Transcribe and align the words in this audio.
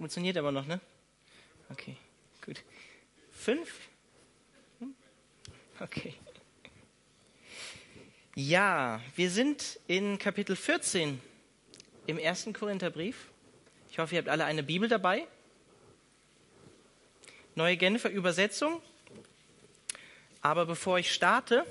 Funktioniert 0.00 0.38
aber 0.38 0.50
noch, 0.50 0.64
ne? 0.64 0.80
Okay, 1.68 1.94
gut. 2.42 2.62
Fünf? 3.32 3.70
Hm? 4.78 4.94
Okay. 5.78 6.14
Ja, 8.34 9.02
wir 9.14 9.30
sind 9.30 9.78
in 9.88 10.18
Kapitel 10.18 10.56
14 10.56 11.20
im 12.06 12.16
ersten 12.16 12.54
Korintherbrief. 12.54 13.28
Ich 13.90 13.98
hoffe, 13.98 14.14
ihr 14.14 14.22
habt 14.22 14.30
alle 14.30 14.46
eine 14.46 14.62
Bibel 14.62 14.88
dabei. 14.88 15.26
Neue 17.54 17.76
Genfer 17.76 18.08
Übersetzung. 18.08 18.80
Aber 20.40 20.64
bevor 20.64 20.98
ich 20.98 21.12
starte, 21.12 21.66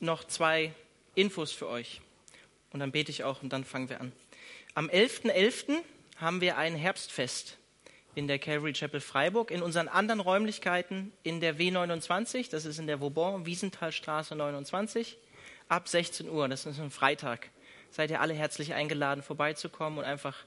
noch 0.00 0.24
zwei 0.24 0.74
Infos 1.14 1.50
für 1.50 1.68
euch. 1.68 2.02
Und 2.74 2.80
dann 2.80 2.92
bete 2.92 3.10
ich 3.10 3.24
auch 3.24 3.42
und 3.42 3.54
dann 3.54 3.64
fangen 3.64 3.88
wir 3.88 4.02
an. 4.02 4.12
Am 4.74 4.90
11.11. 4.90 5.30
.11. 5.30 5.84
haben 6.20 6.40
wir 6.40 6.56
ein 6.58 6.74
Herbstfest 6.74 7.58
in 8.14 8.26
der 8.26 8.38
Calvary 8.38 8.72
Chapel 8.72 9.00
Freiburg, 9.00 9.50
in 9.52 9.62
unseren 9.62 9.86
anderen 9.86 10.20
Räumlichkeiten 10.20 11.12
in 11.22 11.40
der 11.40 11.56
W29, 11.56 12.50
das 12.50 12.64
ist 12.64 12.78
in 12.78 12.88
der 12.88 13.00
Vauban, 13.00 13.46
Wiesenthalstraße 13.46 14.34
29, 14.34 15.16
ab 15.68 15.88
16 15.88 16.28
Uhr, 16.28 16.48
das 16.48 16.66
ist 16.66 16.80
ein 16.80 16.90
Freitag. 16.90 17.50
Seid 17.90 18.10
ihr 18.10 18.20
alle 18.20 18.34
herzlich 18.34 18.74
eingeladen, 18.74 19.22
vorbeizukommen 19.22 20.00
und 20.00 20.04
einfach 20.04 20.44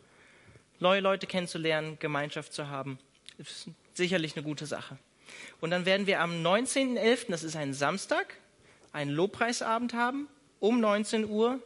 neue 0.80 1.00
Leute 1.00 1.28
kennenzulernen, 1.28 1.98
Gemeinschaft 2.00 2.54
zu 2.54 2.68
haben. 2.68 3.00
Das 3.38 3.50
ist 3.50 3.70
sicherlich 3.94 4.36
eine 4.36 4.44
gute 4.44 4.66
Sache. 4.66 4.98
Und 5.62 5.72
dann 5.72 5.86
werden 5.86 6.08
wir 6.08 6.20
am 6.20 6.46
19.11., 6.46 7.28
das 7.30 7.44
ist 7.44 7.56
ein 7.56 7.74
Samstag, 7.74 8.36
einen 8.92 9.12
Lobpreisabend 9.12 9.94
haben, 9.94 10.28
um 10.60 10.82
19 10.82 11.30
Uhr 11.30 11.60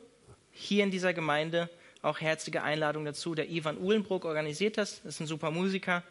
hier 0.51 0.83
in 0.83 0.91
dieser 0.91 1.13
Gemeinde 1.13 1.69
auch 2.05 2.21
herzliche 2.21 2.63
Einladung 2.63 3.05
dazu. 3.05 3.35
Der 3.35 3.49
Ivan 3.49 3.77
Uhlenbruck 3.77 4.25
organisiert 4.25 4.77
das, 4.77 5.01
das 5.03 5.15
ist 5.15 5.19
ein 5.21 5.27
super 5.27 5.51
Musiker 5.51 6.03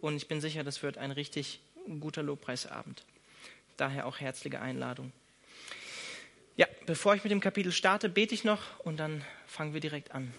und 0.00 0.16
ich 0.16 0.28
bin 0.28 0.40
sicher, 0.40 0.64
das 0.64 0.82
wird 0.82 0.98
ein 0.98 1.10
richtig 1.10 1.60
guter 2.00 2.22
Lobpreisabend. 2.22 3.04
Daher 3.76 4.06
auch 4.06 4.20
herzliche 4.20 4.60
Einladung. 4.60 5.12
Ja, 6.56 6.66
bevor 6.86 7.14
ich 7.14 7.24
mit 7.24 7.30
dem 7.30 7.40
Kapitel 7.40 7.72
starte, 7.72 8.08
bete 8.08 8.34
ich 8.34 8.44
noch 8.44 8.80
und 8.80 8.98
dann 8.98 9.24
fangen 9.46 9.72
wir 9.72 9.80
direkt 9.80 10.12
an. 10.12 10.32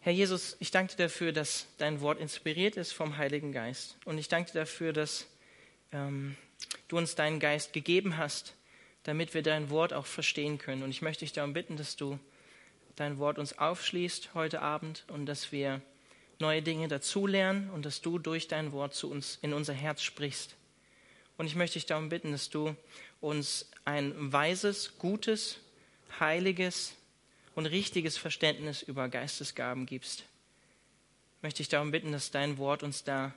Herr 0.00 0.12
Jesus, 0.12 0.56
ich 0.60 0.70
danke 0.70 0.96
dir 0.96 1.04
dafür, 1.04 1.32
dass 1.32 1.66
dein 1.78 2.00
Wort 2.00 2.20
inspiriert 2.20 2.76
ist 2.76 2.92
vom 2.92 3.18
Heiligen 3.18 3.52
Geist. 3.52 3.96
Und 4.04 4.18
ich 4.18 4.28
danke 4.28 4.52
dir 4.52 4.60
dafür, 4.60 4.92
dass 4.92 5.26
ähm, 5.92 6.36
du 6.88 6.96
uns 6.96 7.16
deinen 7.16 7.40
Geist 7.40 7.72
gegeben 7.72 8.16
hast, 8.16 8.54
damit 9.02 9.34
wir 9.34 9.42
dein 9.42 9.68
Wort 9.68 9.92
auch 9.92 10.06
verstehen 10.06 10.58
können. 10.58 10.82
Und 10.82 10.90
ich 10.90 11.02
möchte 11.02 11.24
dich 11.24 11.32
darum 11.32 11.52
bitten, 11.52 11.76
dass 11.76 11.96
du 11.96 12.18
dein 12.96 13.18
Wort 13.18 13.38
uns 13.38 13.58
aufschließt 13.58 14.34
heute 14.34 14.62
Abend 14.62 15.04
und 15.08 15.26
dass 15.26 15.52
wir 15.52 15.80
neue 16.38 16.62
Dinge 16.62 16.88
dazulernen 16.88 17.70
und 17.70 17.86
dass 17.86 18.00
du 18.00 18.18
durch 18.18 18.48
dein 18.48 18.72
Wort 18.72 18.94
zu 18.94 19.10
uns 19.10 19.38
in 19.42 19.52
unser 19.52 19.74
Herz 19.74 20.02
sprichst. 20.02 20.56
Und 21.38 21.46
ich 21.46 21.54
möchte 21.54 21.74
dich 21.74 21.86
darum 21.86 22.08
bitten, 22.08 22.32
dass 22.32 22.48
du 22.50 22.74
uns 23.20 23.70
ein 23.84 24.32
weises, 24.32 24.98
gutes, 24.98 25.58
heiliges 26.18 26.94
und 27.54 27.66
richtiges 27.66 28.16
Verständnis 28.16 28.82
über 28.82 29.08
Geistesgaben 29.08 29.86
gibst. 29.86 30.20
Ich 31.36 31.42
möchte 31.42 31.58
dich 31.58 31.68
darum 31.68 31.90
bitten, 31.90 32.12
dass 32.12 32.30
dein 32.30 32.58
Wort 32.58 32.82
uns 32.82 33.04
da 33.04 33.34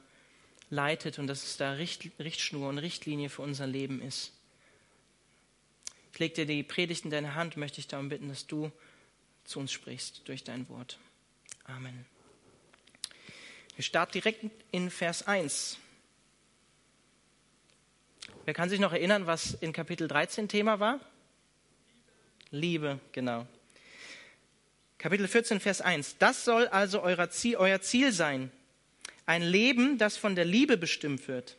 leitet 0.69 1.19
und 1.19 1.27
dass 1.27 1.43
es 1.43 1.57
da 1.57 1.73
Richt, 1.73 2.09
Richtschnur 2.19 2.69
und 2.69 2.77
Richtlinie 2.77 3.29
für 3.29 3.41
unser 3.41 3.67
Leben 3.67 4.01
ist. 4.01 4.31
Ich 6.13 6.19
lege 6.19 6.35
dir 6.35 6.45
die 6.45 6.63
Predigt 6.63 7.05
in 7.05 7.11
deine 7.11 7.35
Hand, 7.35 7.57
möchte 7.57 7.79
ich 7.79 7.87
darum 7.87 8.09
bitten, 8.09 8.29
dass 8.29 8.47
du 8.47 8.71
zu 9.49 9.59
uns 9.59 9.71
sprichst 9.71 10.21
durch 10.25 10.43
dein 10.43 10.69
Wort. 10.69 10.99
Amen. 11.65 12.05
Wir 13.75 13.83
starten 13.83 14.13
direkt 14.13 14.45
in 14.71 14.91
Vers 14.91 15.25
1. 15.25 15.79
Wer 18.45 18.53
kann 18.53 18.69
sich 18.69 18.79
noch 18.79 18.93
erinnern, 18.93 19.25
was 19.25 19.55
in 19.55 19.73
Kapitel 19.73 20.07
13 20.07 20.47
Thema 20.47 20.79
war? 20.79 20.99
Liebe, 22.51 22.99
genau. 23.11 23.47
Kapitel 24.99 25.27
14, 25.27 25.59
Vers 25.59 25.81
1. 25.81 26.17
Das 26.19 26.45
soll 26.45 26.67
also 26.67 27.01
euer 27.01 27.29
Ziel, 27.31 27.55
euer 27.55 27.81
Ziel 27.81 28.11
sein. 28.11 28.51
Ein 29.25 29.41
Leben, 29.41 29.97
das 29.97 30.17
von 30.17 30.35
der 30.35 30.45
Liebe 30.45 30.77
bestimmt 30.77 31.27
wird. 31.27 31.57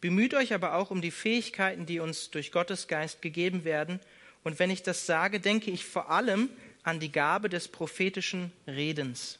Bemüht 0.00 0.34
euch 0.34 0.52
aber 0.52 0.74
auch 0.74 0.90
um 0.90 1.00
die 1.00 1.10
Fähigkeiten, 1.10 1.86
die 1.86 2.00
uns 2.00 2.30
durch 2.30 2.52
Gottes 2.52 2.86
Geist 2.86 3.22
gegeben 3.22 3.64
werden. 3.64 3.98
Und 4.44 4.58
wenn 4.58 4.70
ich 4.70 4.82
das 4.82 5.06
sage, 5.06 5.40
denke 5.40 5.70
ich 5.70 5.84
vor 5.84 6.10
allem 6.10 6.50
an 6.82 7.00
die 7.00 7.12
Gabe 7.12 7.48
des 7.48 7.68
prophetischen 7.68 8.52
Redens. 8.66 9.38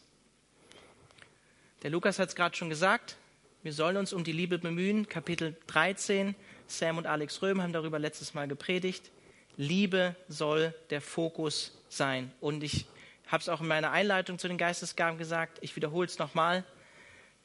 Der 1.83 1.91
Lukas 1.91 2.19
hat 2.19 2.31
es 2.31 2.35
gerade 2.35 2.57
schon 2.57 2.69
gesagt, 2.69 3.17
wir 3.63 3.73
sollen 3.73 3.97
uns 3.97 4.13
um 4.13 4.25
die 4.25 4.33
Liebe 4.33 4.59
bemühen. 4.59 5.09
Kapitel 5.09 5.57
13, 5.67 6.35
Sam 6.67 6.99
und 6.99 7.07
Alex 7.07 7.43
Röhm 7.43 7.63
haben 7.63 7.73
darüber 7.73 7.99
letztes 7.99 8.35
Mal 8.35 8.49
gepredigt. 8.49 9.11
Liebe 9.57 10.15
soll 10.29 10.75
der 10.91 11.01
Fokus 11.01 11.77
sein. 11.89 12.33
Und 12.41 12.63
ich 12.63 12.87
habe 13.27 13.41
es 13.41 13.49
auch 13.49 13.61
in 13.61 13.67
meiner 13.67 13.91
Einleitung 13.91 14.39
zu 14.39 14.49
den 14.49 14.59
Geistesgaben 14.59 15.19
gesagt, 15.19 15.59
ich 15.61 15.75
wiederhole 15.77 16.07
es 16.07 16.19
nochmal. 16.19 16.65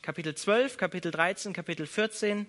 Kapitel 0.01 0.35
12, 0.35 0.77
Kapitel 0.77 1.11
13, 1.11 1.53
Kapitel 1.53 1.87
14 1.87 2.45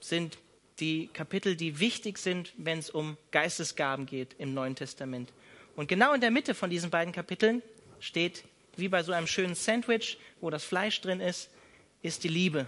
sind 0.00 0.38
die 0.80 1.08
Kapitel, 1.12 1.56
die 1.56 1.78
wichtig 1.78 2.18
sind, 2.18 2.52
wenn 2.56 2.78
es 2.78 2.90
um 2.90 3.16
Geistesgaben 3.30 4.06
geht 4.06 4.34
im 4.38 4.54
Neuen 4.54 4.76
Testament. 4.76 5.32
Und 5.76 5.88
genau 5.88 6.12
in 6.12 6.20
der 6.20 6.30
Mitte 6.30 6.54
von 6.54 6.70
diesen 6.70 6.90
beiden 6.90 7.12
Kapiteln 7.12 7.62
steht, 8.00 8.44
wie 8.76 8.88
bei 8.88 9.02
so 9.02 9.12
einem 9.12 9.26
schönen 9.26 9.54
Sandwich, 9.54 10.18
wo 10.40 10.50
das 10.50 10.64
Fleisch 10.64 11.00
drin 11.00 11.20
ist, 11.20 11.50
ist 12.02 12.24
die 12.24 12.28
Liebe. 12.28 12.66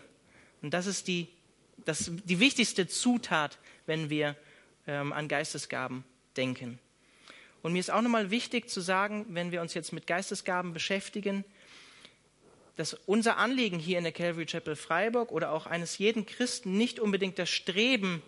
Und 0.63 0.73
das 0.73 0.87
ist 0.87 1.09
die, 1.09 1.29
das, 1.85 2.11
die 2.25 2.41
wichtigste 2.41 2.89
Zutat, 2.89 3.59
wenn 3.87 4.11
wir 4.11 4.37
ähm, 4.87 5.13
an 5.13 5.29
Geistesgaben 5.29 6.05
denken. 6.37 6.79
Und 7.63 7.73
mir 7.73 7.81
ist 7.81 7.91
auch 7.91 8.03
nochmal 8.03 8.31
wichtig 8.31 8.71
zu 8.71 8.81
sagen, 8.81 9.27
wenn 9.31 9.51
wir 9.51 9.61
uns 9.61 9.75
jetzt 9.75 9.93
mit 9.93 10.07
Geistesgaben 10.07 10.73
beschäftigen, 10.73 11.45
dass 12.77 12.95
unser 13.07 13.39
Anliegen 13.39 13.79
hier 13.79 13.99
in 13.99 14.05
der 14.05 14.13
Calvary 14.13 14.47
Chapel 14.47 14.77
Freiburg 14.77 15.33
oder 15.33 15.51
auch 15.51 15.67
eines 15.67 15.99
jeden 15.99 16.27
Christen 16.27 16.77
nicht 16.77 17.01
unbedingt 17.01 17.39
das 17.39 17.49
Streben 17.49 18.23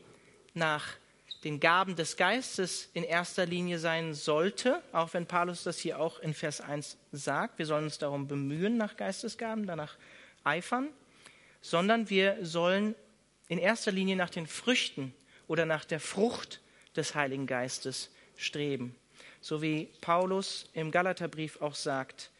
nach 0.54 0.96
den 1.44 1.60
Gaben 1.60 1.94
des 1.94 2.16
Geistes 2.16 2.88
in 2.94 3.04
erster 3.04 3.46
Linie 3.46 3.78
sein 3.78 4.14
sollte, 4.14 4.82
auch 4.92 5.14
wenn 5.14 5.26
Paulus 5.26 5.62
das 5.62 5.78
hier 5.78 6.00
auch 6.00 6.18
in 6.18 6.34
Vers 6.34 6.60
1 6.60 6.96
sagt. 7.12 7.58
Wir 7.58 7.66
sollen 7.66 7.84
uns 7.84 7.98
darum 7.98 8.26
bemühen 8.26 8.76
nach 8.76 8.96
Geistesgaben, 8.96 9.66
danach 9.66 9.96
eifern, 10.42 10.88
sondern 11.60 12.10
wir 12.10 12.38
sollen 12.42 12.94
in 13.46 13.58
erster 13.58 13.92
Linie 13.92 14.16
nach 14.16 14.30
den 14.30 14.46
Früchten 14.46 15.14
oder 15.46 15.64
nach 15.64 15.84
der 15.84 16.00
Frucht 16.00 16.60
des 16.96 17.14
Heiligen 17.14 17.46
Geistes 17.46 18.10
streben. 18.36 18.94
So 19.40 19.62
wie 19.62 19.88
Paulus 20.00 20.68
im 20.72 20.90
Galaterbrief 20.90 21.60
auch 21.62 21.74
sagt. 21.74 22.30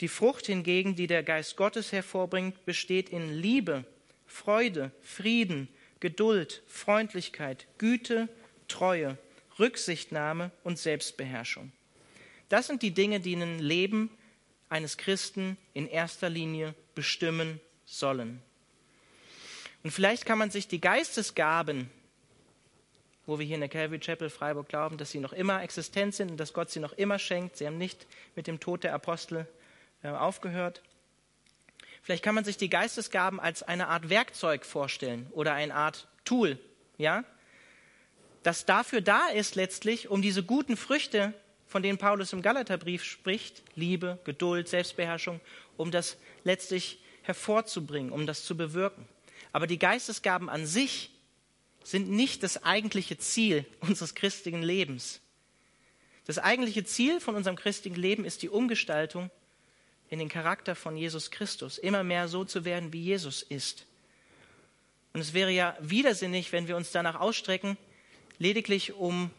Die 0.00 0.08
Frucht 0.08 0.46
hingegen, 0.46 0.94
die 0.94 1.08
der 1.08 1.24
Geist 1.24 1.56
Gottes 1.56 1.90
hervorbringt, 1.90 2.64
besteht 2.64 3.08
in 3.08 3.32
Liebe, 3.34 3.84
Freude, 4.26 4.92
Frieden, 5.02 5.68
Geduld, 6.00 6.62
Freundlichkeit, 6.66 7.66
Güte, 7.78 8.28
Treue, 8.68 9.18
Rücksichtnahme 9.58 10.50
und 10.64 10.78
Selbstbeherrschung. 10.78 11.72
Das 12.48 12.66
sind 12.66 12.82
die 12.82 12.92
Dinge, 12.92 13.20
die 13.20 13.34
ein 13.34 13.58
Leben 13.58 14.10
eines 14.68 14.96
Christen 14.96 15.56
in 15.74 15.88
erster 15.88 16.28
Linie 16.28 16.74
bestimmen 16.94 17.60
sollen. 17.84 18.42
Und 19.82 19.90
vielleicht 19.90 20.26
kann 20.26 20.38
man 20.38 20.50
sich 20.50 20.68
die 20.68 20.80
Geistesgaben, 20.80 21.90
wo 23.26 23.38
wir 23.38 23.46
hier 23.46 23.56
in 23.56 23.60
der 23.60 23.68
Calvary 23.68 24.00
Chapel 24.00 24.30
Freiburg 24.30 24.68
glauben, 24.68 24.96
dass 24.96 25.10
sie 25.10 25.20
noch 25.20 25.32
immer 25.32 25.62
existent 25.62 26.14
sind 26.14 26.30
und 26.30 26.36
dass 26.38 26.52
Gott 26.52 26.70
sie 26.70 26.80
noch 26.80 26.94
immer 26.94 27.18
schenkt, 27.18 27.56
sie 27.56 27.66
haben 27.66 27.78
nicht 27.78 28.06
mit 28.34 28.46
dem 28.46 28.60
Tod 28.60 28.84
der 28.84 28.94
Apostel 28.94 29.46
äh, 30.02 30.08
aufgehört, 30.08 30.82
Vielleicht 32.08 32.24
kann 32.24 32.34
man 32.34 32.44
sich 32.44 32.56
die 32.56 32.70
Geistesgaben 32.70 33.38
als 33.38 33.62
eine 33.62 33.88
Art 33.88 34.08
Werkzeug 34.08 34.64
vorstellen 34.64 35.26
oder 35.32 35.52
eine 35.52 35.74
Art 35.74 36.08
Tool, 36.24 36.58
ja? 36.96 37.22
Das 38.42 38.64
dafür 38.64 39.02
da 39.02 39.26
ist 39.26 39.56
letztlich, 39.56 40.08
um 40.08 40.22
diese 40.22 40.42
guten 40.42 40.78
Früchte, 40.78 41.34
von 41.66 41.82
denen 41.82 41.98
Paulus 41.98 42.32
im 42.32 42.40
Galaterbrief 42.40 43.04
spricht, 43.04 43.62
Liebe, 43.74 44.18
Geduld, 44.24 44.68
Selbstbeherrschung, 44.68 45.42
um 45.76 45.90
das 45.90 46.16
letztlich 46.44 46.98
hervorzubringen, 47.24 48.10
um 48.10 48.26
das 48.26 48.42
zu 48.42 48.56
bewirken. 48.56 49.06
Aber 49.52 49.66
die 49.66 49.78
Geistesgaben 49.78 50.48
an 50.48 50.64
sich 50.64 51.10
sind 51.84 52.08
nicht 52.08 52.42
das 52.42 52.64
eigentliche 52.64 53.18
Ziel 53.18 53.66
unseres 53.80 54.14
christlichen 54.14 54.62
Lebens. 54.62 55.20
Das 56.24 56.38
eigentliche 56.38 56.86
Ziel 56.86 57.20
von 57.20 57.34
unserem 57.34 57.56
christlichen 57.56 58.00
Leben 58.00 58.24
ist 58.24 58.40
die 58.40 58.48
Umgestaltung 58.48 59.30
in 60.10 60.18
den 60.18 60.28
Charakter 60.28 60.74
von 60.74 60.96
Jesus 60.96 61.30
Christus, 61.30 61.78
immer 61.78 62.02
mehr 62.02 62.28
so 62.28 62.44
zu 62.44 62.64
werden, 62.64 62.92
wie 62.92 63.02
Jesus 63.02 63.42
ist. 63.42 63.86
Und 65.12 65.20
es 65.20 65.34
wäre 65.34 65.50
ja 65.50 65.76
widersinnig, 65.80 66.52
wenn 66.52 66.68
wir 66.68 66.76
uns 66.76 66.92
danach 66.92 67.20
ausstrecken, 67.20 67.76
lediglich 68.38 68.94
um, 68.94 69.30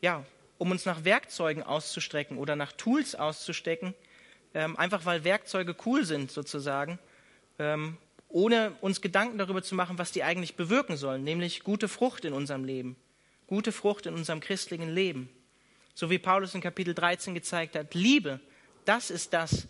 ja, 0.00 0.24
um 0.58 0.70
uns 0.70 0.84
nach 0.84 1.04
Werkzeugen 1.04 1.62
auszustrecken 1.62 2.38
oder 2.38 2.56
nach 2.56 2.72
Tools 2.72 3.14
auszustecken, 3.14 3.94
ähm, 4.54 4.76
einfach 4.76 5.04
weil 5.04 5.24
Werkzeuge 5.24 5.74
cool 5.86 6.04
sind 6.04 6.30
sozusagen, 6.30 6.98
ähm, 7.58 7.96
ohne 8.28 8.72
uns 8.80 9.00
Gedanken 9.00 9.38
darüber 9.38 9.62
zu 9.62 9.74
machen, 9.74 9.98
was 9.98 10.12
die 10.12 10.22
eigentlich 10.22 10.56
bewirken 10.56 10.96
sollen, 10.96 11.24
nämlich 11.24 11.64
gute 11.64 11.88
Frucht 11.88 12.24
in 12.24 12.32
unserem 12.32 12.64
Leben, 12.64 12.96
gute 13.46 13.72
Frucht 13.72 14.06
in 14.06 14.14
unserem 14.14 14.40
christlichen 14.40 14.92
Leben. 14.92 15.28
So 15.94 16.10
wie 16.10 16.18
Paulus 16.18 16.54
in 16.54 16.60
Kapitel 16.62 16.94
13 16.94 17.34
gezeigt 17.34 17.76
hat, 17.76 17.94
Liebe, 17.94 18.40
das 18.84 19.10
ist 19.10 19.32
das, 19.32 19.66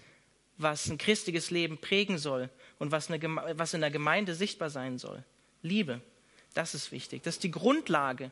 was 0.59 0.89
ein 0.89 0.99
christliches 0.99 1.51
Leben 1.51 1.79
prägen 1.79 2.19
soll 2.19 2.49
und 2.79 2.93
was, 2.93 3.11
eine, 3.11 3.21
was 3.59 3.75
in 3.75 3.81
der 3.81 3.91
Gemeinde 3.91 4.35
sichtbar 4.35 4.71
sein 4.71 4.99
soll. 4.99 5.25
Liebe, 5.63 6.01
das 6.55 6.75
ist 6.75 6.93
wichtig. 6.93 7.23
Das 7.23 7.37
ist 7.37 7.45
die 7.45 7.51
Grundlage 7.51 8.31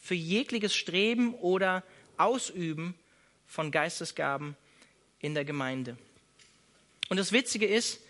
für 0.00 0.14
jegliches 0.14 0.74
Streben 0.74 1.34
oder 1.34 1.82
Ausüben 2.16 2.94
von 3.46 3.70
Geistesgaben 3.70 4.56
in 5.20 5.34
der 5.34 5.44
Gemeinde. 5.44 5.96
Und 7.08 7.16
das 7.18 7.32
Witzige 7.32 7.66
ist, 7.66 8.00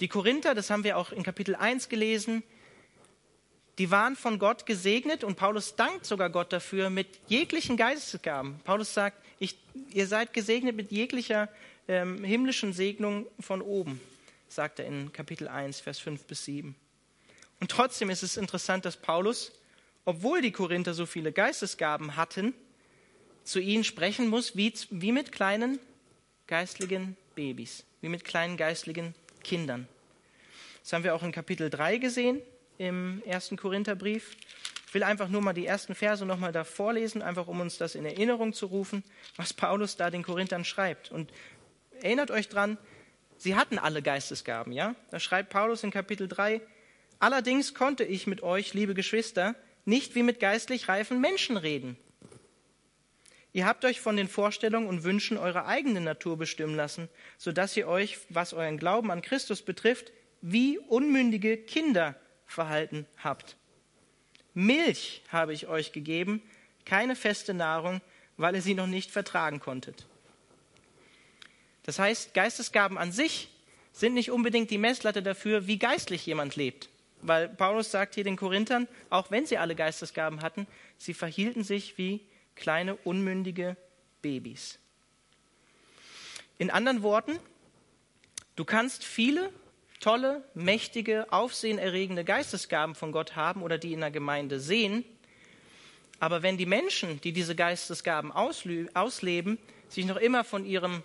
die 0.00 0.08
Korinther, 0.08 0.54
das 0.54 0.70
haben 0.70 0.84
wir 0.84 0.96
auch 0.96 1.12
in 1.12 1.22
Kapitel 1.22 1.54
1 1.54 1.88
gelesen, 1.88 2.42
die 3.78 3.90
waren 3.90 4.16
von 4.16 4.38
Gott 4.38 4.66
gesegnet 4.66 5.24
und 5.24 5.36
Paulus 5.36 5.76
dankt 5.76 6.06
sogar 6.06 6.30
Gott 6.30 6.52
dafür 6.52 6.90
mit 6.90 7.08
jeglichen 7.26 7.76
Geistesgaben. 7.76 8.60
Paulus 8.64 8.92
sagt, 8.92 9.21
ich, 9.42 9.56
ihr 9.92 10.06
seid 10.06 10.32
gesegnet 10.32 10.76
mit 10.76 10.92
jeglicher 10.92 11.48
ähm, 11.88 12.22
himmlischen 12.22 12.72
Segnung 12.72 13.26
von 13.40 13.60
oben, 13.60 14.00
sagt 14.48 14.78
er 14.78 14.86
in 14.86 15.12
Kapitel 15.12 15.48
1, 15.48 15.80
Vers 15.80 15.98
5 15.98 16.24
bis 16.24 16.44
7. 16.44 16.76
Und 17.58 17.70
trotzdem 17.70 18.08
ist 18.08 18.22
es 18.22 18.36
interessant, 18.36 18.84
dass 18.84 18.96
Paulus, 18.96 19.50
obwohl 20.04 20.42
die 20.42 20.52
Korinther 20.52 20.94
so 20.94 21.06
viele 21.06 21.32
Geistesgaben 21.32 22.14
hatten, 22.16 22.54
zu 23.42 23.58
ihnen 23.58 23.82
sprechen 23.82 24.28
muss 24.28 24.56
wie, 24.56 24.72
wie 24.90 25.10
mit 25.10 25.32
kleinen 25.32 25.80
geistlichen 26.46 27.16
Babys, 27.34 27.84
wie 28.00 28.08
mit 28.08 28.24
kleinen 28.24 28.56
geistlichen 28.56 29.12
Kindern. 29.42 29.88
Das 30.84 30.92
haben 30.92 31.02
wir 31.02 31.16
auch 31.16 31.22
in 31.24 31.32
Kapitel 31.32 31.68
3 31.68 31.98
gesehen 31.98 32.40
im 32.78 33.22
ersten 33.26 33.56
Korintherbrief. 33.56 34.36
Ich 34.92 34.94
will 34.94 35.04
einfach 35.04 35.30
nur 35.30 35.40
mal 35.40 35.54
die 35.54 35.64
ersten 35.64 35.94
Verse 35.94 36.26
nochmal 36.26 36.52
da 36.52 36.64
vorlesen, 36.64 37.22
einfach 37.22 37.46
um 37.46 37.60
uns 37.60 37.78
das 37.78 37.94
in 37.94 38.04
Erinnerung 38.04 38.52
zu 38.52 38.66
rufen, 38.66 39.02
was 39.36 39.54
Paulus 39.54 39.96
da 39.96 40.10
den 40.10 40.22
Korinthern 40.22 40.66
schreibt. 40.66 41.10
Und 41.10 41.32
erinnert 42.02 42.30
euch 42.30 42.50
dran, 42.50 42.76
sie 43.38 43.54
hatten 43.54 43.78
alle 43.78 44.02
Geistesgaben, 44.02 44.70
ja? 44.70 44.94
Da 45.10 45.18
schreibt 45.18 45.48
Paulus 45.48 45.82
in 45.82 45.90
Kapitel 45.90 46.28
3, 46.28 46.60
allerdings 47.20 47.72
konnte 47.72 48.04
ich 48.04 48.26
mit 48.26 48.42
euch, 48.42 48.74
liebe 48.74 48.92
Geschwister, 48.92 49.54
nicht 49.86 50.14
wie 50.14 50.22
mit 50.22 50.40
geistlich 50.40 50.88
reifen 50.88 51.22
Menschen 51.22 51.56
reden. 51.56 51.96
Ihr 53.54 53.64
habt 53.64 53.86
euch 53.86 53.98
von 53.98 54.18
den 54.18 54.28
Vorstellungen 54.28 54.88
und 54.88 55.04
Wünschen 55.04 55.38
eurer 55.38 55.64
eigenen 55.64 56.04
Natur 56.04 56.36
bestimmen 56.36 56.74
lassen, 56.74 57.08
sodass 57.38 57.74
ihr 57.78 57.88
euch, 57.88 58.18
was 58.28 58.52
euren 58.52 58.76
Glauben 58.76 59.10
an 59.10 59.22
Christus 59.22 59.62
betrifft, 59.62 60.12
wie 60.42 60.78
unmündige 60.78 61.56
Kinder 61.56 62.14
verhalten 62.44 63.06
habt. 63.16 63.56
Milch 64.54 65.22
habe 65.28 65.52
ich 65.52 65.66
euch 65.66 65.92
gegeben, 65.92 66.42
keine 66.84 67.16
feste 67.16 67.54
Nahrung, 67.54 68.00
weil 68.36 68.54
ihr 68.54 68.62
sie 68.62 68.74
noch 68.74 68.86
nicht 68.86 69.10
vertragen 69.10 69.60
konntet. 69.60 70.06
Das 71.84 71.98
heißt, 71.98 72.34
Geistesgaben 72.34 72.98
an 72.98 73.12
sich 73.12 73.48
sind 73.92 74.14
nicht 74.14 74.30
unbedingt 74.30 74.70
die 74.70 74.78
Messlatte 74.78 75.22
dafür, 75.22 75.66
wie 75.66 75.78
geistlich 75.78 76.24
jemand 76.26 76.56
lebt. 76.56 76.88
Weil 77.20 77.48
Paulus 77.48 77.90
sagt 77.90 78.14
hier 78.14 78.24
den 78.24 78.36
Korinthern, 78.36 78.88
auch 79.10 79.30
wenn 79.30 79.46
sie 79.46 79.58
alle 79.58 79.74
Geistesgaben 79.74 80.42
hatten, 80.42 80.66
sie 80.98 81.14
verhielten 81.14 81.62
sich 81.62 81.98
wie 81.98 82.20
kleine 82.56 82.96
unmündige 82.96 83.76
Babys. 84.22 84.78
In 86.58 86.70
anderen 86.70 87.02
Worten, 87.02 87.38
du 88.56 88.64
kannst 88.64 89.04
viele 89.04 89.52
tolle, 90.02 90.42
mächtige, 90.52 91.32
aufsehenerregende 91.32 92.24
Geistesgaben 92.24 92.94
von 92.94 93.12
Gott 93.12 93.36
haben 93.36 93.62
oder 93.62 93.78
die 93.78 93.94
in 93.94 94.00
der 94.00 94.10
Gemeinde 94.10 94.60
sehen. 94.60 95.04
Aber 96.20 96.42
wenn 96.42 96.58
die 96.58 96.66
Menschen, 96.66 97.20
die 97.22 97.32
diese 97.32 97.56
Geistesgaben 97.56 98.30
ausleben, 98.30 99.58
sich 99.88 100.04
noch 100.04 100.16
immer 100.16 100.44
von 100.44 100.66
ihrem 100.66 101.02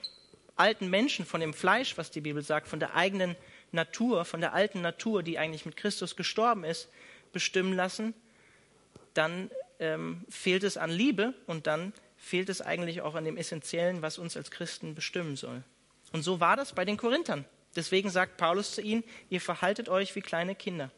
alten 0.56 0.90
Menschen, 0.90 1.26
von 1.26 1.40
dem 1.40 1.54
Fleisch, 1.54 1.98
was 1.98 2.12
die 2.12 2.22
Bibel 2.22 2.42
sagt, 2.42 2.68
von 2.68 2.80
der 2.80 2.96
eigenen 2.96 3.36
Natur, 3.72 4.26
von 4.26 4.42
der 4.42 4.54
alten 4.54 4.82
Natur, 4.82 5.24
die 5.24 5.38
eigentlich 5.38 5.66
mit 5.66 5.78
Christus 5.78 6.16
gestorben 6.16 6.64
ist, 6.64 6.90
bestimmen 7.32 7.74
lassen, 7.74 8.14
dann 9.14 9.52
ähm, 9.80 10.26
fehlt 10.30 10.64
es 10.64 10.78
an 10.78 10.90
Liebe 10.90 11.34
und 11.46 11.68
dann 11.68 11.94
fehlt 12.18 12.50
es 12.50 12.62
eigentlich 12.62 13.02
auch 13.02 13.16
an 13.16 13.26
dem 13.26 13.38
Essentiellen, 13.38 14.02
was 14.02 14.18
uns 14.18 14.36
als 14.36 14.50
Christen 14.50 14.96
bestimmen 14.96 15.36
soll. 15.36 15.64
Und 16.14 16.24
so 16.24 16.40
war 16.40 16.56
das 16.56 16.74
bei 16.74 16.86
den 16.86 16.98
Korinthern. 16.98 17.46
Deswegen 17.78 18.10
sagt 18.10 18.38
Paulus 18.38 18.74
zu 18.74 18.82
ihnen, 18.82 19.04
ihr 19.30 19.40
verhaltet 19.40 19.88
euch 19.88 20.16
wie 20.16 20.22
kleine 20.22 20.56
Kinder. 20.56 20.92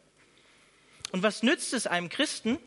Und 1.12 1.24
was 1.24 1.44
nützt 1.44 1.74
es 1.74 1.86
einem 1.86 2.08
Christen, 2.08 2.58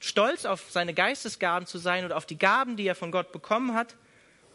stolz 0.00 0.44
auf 0.44 0.70
seine 0.70 0.94
Geistesgaben 0.94 1.66
zu 1.66 1.78
sein 1.78 2.04
oder 2.04 2.16
auf 2.16 2.26
die 2.26 2.38
Gaben, 2.38 2.76
die 2.76 2.86
er 2.86 2.96
von 2.96 3.12
Gott 3.12 3.30
bekommen 3.30 3.74
hat, 3.74 3.94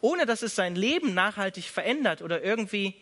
ohne 0.02 0.26
dass 0.26 0.42
es 0.42 0.56
sein 0.56 0.76
Leben 0.76 1.14
nachhaltig 1.14 1.64
verändert 1.64 2.22
oder 2.22 2.44
irgendwie 2.44 2.96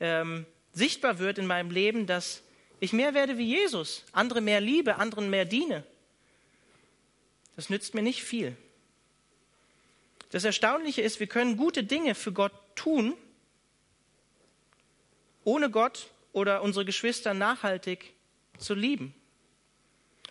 ähm, 0.00 0.44
sichtbar 0.74 1.18
wird 1.18 1.38
in 1.38 1.46
meinem 1.46 1.70
Leben, 1.70 2.06
dass 2.06 2.42
ich 2.78 2.92
mehr 2.92 3.14
werde 3.14 3.38
wie 3.38 3.46
Jesus, 3.46 4.04
andere 4.12 4.42
mehr 4.42 4.60
liebe, 4.60 4.96
anderen 4.96 5.30
mehr 5.30 5.46
diene. 5.46 5.84
Das 7.56 7.70
nützt 7.70 7.94
mir 7.94 8.02
nicht 8.02 8.22
viel. 8.22 8.54
Das 10.30 10.44
Erstaunliche 10.44 11.00
ist, 11.00 11.20
wir 11.20 11.26
können 11.26 11.56
gute 11.56 11.84
Dinge 11.84 12.14
für 12.14 12.32
Gott 12.32 12.52
tun, 12.74 13.14
ohne 15.44 15.70
Gott 15.70 16.10
oder 16.32 16.62
unsere 16.62 16.84
Geschwister 16.84 17.34
nachhaltig 17.34 18.14
zu 18.58 18.74
lieben. 18.74 19.14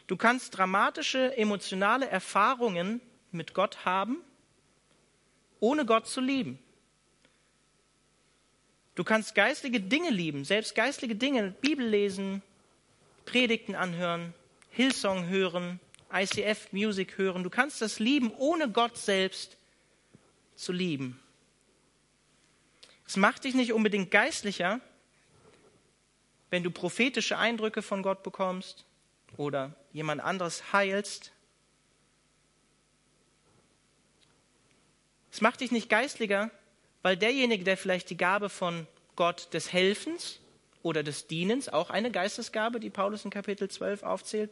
Du 0.07 0.17
kannst 0.17 0.57
dramatische 0.57 1.35
emotionale 1.37 2.07
Erfahrungen 2.07 3.01
mit 3.31 3.53
Gott 3.53 3.85
haben, 3.85 4.17
ohne 5.59 5.85
Gott 5.85 6.07
zu 6.07 6.19
lieben. 6.19 6.59
Du 8.95 9.03
kannst 9.03 9.33
geistliche 9.33 9.79
Dinge 9.79 10.11
lieben, 10.11 10.45
selbst 10.45 10.75
geistliche 10.75 11.15
Dinge, 11.15 11.55
Bibel 11.61 11.87
lesen, 11.87 12.43
Predigten 13.25 13.73
anhören, 13.73 14.33
Hillsong 14.69 15.27
hören, 15.27 15.79
ICF 16.13 16.71
Music 16.73 17.17
hören. 17.17 17.43
Du 17.43 17.49
kannst 17.49 17.81
das 17.81 17.99
lieben, 17.99 18.31
ohne 18.37 18.69
Gott 18.69 18.97
selbst 18.97 19.57
zu 20.55 20.71
lieben. 20.71 21.19
Es 23.07 23.17
macht 23.17 23.45
dich 23.45 23.55
nicht 23.55 23.73
unbedingt 23.73 24.11
geistlicher, 24.11 24.79
wenn 26.53 26.61
du 26.61 26.69
prophetische 26.69 27.39
Eindrücke 27.39 27.81
von 27.81 28.03
Gott 28.03 28.21
bekommst 28.21 28.85
oder 29.37 29.75
jemand 29.91 30.21
anderes 30.21 30.71
heilst. 30.71 31.31
Es 35.31 35.41
macht 35.41 35.61
dich 35.61 35.71
nicht 35.71 35.89
geistlicher, 35.89 36.51
weil 37.01 37.17
derjenige, 37.17 37.63
der 37.63 37.75
vielleicht 37.75 38.11
die 38.11 38.17
Gabe 38.17 38.49
von 38.49 38.85
Gott 39.15 39.51
des 39.55 39.73
Helfens 39.73 40.41
oder 40.83 41.01
des 41.01 41.25
Dienens, 41.25 41.69
auch 41.69 41.89
eine 41.89 42.11
Geistesgabe, 42.11 42.79
die 42.79 42.91
Paulus 42.91 43.25
in 43.25 43.31
Kapitel 43.31 43.67
12 43.67 44.03
aufzählt, 44.03 44.51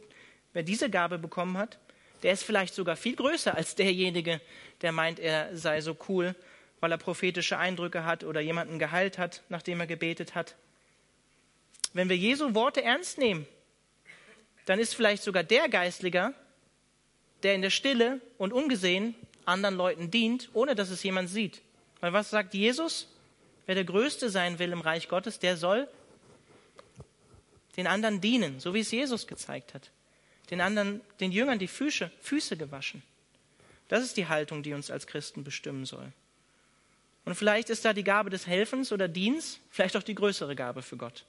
wer 0.54 0.64
diese 0.64 0.90
Gabe 0.90 1.20
bekommen 1.20 1.56
hat, 1.56 1.78
der 2.24 2.32
ist 2.32 2.42
vielleicht 2.42 2.74
sogar 2.74 2.96
viel 2.96 3.14
größer 3.14 3.54
als 3.54 3.76
derjenige, 3.76 4.40
der 4.80 4.90
meint, 4.90 5.20
er 5.20 5.56
sei 5.56 5.80
so 5.80 5.96
cool, 6.08 6.34
weil 6.80 6.90
er 6.90 6.98
prophetische 6.98 7.58
Eindrücke 7.58 8.04
hat 8.04 8.24
oder 8.24 8.40
jemanden 8.40 8.80
geheilt 8.80 9.18
hat, 9.18 9.44
nachdem 9.48 9.78
er 9.78 9.86
gebetet 9.86 10.34
hat. 10.34 10.56
Wenn 11.92 12.08
wir 12.08 12.16
Jesu 12.16 12.54
Worte 12.54 12.82
ernst 12.82 13.18
nehmen, 13.18 13.46
dann 14.66 14.78
ist 14.78 14.94
vielleicht 14.94 15.22
sogar 15.22 15.42
der 15.42 15.68
Geistlicher, 15.68 16.32
der 17.42 17.54
in 17.54 17.62
der 17.62 17.70
Stille 17.70 18.20
und 18.38 18.52
ungesehen 18.52 19.14
anderen 19.44 19.76
Leuten 19.76 20.10
dient, 20.10 20.48
ohne 20.54 20.74
dass 20.74 20.90
es 20.90 21.02
jemand 21.02 21.28
sieht. 21.28 21.60
Weil 22.00 22.12
was 22.12 22.30
sagt 22.30 22.54
Jesus? 22.54 23.08
Wer 23.66 23.74
der 23.74 23.84
Größte 23.84 24.30
sein 24.30 24.58
will 24.58 24.72
im 24.72 24.80
Reich 24.80 25.08
Gottes, 25.08 25.38
der 25.38 25.56
soll 25.56 25.88
den 27.76 27.86
anderen 27.86 28.20
dienen, 28.20 28.60
so 28.60 28.74
wie 28.74 28.80
es 28.80 28.90
Jesus 28.90 29.26
gezeigt 29.26 29.74
hat. 29.74 29.90
Den 30.50 30.60
anderen, 30.60 31.00
den 31.20 31.32
Jüngern 31.32 31.58
die 31.58 31.68
Füße, 31.68 32.10
Füße 32.20 32.56
gewaschen. 32.56 33.02
Das 33.88 34.02
ist 34.02 34.16
die 34.16 34.28
Haltung, 34.28 34.62
die 34.62 34.74
uns 34.74 34.90
als 34.90 35.06
Christen 35.06 35.44
bestimmen 35.44 35.84
soll. 35.84 36.12
Und 37.24 37.34
vielleicht 37.34 37.70
ist 37.70 37.84
da 37.84 37.92
die 37.92 38.04
Gabe 38.04 38.30
des 38.30 38.46
Helfens 38.46 38.92
oder 38.92 39.08
Dienstes 39.08 39.60
vielleicht 39.70 39.96
auch 39.96 40.02
die 40.02 40.14
größere 40.14 40.56
Gabe 40.56 40.82
für 40.82 40.96
Gott 40.96 41.24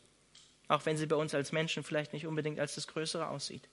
auch 0.73 0.85
wenn 0.85 0.97
sie 0.97 1.05
bei 1.05 1.15
uns 1.15 1.33
als 1.33 1.51
Menschen 1.51 1.83
vielleicht 1.83 2.13
nicht 2.13 2.25
unbedingt 2.25 2.59
als 2.59 2.75
das 2.75 2.87
Größere 2.87 3.27
aussieht. 3.27 3.63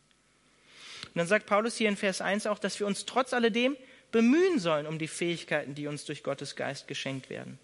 Und 1.07 1.17
dann 1.17 1.27
sagt 1.27 1.47
Paulus 1.47 1.77
hier 1.77 1.89
in 1.89 1.97
Vers 1.97 2.21
1 2.21 2.47
auch, 2.47 2.59
dass 2.59 2.79
wir 2.79 2.87
uns 2.87 3.07
trotz 3.07 3.33
alledem 3.33 3.77
bemühen 4.13 4.59
sollen 4.59 4.87
um 4.87 4.99
die 4.99 5.09
Fähigkeiten, 5.09 5.75
die 5.75 5.87
uns 5.87 6.05
durch 6.05 6.23
Gottes 6.23 6.57
Geist 6.57 6.87
geschenkt 6.89 7.31
werden. 7.31 7.59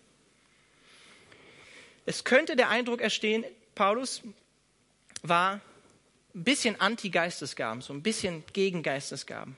Es 2.07 2.25
könnte 2.25 2.57
der 2.57 2.71
Eindruck 2.71 3.00
erstehen, 3.00 3.45
Paulus 3.75 4.23
war 5.23 5.61
ein 6.35 6.45
bisschen 6.45 6.81
anti-Geistesgaben, 6.81 7.83
so 7.83 7.93
ein 7.93 8.02
bisschen 8.02 8.45
gegen 8.52 8.83
Geistesgaben. 8.83 9.57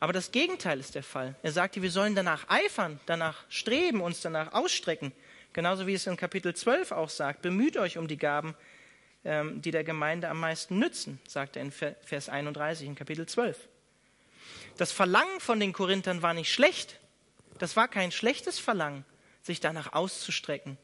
Aber 0.00 0.12
das 0.12 0.32
Gegenteil 0.32 0.80
ist 0.80 0.94
der 0.94 1.02
Fall. 1.02 1.34
Er 1.42 1.52
sagte, 1.52 1.82
wir 1.82 1.90
sollen 1.90 2.14
danach 2.14 2.48
eifern, 2.48 3.00
danach 3.06 3.44
streben, 3.48 4.00
uns 4.00 4.20
danach 4.20 4.52
ausstrecken, 4.52 5.12
Genauso 5.54 5.86
wie 5.86 5.94
es 5.94 6.08
in 6.08 6.16
Kapitel 6.16 6.52
12 6.52 6.90
auch 6.90 7.08
sagt, 7.08 7.40
bemüht 7.40 7.76
euch 7.76 7.96
um 7.96 8.08
die 8.08 8.16
Gaben, 8.16 8.56
die 9.24 9.70
der 9.70 9.84
Gemeinde 9.84 10.28
am 10.28 10.40
meisten 10.40 10.78
nützen, 10.78 11.18
sagt 11.26 11.56
er 11.56 11.62
in 11.62 11.72
Vers 11.72 12.28
31 12.28 12.86
in 12.86 12.94
Kapitel 12.94 13.26
12. 13.26 13.58
Das 14.76 14.92
Verlangen 14.92 15.40
von 15.40 15.60
den 15.60 15.72
Korinthern 15.72 16.20
war 16.22 16.34
nicht 16.34 16.52
schlecht. 16.52 16.98
Das 17.58 17.76
war 17.76 17.88
kein 17.88 18.12
schlechtes 18.12 18.58
Verlangen, 18.58 19.04
sich 19.42 19.60
danach 19.60 19.92
auszustrecken, 19.92 20.76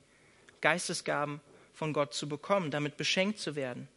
Geistesgaben 0.61 1.41
von 1.75 1.93
Gott 1.93 2.15
zu 2.15 2.29
bekommen, 2.29 2.71
damit 2.71 2.97
beschenkt 2.97 3.41
zu 3.41 3.57
werden. 3.57 3.89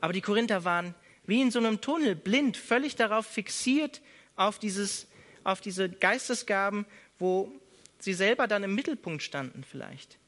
Aber 0.00 0.12
die 0.12 0.20
Korinther 0.20 0.64
waren 0.64 0.94
wie 1.26 1.42
in 1.42 1.50
so 1.50 1.58
einem 1.58 1.80
Tunnel, 1.80 2.14
blind, 2.14 2.56
völlig 2.56 2.96
darauf 2.96 3.26
fixiert, 3.26 4.00
auf, 4.36 4.58
dieses, 4.58 5.06
auf 5.44 5.60
diese 5.60 5.88
Geistesgaben, 5.88 6.86
wo 7.18 7.52
sie 7.98 8.14
selber 8.14 8.46
dann 8.46 8.64
im 8.64 8.74
Mittelpunkt 8.74 9.22
standen 9.22 9.64
vielleicht. 9.64 10.19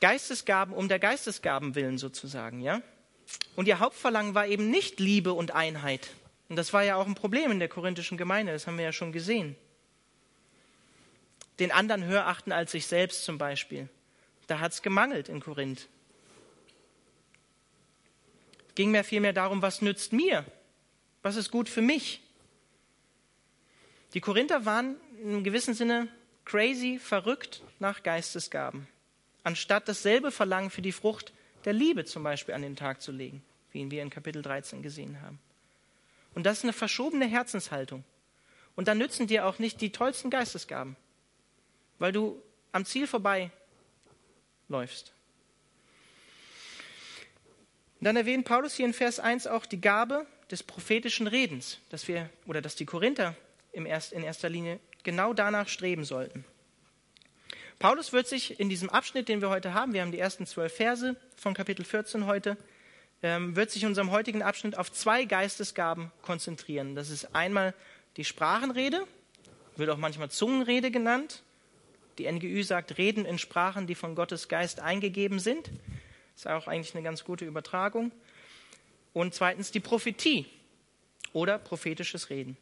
Geistesgaben 0.00 0.74
um 0.74 0.88
der 0.88 0.98
Geistesgaben 0.98 1.74
willen 1.74 1.98
sozusagen, 1.98 2.60
ja? 2.60 2.82
Und 3.56 3.68
ihr 3.68 3.78
Hauptverlangen 3.78 4.34
war 4.34 4.46
eben 4.46 4.70
nicht 4.70 5.00
Liebe 5.00 5.32
und 5.32 5.50
Einheit. 5.50 6.10
Und 6.48 6.56
das 6.56 6.72
war 6.72 6.82
ja 6.82 6.96
auch 6.96 7.06
ein 7.06 7.14
Problem 7.14 7.50
in 7.50 7.58
der 7.58 7.68
korinthischen 7.68 8.16
Gemeinde, 8.16 8.52
das 8.52 8.66
haben 8.66 8.78
wir 8.78 8.84
ja 8.84 8.92
schon 8.92 9.12
gesehen. 9.12 9.56
Den 11.58 11.72
anderen 11.72 12.04
höher 12.04 12.26
achten 12.26 12.52
als 12.52 12.72
sich 12.72 12.86
selbst 12.86 13.24
zum 13.24 13.36
Beispiel. 13.36 13.88
Da 14.46 14.60
hat 14.60 14.72
es 14.72 14.82
gemangelt 14.82 15.28
in 15.28 15.40
Korinth. 15.40 15.88
Es 18.68 18.74
ging 18.76 18.90
mir 18.92 19.04
vielmehr 19.04 19.32
darum, 19.32 19.60
was 19.60 19.82
nützt 19.82 20.12
mir? 20.12 20.44
Was 21.22 21.36
ist 21.36 21.50
gut 21.50 21.68
für 21.68 21.82
mich? 21.82 22.22
Die 24.14 24.20
Korinther 24.20 24.64
waren 24.64 24.96
in 25.22 25.44
gewissen 25.44 25.74
Sinne 25.74 26.08
crazy, 26.44 26.98
verrückt 26.98 27.62
nach 27.78 28.02
Geistesgaben, 28.02 28.86
anstatt 29.48 29.88
dasselbe 29.88 30.30
Verlangen 30.30 30.68
für 30.68 30.82
die 30.82 30.92
Frucht 30.92 31.32
der 31.64 31.72
Liebe 31.72 32.04
zum 32.04 32.22
Beispiel 32.22 32.52
an 32.52 32.60
den 32.60 32.76
Tag 32.76 33.00
zu 33.00 33.12
legen, 33.12 33.42
wie 33.72 33.78
ihn 33.78 33.90
wir 33.90 34.02
in 34.02 34.10
Kapitel 34.10 34.42
13 34.42 34.82
gesehen 34.82 35.22
haben. 35.22 35.38
Und 36.34 36.44
das 36.44 36.58
ist 36.58 36.64
eine 36.64 36.74
verschobene 36.74 37.24
Herzenshaltung. 37.24 38.04
Und 38.76 38.88
dann 38.88 38.98
nützen 38.98 39.26
dir 39.26 39.46
auch 39.46 39.58
nicht 39.58 39.80
die 39.80 39.90
tollsten 39.90 40.28
Geistesgaben, 40.28 40.96
weil 41.98 42.12
du 42.12 42.42
am 42.72 42.84
Ziel 42.84 43.06
vorbei 43.06 43.50
läufst. 44.68 45.14
Dann 48.02 48.16
erwähnt 48.16 48.44
Paulus 48.44 48.74
hier 48.74 48.84
in 48.84 48.92
Vers 48.92 49.18
1 49.18 49.46
auch 49.46 49.64
die 49.64 49.80
Gabe 49.80 50.26
des 50.50 50.62
prophetischen 50.62 51.26
Redens, 51.26 51.78
dass 51.88 52.06
wir 52.06 52.28
oder 52.44 52.60
dass 52.60 52.76
die 52.76 52.84
Korinther 52.84 53.34
in 53.72 53.86
erster 53.86 54.50
Linie 54.50 54.78
genau 55.04 55.32
danach 55.32 55.68
streben 55.68 56.04
sollten. 56.04 56.44
Paulus 57.78 58.12
wird 58.12 58.26
sich 58.26 58.58
in 58.58 58.68
diesem 58.68 58.90
Abschnitt, 58.90 59.28
den 59.28 59.40
wir 59.40 59.50
heute 59.50 59.72
haben, 59.72 59.92
wir 59.92 60.02
haben 60.02 60.10
die 60.10 60.18
ersten 60.18 60.46
zwölf 60.46 60.74
Verse 60.74 61.14
von 61.36 61.54
Kapitel 61.54 61.84
14 61.84 62.26
heute, 62.26 62.56
ähm, 63.22 63.54
wird 63.54 63.70
sich 63.70 63.84
in 63.84 63.90
unserem 63.90 64.10
heutigen 64.10 64.42
Abschnitt 64.42 64.76
auf 64.76 64.90
zwei 64.90 65.24
Geistesgaben 65.24 66.10
konzentrieren. 66.22 66.96
Das 66.96 67.08
ist 67.08 67.36
einmal 67.36 67.74
die 68.16 68.24
Sprachenrede, 68.24 69.06
wird 69.76 69.90
auch 69.90 69.96
manchmal 69.96 70.28
Zungenrede 70.28 70.90
genannt. 70.90 71.44
Die 72.18 72.30
NGÜ 72.30 72.64
sagt 72.64 72.98
Reden 72.98 73.24
in 73.24 73.38
Sprachen, 73.38 73.86
die 73.86 73.94
von 73.94 74.16
Gottes 74.16 74.48
Geist 74.48 74.80
eingegeben 74.80 75.38
sind. 75.38 75.70
Ist 76.34 76.48
auch 76.48 76.66
eigentlich 76.66 76.96
eine 76.96 77.04
ganz 77.04 77.22
gute 77.22 77.44
Übertragung. 77.44 78.10
Und 79.12 79.34
zweitens 79.34 79.70
die 79.70 79.78
Prophetie 79.78 80.46
oder 81.32 81.58
prophetisches 81.58 82.28
Reden. 82.28 82.56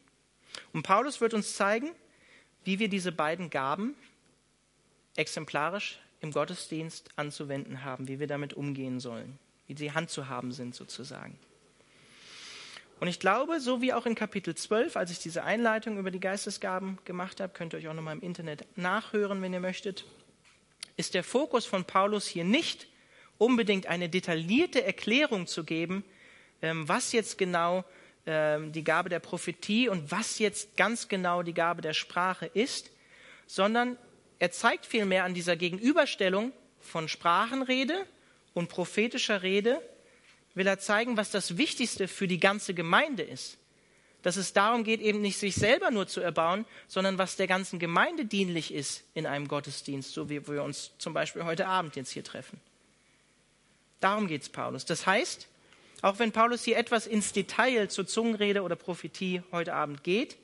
Und 0.73 0.83
Paulus 0.83 1.21
wird 1.21 1.33
uns 1.33 1.55
zeigen, 1.55 1.89
wie 2.65 2.77
wir 2.77 2.87
diese 2.87 3.11
beiden 3.11 3.49
Gaben 3.49 3.95
exemplarisch 5.17 5.99
im 6.21 6.31
Gottesdienst 6.31 7.09
anzuwenden 7.15 7.83
haben, 7.83 8.07
wie 8.07 8.19
wir 8.19 8.27
damit 8.27 8.53
umgehen 8.53 8.99
sollen, 8.99 9.37
wie 9.67 9.75
sie 9.75 9.91
handzuhaben 9.91 10.51
sind 10.51 10.73
sozusagen. 10.73 11.37
Und 12.99 13.07
ich 13.07 13.19
glaube, 13.19 13.59
so 13.59 13.81
wie 13.81 13.93
auch 13.93 14.07
in 14.07 14.15
Kapitel 14.15 14.55
12, 14.55 14.97
als 14.97 15.11
ich 15.11 15.19
diese 15.19 15.43
Einleitung 15.43 15.99
über 15.99 16.09
die 16.09 16.19
Geistesgaben 16.19 16.97
gemacht 17.05 17.39
habe, 17.39 17.53
könnt 17.53 17.73
ihr 17.73 17.79
euch 17.79 17.87
auch 17.87 17.93
nochmal 17.93 18.15
im 18.15 18.23
Internet 18.23 18.65
nachhören, 18.75 19.41
wenn 19.41 19.53
ihr 19.53 19.59
möchtet, 19.59 20.05
ist 20.95 21.13
der 21.13 21.23
Fokus 21.23 21.65
von 21.65 21.85
Paulus 21.85 22.25
hier 22.25 22.43
nicht 22.43 22.87
unbedingt 23.37 23.85
eine 23.85 24.09
detaillierte 24.09 24.83
Erklärung 24.83 25.45
zu 25.45 25.63
geben, 25.63 26.03
ähm, 26.63 26.87
was 26.87 27.11
jetzt 27.11 27.37
genau 27.37 27.85
ähm, 28.25 28.71
die 28.71 28.83
Gabe 28.83 29.09
der 29.09 29.19
Prophetie 29.19 29.89
und 29.89 30.11
was 30.11 30.39
jetzt 30.39 30.75
ganz 30.75 31.07
genau 31.07 31.43
die 31.43 31.53
Gabe 31.53 31.83
der 31.83 31.93
Sprache 31.93 32.47
ist, 32.47 32.89
sondern 33.45 33.95
er 34.39 34.51
zeigt 34.51 34.85
vielmehr 34.85 35.23
an 35.23 35.33
dieser 35.33 35.55
Gegenüberstellung 35.55 36.51
von 36.79 37.07
Sprachenrede 37.07 38.05
und 38.53 38.69
prophetischer 38.69 39.43
Rede, 39.43 39.81
will 40.53 40.67
er 40.67 40.79
zeigen, 40.79 41.17
was 41.17 41.31
das 41.31 41.57
Wichtigste 41.57 42.07
für 42.07 42.27
die 42.27 42.39
ganze 42.39 42.73
Gemeinde 42.73 43.23
ist. 43.23 43.57
Dass 44.23 44.35
es 44.35 44.53
darum 44.53 44.83
geht, 44.83 44.99
eben 44.99 45.21
nicht 45.21 45.37
sich 45.37 45.55
selber 45.55 45.91
nur 45.91 46.07
zu 46.07 46.21
erbauen, 46.21 46.65
sondern 46.87 47.17
was 47.17 47.35
der 47.35 47.47
ganzen 47.47 47.77
Gemeinde 47.77 48.25
dienlich 48.25 48.73
ist 48.73 49.03
in 49.13 49.25
einem 49.25 49.47
Gottesdienst, 49.47 50.11
so 50.11 50.29
wie 50.29 50.45
wir 50.47 50.63
uns 50.63 50.91
zum 50.97 51.13
Beispiel 51.13 51.45
heute 51.45 51.67
Abend 51.67 51.95
jetzt 51.95 52.11
hier 52.11 52.23
treffen. 52.23 52.59
Darum 53.99 54.27
geht 54.27 54.41
es 54.41 54.49
Paulus. 54.49 54.85
Das 54.85 55.05
heißt, 55.05 55.47
auch 56.01 56.19
wenn 56.19 56.31
Paulus 56.31 56.63
hier 56.63 56.77
etwas 56.77 57.07
ins 57.07 57.33
Detail 57.33 57.89
zur 57.89 58.07
Zungenrede 58.07 58.61
oder 58.61 58.75
Prophetie 58.75 59.41
heute 59.51 59.73
Abend 59.73 60.03
geht, 60.03 60.37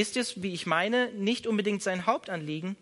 ist 0.00 0.16
es, 0.16 0.42
wie 0.42 0.54
ich 0.54 0.66
meine, 0.66 1.10
nicht 1.12 1.46
unbedingt 1.46 1.82
sein 1.82 2.06
Hauptanliegen, 2.06 2.76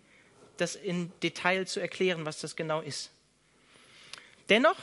das 0.57 0.77
in 0.77 1.11
Detail 1.23 1.67
zu 1.67 1.81
erklären, 1.81 2.25
was 2.25 2.41
das 2.41 2.55
genau 2.55 2.81
ist. 2.81 3.11
Dennoch 4.49 4.77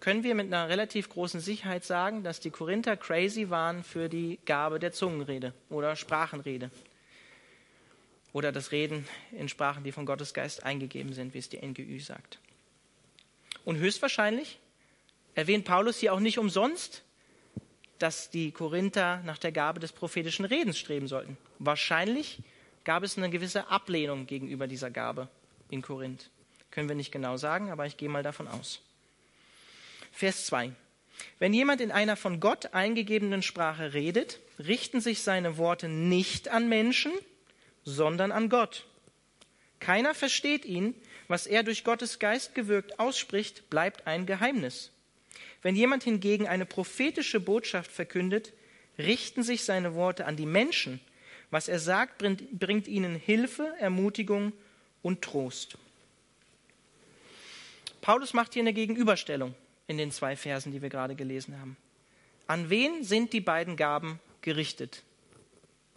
können 0.00 0.22
wir 0.22 0.34
mit 0.34 0.46
einer 0.46 0.68
relativ 0.68 1.08
großen 1.08 1.40
Sicherheit 1.40 1.84
sagen, 1.84 2.22
dass 2.22 2.40
die 2.40 2.50
Korinther 2.50 2.96
crazy 2.96 3.48
waren 3.48 3.82
für 3.82 4.08
die 4.08 4.38
Gabe 4.44 4.78
der 4.78 4.92
Zungenrede 4.92 5.54
oder 5.70 5.96
Sprachenrede 5.96 6.70
oder 8.32 8.52
das 8.52 8.70
Reden 8.70 9.08
in 9.32 9.48
Sprachen, 9.48 9.82
die 9.82 9.92
von 9.92 10.04
Gottes 10.04 10.34
Geist 10.34 10.62
eingegeben 10.62 11.14
sind, 11.14 11.32
wie 11.32 11.38
es 11.38 11.48
die 11.48 11.64
NGÜ 11.64 12.00
sagt. 12.00 12.38
Und 13.64 13.78
höchstwahrscheinlich 13.78 14.58
erwähnt 15.34 15.64
Paulus 15.64 15.98
hier 15.98 16.12
auch 16.12 16.20
nicht 16.20 16.38
umsonst, 16.38 17.02
dass 17.98 18.30
die 18.30 18.52
Korinther 18.52 19.22
nach 19.24 19.38
der 19.38 19.52
Gabe 19.52 19.80
des 19.80 19.92
prophetischen 19.92 20.44
Redens 20.44 20.78
streben 20.78 21.08
sollten. 21.08 21.38
Wahrscheinlich 21.58 22.38
gab 22.84 23.02
es 23.02 23.16
eine 23.16 23.30
gewisse 23.30 23.68
Ablehnung 23.68 24.26
gegenüber 24.26 24.66
dieser 24.66 24.90
Gabe 24.90 25.28
in 25.70 25.82
Korinth. 25.82 26.30
Können 26.70 26.88
wir 26.88 26.96
nicht 26.96 27.12
genau 27.12 27.36
sagen, 27.36 27.70
aber 27.70 27.86
ich 27.86 27.96
gehe 27.96 28.08
mal 28.08 28.22
davon 28.22 28.48
aus. 28.48 28.80
Vers 30.12 30.46
2. 30.46 30.72
Wenn 31.38 31.54
jemand 31.54 31.80
in 31.80 31.92
einer 31.92 32.16
von 32.16 32.40
Gott 32.40 32.74
eingegebenen 32.74 33.42
Sprache 33.42 33.94
redet, 33.94 34.38
richten 34.58 35.00
sich 35.00 35.22
seine 35.22 35.56
Worte 35.56 35.88
nicht 35.88 36.48
an 36.48 36.68
Menschen, 36.68 37.12
sondern 37.84 38.32
an 38.32 38.48
Gott. 38.48 38.84
Keiner 39.80 40.14
versteht 40.14 40.64
ihn, 40.64 40.94
was 41.28 41.46
er 41.46 41.62
durch 41.62 41.84
Gottes 41.84 42.18
Geist 42.18 42.54
gewirkt 42.54 42.98
ausspricht, 42.98 43.68
bleibt 43.70 44.06
ein 44.06 44.26
Geheimnis. 44.26 44.90
Wenn 45.62 45.76
jemand 45.76 46.04
hingegen 46.04 46.46
eine 46.46 46.66
prophetische 46.66 47.40
Botschaft 47.40 47.90
verkündet, 47.90 48.52
richten 48.98 49.42
sich 49.42 49.64
seine 49.64 49.94
Worte 49.94 50.26
an 50.26 50.36
die 50.36 50.46
Menschen. 50.46 51.00
Was 51.56 51.68
er 51.68 51.78
sagt, 51.78 52.18
bringt, 52.18 52.58
bringt 52.58 52.86
ihnen 52.86 53.14
Hilfe, 53.14 53.72
Ermutigung 53.78 54.52
und 55.00 55.22
Trost. 55.22 55.78
Paulus 58.02 58.34
macht 58.34 58.52
hier 58.52 58.62
eine 58.62 58.74
Gegenüberstellung 58.74 59.54
in 59.86 59.96
den 59.96 60.10
zwei 60.10 60.36
Versen, 60.36 60.70
die 60.70 60.82
wir 60.82 60.90
gerade 60.90 61.14
gelesen 61.14 61.58
haben. 61.58 61.78
An 62.46 62.68
wen 62.68 63.04
sind 63.04 63.32
die 63.32 63.40
beiden 63.40 63.76
Gaben 63.76 64.20
gerichtet? 64.42 65.02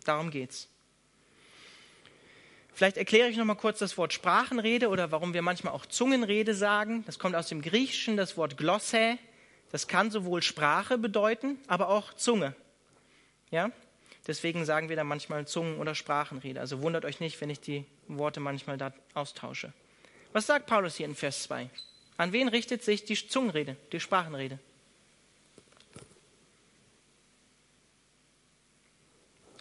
Darum 0.06 0.32
geht's. 0.32 0.70
Vielleicht 2.74 2.96
erkläre 2.96 3.28
ich 3.28 3.36
noch 3.36 3.44
mal 3.44 3.56
kurz 3.56 3.80
das 3.80 3.98
Wort 3.98 4.14
Sprachenrede 4.14 4.88
oder 4.88 5.12
warum 5.12 5.34
wir 5.34 5.42
manchmal 5.42 5.74
auch 5.74 5.86
Zungenrede 5.86 6.56
sagen. 6.56 7.04
Das 7.06 7.20
kommt 7.20 7.36
aus 7.36 7.50
dem 7.50 7.62
Griechischen, 7.62 8.16
das 8.16 8.38
Wort 8.38 8.56
Glosse 8.56 9.20
das 9.72 9.88
kann 9.88 10.10
sowohl 10.10 10.42
Sprache 10.42 10.98
bedeuten, 10.98 11.60
aber 11.68 11.90
auch 11.90 12.14
Zunge. 12.14 12.56
Ja? 13.52 13.72
Deswegen 14.30 14.64
sagen 14.64 14.90
wir 14.90 14.96
da 14.96 15.04
manchmal 15.04 15.48
Zungen- 15.48 15.80
oder 15.80 15.96
Sprachenrede. 15.96 16.60
Also 16.60 16.84
wundert 16.84 17.04
euch 17.04 17.20
nicht, 17.20 17.42
wenn 17.42 17.50
ich 17.50 17.62
die 17.62 17.84
Worte 18.08 18.40
manchmal 18.40 18.78
da 18.78 18.94
austausche. 19.16 19.74
Was 20.34 20.46
sagt 20.46 20.68
Paulus 20.68 20.98
hier 20.98 21.08
in 21.08 21.16
Vers 21.16 21.42
2? 21.42 21.68
An 22.18 22.32
wen 22.32 22.48
richtet 22.48 22.84
sich 22.84 23.04
die 23.06 23.16
Zungenrede, 23.16 23.76
die 23.92 24.00
Sprachenrede? 24.00 24.60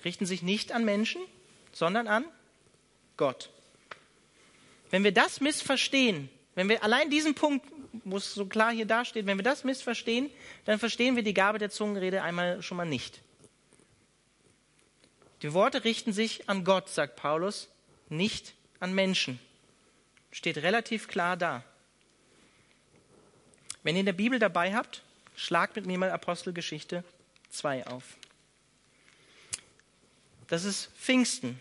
Richten 0.05 0.27
sich 0.27 0.43
nicht 0.43 0.73
an 0.73 0.85
Menschen, 0.85 1.23
sondern 1.73 2.07
an 2.07 2.27
Gott. 3.17 3.49
Wenn 4.91 5.03
wir 5.03 5.13
das 5.13 5.41
missverstehen, 5.41 6.29
wenn 6.55 6.69
wir 6.69 6.85
allein 6.85 7.09
diesen 7.09 7.35
Punkt 7.35 7.65
wo 8.05 8.19
es 8.19 8.35
so 8.35 8.45
klar 8.45 8.71
hier 8.71 8.85
dasteht, 8.85 9.25
wenn 9.25 9.39
wir 9.39 9.45
das 9.45 9.65
missverstehen, 9.65 10.31
dann 10.67 10.79
verstehen 10.79 11.17
wir 11.17 11.23
die 11.23 11.33
Gabe 11.33 11.59
der 11.59 11.71
Zungenrede 11.71 12.23
einmal 12.23 12.63
schon 12.63 12.77
mal 12.77 12.85
nicht. 12.85 13.23
Die 15.43 15.53
Worte 15.53 15.85
richten 15.85 16.13
sich 16.13 16.49
an 16.49 16.65
Gott, 16.65 16.89
sagt 16.89 17.17
Paulus, 17.17 17.69
nicht 18.09 18.55
an 18.81 18.95
Menschen. 18.95 19.39
Steht 20.33 20.59
relativ 20.59 21.09
klar 21.09 21.37
da. 21.37 21.63
Wenn 23.83 23.95
ihr 23.95 24.01
in 24.01 24.07
der 24.07 24.13
Bibel 24.13 24.39
dabei 24.39 24.75
habt, 24.75 25.03
schlagt 25.37 25.77
mit 25.77 25.87
mir 25.87 25.99
mal 25.99 26.11
Apostelgeschichte 26.11 27.05
2 27.51 27.87
auf. 27.87 28.17
Das 30.49 30.65
ist 30.65 30.91
Pfingsten, 30.97 31.61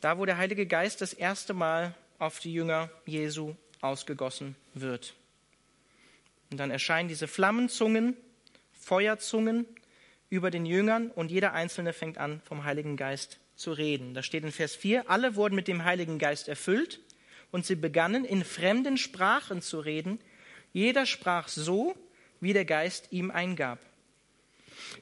da 0.00 0.16
wo 0.16 0.24
der 0.24 0.38
Heilige 0.38 0.66
Geist 0.66 1.00
das 1.00 1.12
erste 1.12 1.52
Mal 1.52 1.94
auf 2.18 2.38
die 2.38 2.52
Jünger 2.52 2.88
Jesu 3.04 3.54
ausgegossen 3.80 4.56
wird. 4.74 5.14
Und 6.50 6.58
dann 6.58 6.70
erscheinen 6.70 7.08
diese 7.08 7.28
Flammenzungen, 7.28 8.16
Feuerzungen 8.72 9.66
über 10.30 10.50
den 10.50 10.64
Jüngern 10.64 11.10
und 11.10 11.30
jeder 11.30 11.52
Einzelne 11.52 11.92
fängt 11.92 12.16
an, 12.16 12.40
vom 12.44 12.64
Heiligen 12.64 12.96
Geist 12.96 13.38
zu 13.56 13.72
reden. 13.72 14.14
Da 14.14 14.22
steht 14.22 14.44
in 14.44 14.52
Vers 14.52 14.74
4, 14.76 15.10
alle 15.10 15.34
wurden 15.34 15.56
mit 15.56 15.68
dem 15.68 15.84
Heiligen 15.84 16.18
Geist 16.18 16.48
erfüllt 16.48 17.00
und 17.50 17.66
sie 17.66 17.74
begannen 17.74 18.24
in 18.24 18.44
fremden 18.44 18.96
Sprachen 18.96 19.60
zu 19.60 19.80
reden. 19.80 20.20
Jeder 20.72 21.04
sprach 21.04 21.48
so, 21.48 21.94
wie 22.40 22.52
der 22.52 22.64
Geist 22.64 23.08
ihm 23.10 23.30
eingab. 23.30 23.80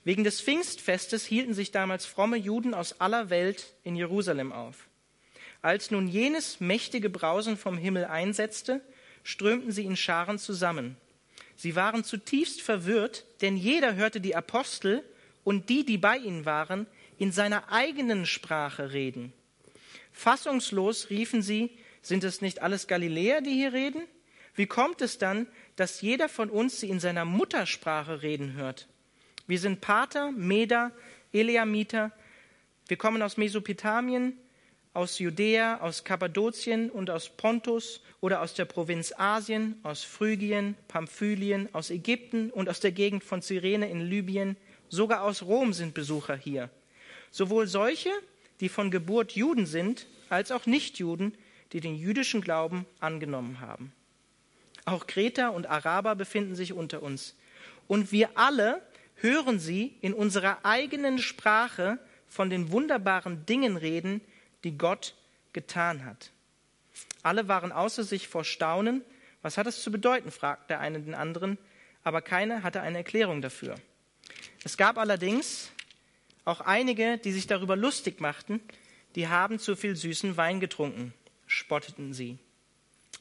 Wegen 0.03 0.25
des 0.25 0.41
Pfingstfestes 0.41 1.27
hielten 1.27 1.55
sich 1.55 1.71
damals 1.71 2.07
fromme 2.07 2.37
Juden 2.37 2.75
aus 2.75 3.01
aller 3.01 3.31
Welt 3.31 3.75
in 3.85 3.97
Jerusalem 3.97 4.53
auf. 4.53 4.89
Als 5.61 5.91
nun 5.91 6.09
jenes 6.09 6.61
mächtige 6.61 7.11
Brausen 7.11 7.57
vom 7.57 7.77
Himmel 7.77 8.07
einsetzte, 8.07 8.81
strömten 9.25 9.73
sie 9.73 9.85
in 9.85 9.97
Scharen 9.97 10.39
zusammen. 10.39 10.97
Sie 11.57 11.75
waren 11.75 12.05
zutiefst 12.05 12.63
verwirrt, 12.63 13.25
denn 13.41 13.57
jeder 13.57 13.95
hörte 13.97 14.21
die 14.21 14.37
Apostel 14.37 15.03
und 15.49 15.71
die, 15.71 15.83
die 15.83 15.97
bei 15.97 16.19
ihnen 16.19 16.45
waren, 16.45 16.87
in 17.17 17.33
seiner 17.33 17.73
eigenen 17.73 18.27
Sprache 18.27 18.93
reden. 18.93 19.33
Fassungslos 20.13 21.09
riefen 21.09 21.41
sie, 21.41 21.71
sind 22.03 22.23
es 22.23 22.43
nicht 22.43 22.61
alles 22.61 22.87
Galiläer, 22.87 23.41
die 23.41 23.55
hier 23.55 23.73
reden? 23.73 24.03
Wie 24.55 24.67
kommt 24.67 25.01
es 25.01 25.17
dann, 25.17 25.47
dass 25.75 26.03
jeder 26.03 26.29
von 26.29 26.51
uns 26.51 26.81
sie 26.81 26.91
in 26.91 27.01
seiner 27.01 27.25
Muttersprache 27.25 28.21
reden 28.21 28.53
hört? 28.53 28.89
Wir 29.47 29.59
sind 29.59 29.81
Pater, 29.81 30.33
Meder, 30.33 30.93
Eliamiter. 31.33 32.13
Wir 32.87 32.99
kommen 32.99 33.23
aus 33.23 33.39
Mesopotamien, 33.39 34.37
aus 34.93 35.19
Judäa, 35.19 35.79
aus 35.81 36.05
Kappadokien 36.05 36.91
und 36.91 37.09
aus 37.09 37.31
Pontus 37.31 38.03
oder 38.21 38.43
aus 38.43 38.53
der 38.53 38.67
Provinz 38.67 39.15
Asien, 39.17 39.81
aus 39.83 40.05
Phrygien, 40.05 40.77
Pamphylien, 40.89 41.75
aus 41.75 41.89
Ägypten 41.89 42.51
und 42.51 42.69
aus 42.69 42.81
der 42.81 42.93
Gegend 42.93 43.25
von 43.25 43.41
Cyrene 43.41 43.89
in 43.89 44.03
Libyen. 44.03 44.59
Sogar 44.89 45.23
aus 45.23 45.43
Rom 45.43 45.73
sind 45.73 45.95
Besucher 45.95 46.37
hier. 46.37 46.71
Sowohl 47.31 47.67
solche, 47.67 48.11
die 48.61 48.69
von 48.69 48.91
Geburt 48.91 49.33
Juden 49.33 49.67
sind, 49.67 50.07
als 50.29 50.51
auch 50.51 50.67
Nichtjuden, 50.67 51.37
die 51.73 51.81
den 51.81 51.97
jüdischen 51.97 52.41
Glauben 52.41 52.87
angenommen 53.01 53.61
haben. 53.61 53.93
Auch 54.85 55.07
Kreter 55.07 55.53
und 55.53 55.67
Araber 55.67 56.15
befinden 56.15 56.55
sich 56.55 56.73
unter 56.73 57.03
uns. 57.03 57.35
Und 57.87 58.11
wir 58.13 58.31
alle 58.37 58.83
hören 59.17 59.59
sie 59.59 59.95
in 60.01 60.15
unserer 60.15 60.65
eigenen 60.65 61.19
Sprache 61.19 61.99
von 62.27 62.51
den 62.51 62.73
wunderbaren 62.73 63.45
Dingen 63.47 63.77
reden, 63.77 64.21
die 64.65 64.79
Gott 64.79 65.15
getan 65.53 66.05
hat. 66.05 66.31
Alle 67.23 67.49
waren 67.49 67.73
außer 67.73 68.05
sich 68.05 68.29
vor 68.29 68.45
Staunen. 68.45 69.03
Was 69.43 69.59
hat 69.59 69.67
es 69.67 69.83
zu 69.83 69.91
bedeuten? 69.91 70.31
fragte 70.31 70.69
der 70.69 70.81
eine 70.81 71.01
den 71.01 71.15
anderen, 71.15 71.59
aber 72.03 72.23
keiner 72.23 72.63
hatte 72.63 72.81
eine 72.81 72.99
Erklärung 72.99 73.43
dafür. 73.43 73.75
Es 74.65 74.77
gab 74.77 74.99
allerdings 74.99 75.71
auch 76.45 76.61
einige, 76.61 77.19
die 77.19 77.33
sich 77.33 77.47
darüber 77.47 77.77
lustig 77.77 78.21
machten, 78.21 78.61
die 79.15 79.29
haben 79.29 79.59
zu 79.59 79.77
viel 79.77 79.97
süßen 79.97 80.37
Wein 80.37 80.61
getrunken, 80.61 81.15
spotteten 81.47 82.13
sie. 82.13 82.39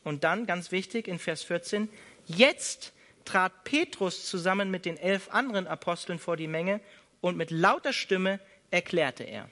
Und 0.03 0.23
dann, 0.23 0.45
ganz 0.45 0.71
wichtig, 0.71 1.07
in 1.07 1.19
Vers 1.19 1.43
14, 1.43 1.89
jetzt 2.25 2.93
trat 3.25 3.63
Petrus 3.63 4.25
zusammen 4.25 4.71
mit 4.71 4.85
den 4.85 4.97
elf 4.97 5.29
anderen 5.31 5.67
Aposteln 5.67 6.19
vor 6.19 6.37
die 6.37 6.47
Menge 6.47 6.79
und 7.19 7.35
mit 7.35 7.51
lauter 7.51 7.93
Stimme 7.93 8.39
erklärte 8.71 9.23
er. 9.23 9.49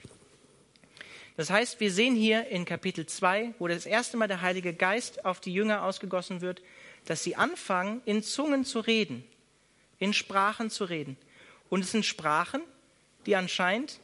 Das 1.37 1.49
heißt, 1.49 1.81
wir 1.81 1.91
sehen 1.91 2.15
hier 2.15 2.47
in 2.47 2.63
Kapitel 2.63 3.05
2, 3.05 3.55
wo 3.59 3.67
das 3.67 3.85
erste 3.85 4.15
Mal 4.15 4.27
der 4.29 4.41
Heilige 4.41 4.73
Geist 4.73 5.25
auf 5.25 5.41
die 5.41 5.53
Jünger 5.53 5.83
ausgegossen 5.83 6.39
wird, 6.39 6.61
dass 7.05 7.23
sie 7.23 7.35
anfangen, 7.35 8.01
in 8.05 8.23
Zungen 8.23 8.63
zu 8.63 8.79
reden, 8.79 9.25
in 9.99 10.13
Sprachen 10.13 10.69
zu 10.69 10.85
reden. 10.85 11.17
Und 11.69 11.83
es 11.83 11.91
sind 11.91 12.05
Sprachen, 12.05 12.61
die 13.25 13.35
anscheinend 13.35 13.99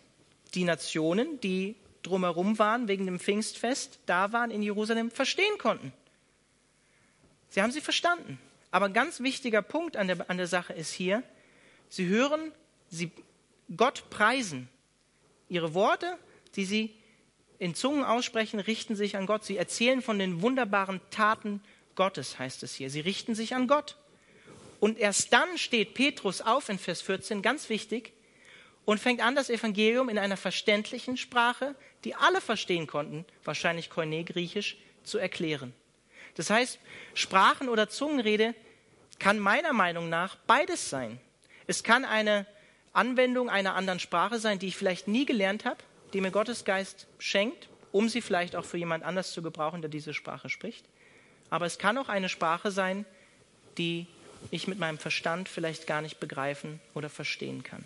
die 0.54 0.64
Nationen, 0.64 1.40
die 1.42 1.76
drumherum 2.04 2.60
waren 2.60 2.88
wegen 2.88 3.06
dem 3.06 3.20
Pfingstfest, 3.20 4.00
da 4.06 4.34
waren 4.34 4.52
in 4.52 4.64
Jerusalem, 4.64 5.12
verstehen 5.12 5.58
konnten. 5.58 5.94
Sie 7.50 7.62
haben 7.62 7.72
sie 7.72 7.82
verstanden. 7.82 8.40
Aber 8.72 8.86
ein 8.86 8.94
ganz 8.94 9.20
wichtiger 9.20 9.62
Punkt 9.62 9.98
an 9.98 10.08
der, 10.08 10.30
an 10.30 10.38
der 10.38 10.48
Sache 10.48 10.74
ist 10.74 10.94
hier, 10.94 11.24
sie 11.90 12.08
hören, 12.08 12.52
sie 12.90 13.12
Gott 13.76 14.10
preisen. 14.10 14.70
Ihre 15.50 15.74
Worte, 15.74 16.18
die 16.56 16.66
sie 16.66 16.96
in 17.60 17.76
Zungen 17.76 18.04
aussprechen, 18.04 18.60
richten 18.60 18.96
sich 18.96 19.18
an 19.18 19.26
Gott. 19.26 19.44
Sie 19.44 19.58
erzählen 19.58 20.02
von 20.02 20.18
den 20.18 20.42
wunderbaren 20.42 21.02
Taten 21.12 21.62
Gottes, 21.96 22.40
heißt 22.40 22.64
es 22.64 22.74
hier. 22.74 22.90
Sie 22.90 23.02
richten 23.02 23.36
sich 23.36 23.54
an 23.54 23.68
Gott. 23.68 23.98
Und 24.82 24.98
erst 24.98 25.32
dann 25.32 25.60
steht 25.60 25.94
Petrus 25.94 26.42
auf 26.42 26.68
in 26.68 26.80
Vers 26.80 27.04
14, 27.04 27.44
ganz 27.44 27.70
wichtig, 27.70 28.14
und 28.84 29.00
fängt 29.00 29.22
an, 29.22 29.36
das 29.36 29.52
Evangelium 29.52 30.10
in 30.10 30.18
einer 30.18 30.38
verständlichen 30.38 31.18
Sprache, 31.18 31.76
die 32.04 32.16
alle 32.16 32.42
verstehen 32.42 32.88
konnten, 32.88 33.24
wahrscheinlich 33.44 33.92
Koine-Griechisch, 33.92 34.78
zu 35.04 35.20
erklären. 35.20 35.74
Das 36.36 36.50
heißt, 36.50 36.80
Sprachen 37.14 37.70
oder 37.70 37.90
Zungenrede 37.90 38.56
kann 39.20 39.38
meiner 39.38 39.72
Meinung 39.72 40.10
nach 40.10 40.36
beides 40.48 40.90
sein. 40.90 41.20
Es 41.68 41.84
kann 41.84 42.04
eine 42.04 42.48
Anwendung 42.92 43.52
einer 43.52 43.76
anderen 43.76 44.00
Sprache 44.00 44.40
sein, 44.40 44.58
die 44.58 44.68
ich 44.68 44.78
vielleicht 44.78 45.08
nie 45.08 45.26
gelernt 45.26 45.64
habe, 45.64 45.78
die 46.14 46.22
mir 46.22 46.32
Gottes 46.32 46.66
Geist 46.66 47.06
schenkt, 47.20 47.70
um 47.92 48.10
sie 48.10 48.22
vielleicht 48.22 48.56
auch 48.56 48.66
für 48.66 48.78
jemand 48.78 49.04
anders 49.04 49.32
zu 49.32 49.44
gebrauchen, 49.44 49.82
der 49.82 49.90
diese 49.90 50.16
Sprache 50.16 50.50
spricht. 50.50 50.86
Aber 51.52 51.68
es 51.68 51.78
kann 51.78 52.00
auch 52.00 52.10
eine 52.10 52.30
Sprache 52.30 52.72
sein, 52.72 53.06
die 53.78 54.08
ich 54.50 54.68
mit 54.68 54.80
meinem 54.80 54.98
Verstand 54.98 55.48
vielleicht 55.48 55.88
gar 55.88 56.02
nicht 56.02 56.20
begreifen 56.20 56.80
oder 56.94 57.10
verstehen 57.10 57.64
kann. 57.64 57.86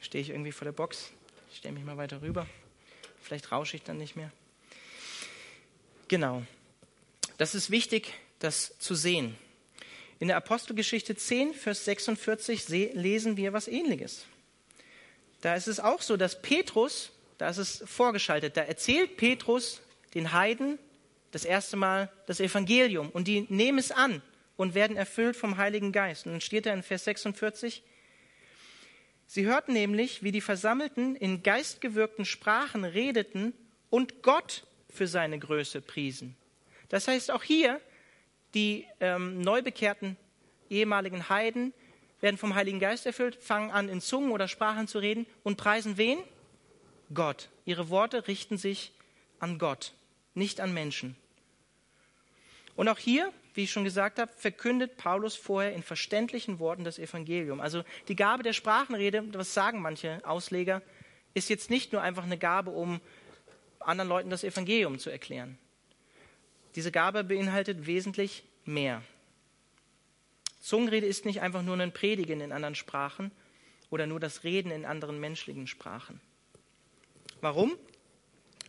Stehe 0.00 0.22
ich 0.22 0.30
irgendwie 0.30 0.52
vor 0.52 0.64
der 0.64 0.72
Box? 0.72 1.10
Ich 1.50 1.58
stelle 1.58 1.74
mich 1.74 1.84
mal 1.84 1.96
weiter 1.96 2.22
rüber. 2.22 2.46
Vielleicht 3.20 3.52
rausche 3.52 3.76
ich 3.76 3.82
dann 3.82 3.98
nicht 3.98 4.16
mehr. 4.16 4.30
Genau. 6.08 6.42
Das 7.38 7.54
ist 7.54 7.70
wichtig, 7.70 8.12
das 8.38 8.76
zu 8.78 8.94
sehen. 8.94 9.36
In 10.18 10.28
der 10.28 10.36
Apostelgeschichte 10.36 11.16
10, 11.16 11.54
Vers 11.54 11.84
46 11.84 12.68
lesen 12.68 13.36
wir 13.36 13.52
was 13.52 13.68
Ähnliches. 13.68 14.26
Da 15.40 15.54
ist 15.54 15.66
es 15.66 15.80
auch 15.80 16.00
so, 16.00 16.16
dass 16.16 16.40
Petrus, 16.40 17.10
da 17.38 17.48
ist 17.48 17.58
es 17.58 17.84
vorgeschaltet, 17.86 18.56
da 18.56 18.62
erzählt 18.62 19.16
Petrus 19.16 19.80
den 20.14 20.32
Heiden 20.32 20.78
das 21.30 21.44
erste 21.44 21.76
Mal 21.76 22.10
das 22.26 22.40
Evangelium 22.40 23.10
und 23.10 23.26
die 23.28 23.46
nehmen 23.48 23.78
es 23.78 23.90
an 23.90 24.22
und 24.56 24.74
werden 24.74 24.96
erfüllt 24.96 25.36
vom 25.36 25.56
Heiligen 25.56 25.92
Geist. 25.92 26.26
Und 26.26 26.32
dann 26.32 26.40
steht 26.40 26.66
da 26.66 26.72
in 26.72 26.82
Vers 26.82 27.04
46, 27.04 27.82
Sie 29.26 29.46
hörten 29.46 29.72
nämlich, 29.72 30.22
wie 30.22 30.30
die 30.30 30.42
Versammelten 30.42 31.16
in 31.16 31.42
geistgewirkten 31.42 32.26
Sprachen 32.26 32.84
redeten 32.84 33.54
und 33.88 34.22
Gott 34.22 34.64
für 34.90 35.06
seine 35.06 35.38
Größe 35.38 35.80
priesen. 35.80 36.36
Das 36.90 37.08
heißt, 37.08 37.30
auch 37.30 37.42
hier 37.42 37.80
die 38.52 38.86
ähm, 39.00 39.40
neubekehrten 39.40 40.18
ehemaligen 40.68 41.30
Heiden 41.30 41.72
werden 42.20 42.36
vom 42.36 42.54
Heiligen 42.54 42.78
Geist 42.78 43.06
erfüllt, 43.06 43.36
fangen 43.36 43.70
an, 43.70 43.88
in 43.88 44.02
Zungen 44.02 44.32
oder 44.32 44.48
Sprachen 44.48 44.86
zu 44.86 44.98
reden 44.98 45.24
und 45.42 45.56
preisen 45.56 45.96
wen? 45.96 46.18
Gott. 47.14 47.48
Ihre 47.64 47.88
Worte 47.88 48.28
richten 48.28 48.58
sich 48.58 48.92
an 49.38 49.58
Gott, 49.58 49.92
nicht 50.34 50.60
an 50.60 50.72
Menschen. 50.72 51.16
Und 52.76 52.88
auch 52.88 52.98
hier, 52.98 53.32
wie 53.54 53.64
ich 53.64 53.70
schon 53.70 53.84
gesagt 53.84 54.18
habe, 54.18 54.32
verkündet 54.34 54.96
Paulus 54.96 55.36
vorher 55.36 55.74
in 55.74 55.82
verständlichen 55.82 56.58
Worten 56.58 56.84
das 56.84 56.98
Evangelium. 56.98 57.60
Also 57.60 57.84
die 58.08 58.16
Gabe 58.16 58.42
der 58.42 58.52
Sprachenrede, 58.52 59.24
was 59.34 59.52
sagen 59.52 59.82
manche 59.82 60.20
Ausleger, 60.24 60.82
ist 61.34 61.50
jetzt 61.50 61.70
nicht 61.70 61.92
nur 61.92 62.02
einfach 62.02 62.24
eine 62.24 62.38
Gabe, 62.38 62.70
um 62.70 63.00
anderen 63.80 64.08
Leuten 64.08 64.30
das 64.30 64.44
Evangelium 64.44 64.98
zu 64.98 65.10
erklären. 65.10 65.58
Diese 66.74 66.92
Gabe 66.92 67.24
beinhaltet 67.24 67.86
wesentlich 67.86 68.44
mehr. 68.64 69.02
Zungenrede 70.60 71.06
ist 71.06 71.24
nicht 71.24 71.42
einfach 71.42 71.62
nur 71.62 71.78
ein 71.78 71.92
Predigen 71.92 72.40
in 72.40 72.52
anderen 72.52 72.74
Sprachen 72.74 73.32
oder 73.90 74.06
nur 74.06 74.20
das 74.20 74.44
Reden 74.44 74.70
in 74.70 74.86
anderen 74.86 75.20
menschlichen 75.20 75.66
Sprachen. 75.66 76.20
Warum? 77.42 77.76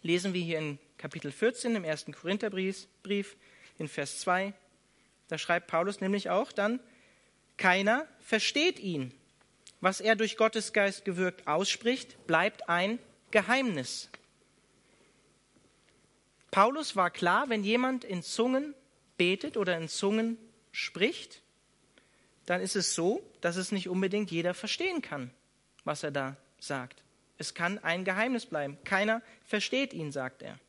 Lesen 0.02 0.34
wir 0.34 0.42
hier 0.42 0.58
in 0.58 0.80
Kapitel 0.98 1.32
14 1.32 1.76
im 1.76 1.84
ersten 1.84 2.12
Korintherbrief 2.12 3.38
in 3.78 3.88
Vers 3.88 4.20
2. 4.22 4.52
Da 5.28 5.38
schreibt 5.38 5.68
Paulus 5.68 6.02
nämlich 6.02 6.32
auch 6.32 6.52
dann, 6.52 6.80
keiner 7.56 8.08
versteht 8.20 8.80
ihn. 8.80 9.14
was 9.80 10.00
er 10.00 10.16
durch 10.16 10.38
Gottes 10.38 10.72
Geist 10.72 11.04
gewirkt 11.04 11.46
ausspricht, 11.46 12.26
bleibt 12.26 12.70
ein 12.70 13.00
Geheimnis. 13.32 14.10
Paulus 16.52 16.96
war 16.96 17.12
klar, 17.12 17.50
wenn 17.50 17.66
jemand 17.66 18.06
in 18.06 18.24
Zungen 18.24 18.74
betet 19.18 19.58
oder 19.58 19.78
in 19.78 19.90
Zungen 19.90 20.38
spricht, 20.72 21.42
dann 22.46 22.62
ist 22.62 22.78
es 22.78 22.96
so, 22.96 23.22
dass 23.42 23.58
es 23.58 23.74
nicht 23.74 23.90
unbedingt 23.90 24.32
jeder 24.32 24.54
verstehen 24.54 25.02
kann, 25.02 25.32
was 25.84 26.02
er 26.02 26.12
da 26.12 26.38
sagt. 26.60 27.03
Es 27.38 27.54
kann 27.54 27.80
ein 27.80 28.04
Geheimnis 28.04 28.46
bleiben. 28.46 28.78
Keiner 28.84 29.22
versteht 29.46 29.94
ihn, 29.94 30.12
sagt 30.12 30.42
er. 30.42 30.60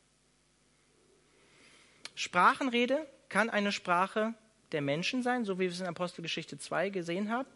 Sprachenrede 2.15 3.05
kann 3.29 3.49
eine 3.49 3.71
Sprache 3.71 4.33
der 4.71 4.81
Menschen 4.81 5.21
sein, 5.21 5.45
so 5.45 5.55
wie 5.55 5.63
wir 5.63 5.69
es 5.69 5.79
in 5.79 5.85
Apostelgeschichte 5.85 6.57
2 6.57 6.89
gesehen 6.89 7.29
haben. 7.29 7.47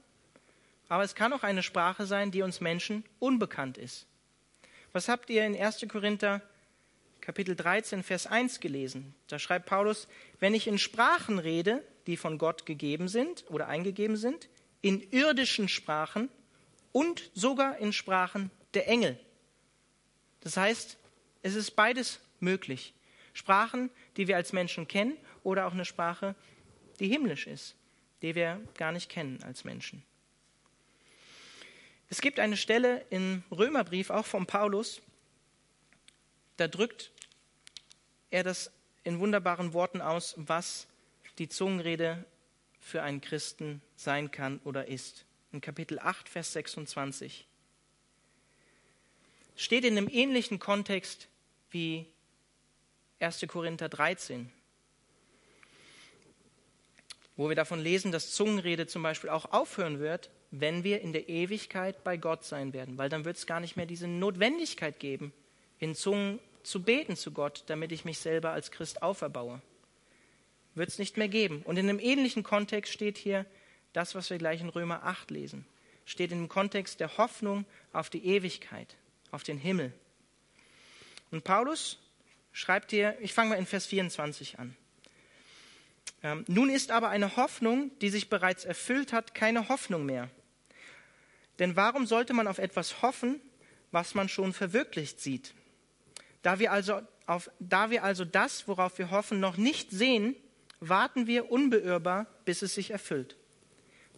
Aber 0.90 1.04
es 1.04 1.16
kann 1.16 1.34
auch 1.34 1.44
eine 1.44 1.64
Sprache 1.64 2.06
sein, 2.06 2.32
die 2.32 2.42
uns 2.42 2.62
Menschen 2.62 3.04
unbekannt 3.20 3.78
ist. 3.78 4.06
Was 4.92 5.08
habt 5.08 5.30
ihr 5.30 5.46
in 5.46 5.56
1. 5.56 5.86
Korinther 5.88 6.42
Kapitel 7.22 7.56
13, 7.56 8.04
Vers 8.04 8.26
1 8.26 8.60
gelesen? 8.60 9.14
Da 9.28 9.38
schreibt 9.38 9.68
Paulus, 9.68 10.08
wenn 10.40 10.54
ich 10.54 10.68
in 10.68 10.80
Sprachen 10.80 11.38
rede, 11.38 11.84
die 12.08 12.18
von 12.18 12.38
Gott 12.38 12.66
gegeben 12.66 13.08
sind 13.08 13.46
oder 13.50 13.68
eingegeben 13.68 14.18
sind, 14.18 14.50
in 14.82 15.02
irdischen 15.12 15.68
Sprachen 15.68 16.30
und 16.92 17.30
sogar 17.36 17.78
in 17.78 17.94
Sprachen 17.94 18.50
der 18.74 18.88
Engel. 18.88 19.20
Das 20.42 20.58
heißt, 20.58 20.98
es 21.42 21.56
ist 21.56 21.72
beides 21.72 22.20
möglich. 22.40 22.94
Sprachen, 23.34 23.90
die 24.18 24.28
wir 24.28 24.36
als 24.36 24.54
Menschen 24.54 24.88
kennen 24.88 25.18
oder 25.44 25.68
auch 25.68 25.74
eine 25.74 25.86
Sprache, 25.86 26.36
die 27.00 27.08
himmlisch 27.08 27.48
ist, 27.48 27.76
die 28.22 28.36
wir 28.36 28.62
gar 28.78 28.92
nicht 28.92 29.10
kennen 29.10 29.42
als 29.44 29.64
Menschen. 29.64 30.04
Es 32.10 32.22
gibt 32.22 32.40
eine 32.40 32.58
Stelle 32.58 33.06
im 33.10 33.44
Römerbrief, 33.52 34.10
auch 34.10 34.26
von 34.26 34.46
Paulus, 34.46 35.02
da 36.58 36.68
drückt 36.68 37.12
er 38.32 38.44
das 38.44 38.72
in 39.04 39.20
wunderbaren 39.20 39.74
Worten 39.74 40.02
aus, 40.02 40.34
was 40.38 40.88
die 41.38 41.48
Zungenrede 41.48 42.26
für 42.80 43.02
einen 43.02 43.22
Christen 43.22 43.82
sein 43.96 44.32
kann 44.32 44.60
oder 44.64 44.88
ist. 44.88 45.26
In 45.52 45.62
Kapitel 45.62 46.00
8, 46.00 46.28
Vers 46.28 46.54
26 46.54 47.48
steht 49.60 49.84
in 49.84 49.98
einem 49.98 50.08
ähnlichen 50.10 50.58
Kontext 50.58 51.28
wie 51.70 52.06
1. 53.20 53.46
Korinther 53.50 53.90
13, 53.90 54.50
wo 57.36 57.50
wir 57.50 57.58
davon 57.58 57.82
lesen, 57.82 58.14
dass 58.14 58.32
Zungenrede 58.32 58.88
zum 58.88 59.04
Beispiel 59.04 59.30
auch 59.30 59.52
aufhören 59.52 60.00
wird, 60.00 60.30
wenn 60.50 60.86
wir 60.86 61.02
in 61.02 61.12
der 61.12 61.28
Ewigkeit 61.28 62.06
bei 62.06 62.16
Gott 62.16 62.46
sein 62.46 62.72
werden, 62.72 62.98
weil 62.98 63.10
dann 63.10 63.26
wird 63.26 63.36
es 63.36 63.48
gar 63.48 63.60
nicht 63.60 63.76
mehr 63.76 63.86
diese 63.86 64.08
Notwendigkeit 64.08 64.98
geben, 64.98 65.34
in 65.78 65.94
Zungen 65.94 66.40
zu 66.64 66.82
beten 66.82 67.18
zu 67.18 67.32
Gott, 67.32 67.66
damit 67.68 67.92
ich 67.92 68.06
mich 68.06 68.20
selber 68.20 68.52
als 68.52 68.72
Christ 68.72 69.02
auferbaue. 69.02 69.62
Wird 70.74 70.88
es 70.88 71.00
nicht 71.00 71.18
mehr 71.18 71.28
geben. 71.28 71.64
Und 71.64 71.76
in 71.76 71.90
einem 71.90 72.00
ähnlichen 72.00 72.44
Kontext 72.44 72.94
steht 72.94 73.18
hier 73.18 73.46
das, 73.92 74.16
was 74.16 74.30
wir 74.30 74.38
gleich 74.38 74.62
in 74.62 74.70
Römer 74.70 75.04
8 75.04 75.32
lesen. 75.32 75.66
Steht 76.06 76.32
in 76.32 76.44
dem 76.44 76.50
Kontext 76.50 77.02
der 77.02 77.18
Hoffnung 77.18 77.66
auf 77.92 78.10
die 78.10 78.26
Ewigkeit, 78.26 78.96
auf 79.32 79.44
den 79.44 79.58
Himmel. 79.58 79.94
Und 81.32 81.44
Paulus 81.44 82.00
schreibt 82.52 82.92
hier, 82.92 83.18
ich 83.22 83.34
fange 83.34 83.52
mal 83.52 83.56
in 83.56 83.66
Vers 83.66 83.86
24 83.86 84.60
an. 84.60 84.76
Ähm, 86.24 86.44
Nun 86.48 86.70
ist 86.70 86.92
aber 86.92 87.10
eine 87.10 87.36
Hoffnung, 87.36 87.92
die 88.00 88.10
sich 88.10 88.30
bereits 88.30 88.66
erfüllt 88.66 89.14
hat, 89.14 89.34
keine 89.36 89.70
Hoffnung 89.70 90.06
mehr. 90.06 90.30
Denn 91.60 91.76
warum 91.76 92.06
sollte 92.06 92.34
man 92.34 92.48
auf 92.48 92.58
etwas 92.58 93.02
hoffen, 93.02 93.40
was 93.92 94.16
man 94.16 94.30
schon 94.30 94.54
verwirklicht 94.54 95.20
sieht? 95.20 95.54
Da 96.42 96.60
wir 96.60 96.72
also, 96.72 97.02
auf, 97.26 97.52
da 97.60 97.90
wir 97.90 98.04
also 98.04 98.26
das, 98.26 98.68
worauf 98.68 98.98
wir 98.98 99.12
hoffen, 99.12 99.40
noch 99.40 99.58
nicht 99.58 99.92
sehen, 99.92 100.36
warten 100.80 101.28
wir 101.28 101.52
unbeirrbar, 101.52 102.28
bis 102.46 102.62
es 102.62 102.74
sich 102.74 102.92
erfüllt. 102.92 103.36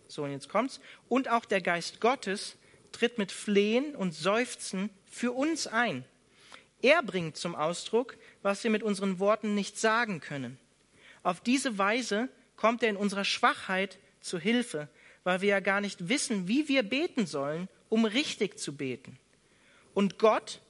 So, 0.08 0.24
und 0.24 0.32
jetzt 0.32 0.50
kommt's. 0.50 0.80
Und 1.10 1.30
auch 1.30 1.46
der 1.46 1.62
Geist 1.62 2.00
Gottes 2.00 2.58
tritt 2.92 3.18
mit 3.18 3.32
Flehen 3.32 3.96
und 3.96 4.14
Seufzen 4.14 4.90
für 5.12 5.34
uns 5.34 5.68
ein. 5.68 6.04
Er 6.82 7.04
bringt 7.04 7.38
zum 7.38 7.54
Ausdruck, 7.54 8.18
was 8.42 8.64
wir 8.64 8.72
mit 8.72 8.82
unseren 8.82 9.20
Worten 9.20 9.54
nicht 9.54 9.78
sagen 9.78 10.20
können. 10.20 10.58
Auf 11.22 11.42
diese 11.42 11.78
Weise 11.78 12.30
kommt 12.56 12.82
er 12.82 12.90
in 12.90 12.98
unserer 12.98 13.26
Schwachheit 13.26 14.00
zu 14.22 14.40
Hilfe, 14.40 14.88
weil 15.24 15.42
wir 15.42 15.50
ja 15.50 15.60
gar 15.60 15.82
nicht 15.82 16.10
wissen, 16.10 16.48
wie 16.48 16.68
wir 16.68 16.82
beten 16.82 17.28
sollen, 17.28 17.68
um 17.90 18.06
richtig 18.06 18.58
zu 18.58 18.76
beten. 18.76 19.20
Und 19.94 20.18
Gott, 20.18 20.62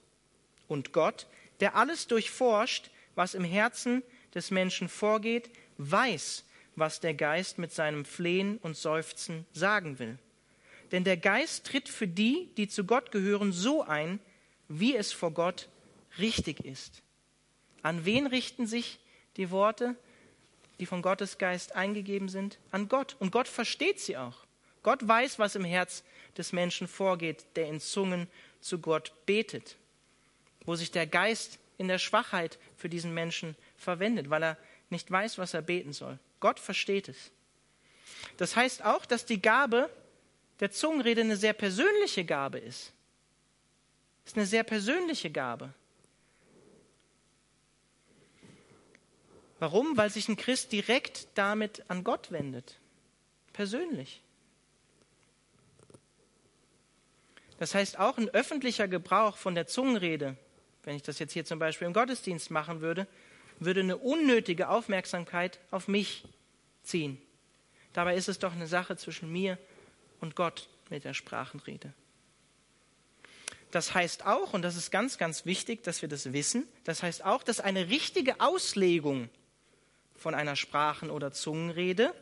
und 0.67 0.91
Gott, 0.91 1.27
der 1.60 1.75
alles 1.75 2.08
durchforscht, 2.08 2.89
was 3.15 3.34
im 3.34 3.43
Herzen 3.43 4.04
des 4.34 4.51
Menschen 4.51 4.89
vorgeht, 4.89 5.49
weiß, 5.77 6.43
was 6.75 6.99
der 6.99 7.13
Geist 7.13 7.58
mit 7.58 7.71
seinem 7.71 8.06
Flehen 8.06 8.58
und 8.58 8.75
Seufzen 8.75 9.45
sagen 9.54 9.99
will. 9.99 10.17
Denn 10.91 11.04
der 11.04 11.17
Geist 11.17 11.65
tritt 11.65 11.88
für 11.88 12.08
die, 12.08 12.49
die 12.58 12.67
zu 12.67 12.84
Gott 12.84 13.12
gehören, 13.12 13.51
so 13.54 13.84
ein, 13.84 14.19
wie 14.79 14.95
es 14.95 15.12
vor 15.12 15.31
Gott 15.31 15.69
richtig 16.19 16.65
ist. 16.65 17.01
An 17.81 18.05
wen 18.05 18.27
richten 18.27 18.67
sich 18.67 18.99
die 19.38 19.51
Worte, 19.51 19.95
die 20.79 20.86
von 20.86 21.01
Gottes 21.01 21.38
Geist 21.38 21.75
eingegeben 21.75 22.29
sind? 22.29 22.60
An 22.71 22.88
Gott. 22.89 23.15
Und 23.19 23.31
Gott 23.31 23.47
versteht 23.47 23.99
sie 23.99 24.17
auch. 24.17 24.45
Gott 24.84 25.07
weiß, 25.07 25.39
was 25.39 25.55
im 25.55 25.63
Herz 25.65 26.03
des 26.38 26.53
Menschen 26.53 26.88
vorgeht, 26.88 27.45
der 27.55 27.67
in 27.67 27.79
Zungen 27.79 28.27
zu 28.62 28.79
Gott 28.79 29.13
betet 29.25 29.77
wo 30.65 30.75
sich 30.75 30.91
der 30.91 31.07
Geist 31.07 31.60
in 31.77 31.88
der 31.88 31.97
Schwachheit 31.97 32.60
für 32.77 32.89
diesen 32.89 33.13
Menschen 33.13 33.55
verwendet, 33.75 34.29
weil 34.29 34.43
er 34.43 34.57
nicht 34.89 35.10
weiß, 35.10 35.38
was 35.38 35.53
er 35.53 35.62
beten 35.62 35.93
soll. 35.93 36.19
Gott 36.39 36.60
versteht 36.60 37.10
es. 37.10 37.31
Das 38.38 38.55
heißt 38.55 38.84
auch, 38.84 39.05
dass 39.05 39.25
die 39.25 39.41
Gabe 39.41 39.89
der 40.60 40.71
Zungenrede 40.71 41.21
eine 41.21 41.38
sehr 41.38 41.53
persönliche 41.53 42.23
Gabe 42.25 42.60
ist. 42.60 42.93
Es 44.25 44.31
ist 44.31 44.38
eine 44.38 44.45
sehr 44.45 44.63
persönliche 44.63 45.29
Gabe. 45.29 45.73
Warum? 49.60 49.97
Weil 49.97 50.10
sich 50.10 50.27
ein 50.27 50.38
Christ 50.38 50.71
direkt 50.71 51.27
damit 51.36 51.84
an 51.88 52.03
Gott 52.03 52.31
wendet. 52.31 52.79
Persönlich. 53.53 54.21
Das 57.60 57.75
heißt, 57.75 57.99
auch 57.99 58.17
ein 58.17 58.29
öffentlicher 58.29 58.88
Gebrauch 58.88 59.38
von 59.38 59.53
der 59.53 59.67
Zungenrede 59.67 60.36
wenn 60.84 60.95
ich 60.95 61.03
das 61.03 61.19
jetzt 61.19 61.34
hier 61.34 61.45
zum 61.45 61.60
Beispiel 61.60 61.88
im 61.88 61.93
Gottesdienst 61.93 62.51
machen 62.51 62.81
würde, 62.81 63.07
würde 63.60 63.81
eine 63.81 63.97
unnötige 63.97 64.69
Aufmerksamkeit 64.69 65.60
auf 65.69 65.88
mich 65.88 66.23
ziehen. 66.84 67.21
Dabei 67.93 68.15
ist 68.15 68.29
es 68.29 68.39
doch 68.39 68.53
eine 68.53 68.67
Sache 68.67 68.97
zwischen 68.97 69.31
mir 69.31 69.57
und 70.19 70.36
Gott 70.36 70.69
mit 70.89 71.03
der 71.03 71.13
Sprachenrede. 71.13 71.93
Das 73.71 73.93
heißt 73.93 74.25
auch, 74.25 74.53
und 74.53 74.62
das 74.63 74.75
ist 74.75 74.91
ganz, 74.91 75.17
ganz 75.17 75.45
wichtig, 75.45 75.84
dass 75.84 76.01
wir 76.01 76.10
das 76.10 76.34
wissen, 76.34 76.67
das 76.84 77.03
heißt 77.03 77.23
auch, 77.23 77.41
dass 77.41 77.62
eine 77.62 77.89
richtige 77.89 78.39
Auslegung 78.41 79.29
von 80.15 80.36
einer 80.36 80.55
Sprachen- 80.55 81.10
oder 81.10 81.31
Zungenrede 81.31 82.13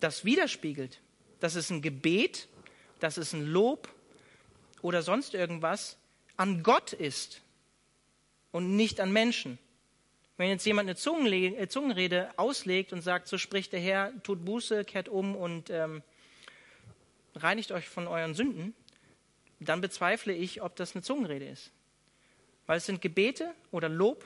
das 0.00 0.24
widerspiegelt. 0.24 1.00
Das 1.40 1.56
ist 1.56 1.70
ein 1.70 1.82
Gebet, 1.82 2.48
das 3.00 3.18
ist 3.18 3.32
ein 3.32 3.44
Lob 3.44 3.88
oder 4.80 5.02
sonst 5.02 5.34
irgendwas, 5.34 5.96
an 6.36 6.62
Gott 6.62 6.92
ist 6.92 7.40
und 8.52 8.76
nicht 8.76 9.00
an 9.00 9.12
Menschen. 9.12 9.58
Wenn 10.36 10.48
jetzt 10.48 10.64
jemand 10.64 10.88
eine 10.88 11.56
äh, 11.56 11.68
Zungenrede 11.68 12.30
auslegt 12.36 12.92
und 12.92 13.02
sagt, 13.02 13.28
so 13.28 13.38
spricht 13.38 13.72
der 13.72 13.80
Herr, 13.80 14.12
tut 14.22 14.44
Buße, 14.44 14.84
kehrt 14.84 15.08
um 15.08 15.36
und 15.36 15.70
ähm, 15.70 16.02
reinigt 17.34 17.72
euch 17.72 17.88
von 17.88 18.06
euren 18.06 18.34
Sünden, 18.34 18.74
dann 19.64 19.80
bezweifle 19.80 20.32
ich, 20.32 20.62
ob 20.62 20.76
das 20.76 20.94
eine 20.94 21.02
Zungenrede 21.02 21.46
ist. 21.46 21.70
Weil 22.66 22.78
es 22.78 22.86
sind 22.86 23.00
Gebete 23.00 23.54
oder 23.70 23.88
Lob, 23.88 24.24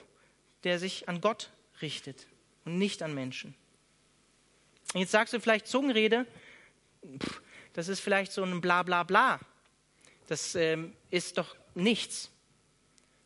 der 0.64 0.78
sich 0.78 1.08
an 1.08 1.20
Gott 1.20 1.50
richtet 1.80 2.26
und 2.64 2.78
nicht 2.78 3.02
an 3.02 3.14
Menschen. 3.14 3.54
Und 4.94 5.00
jetzt 5.00 5.12
sagst 5.12 5.34
du 5.34 5.40
vielleicht 5.40 5.66
Zungenrede, 5.66 6.26
pff, 7.18 7.40
das 7.72 7.88
ist 7.88 8.00
vielleicht 8.00 8.32
so 8.32 8.42
ein 8.42 8.60
Bla 8.60 8.82
bla 8.82 9.02
bla. 9.02 9.40
Das 10.26 10.54
ähm, 10.54 10.94
ist 11.10 11.38
doch 11.38 11.56
nichts. 11.74 12.30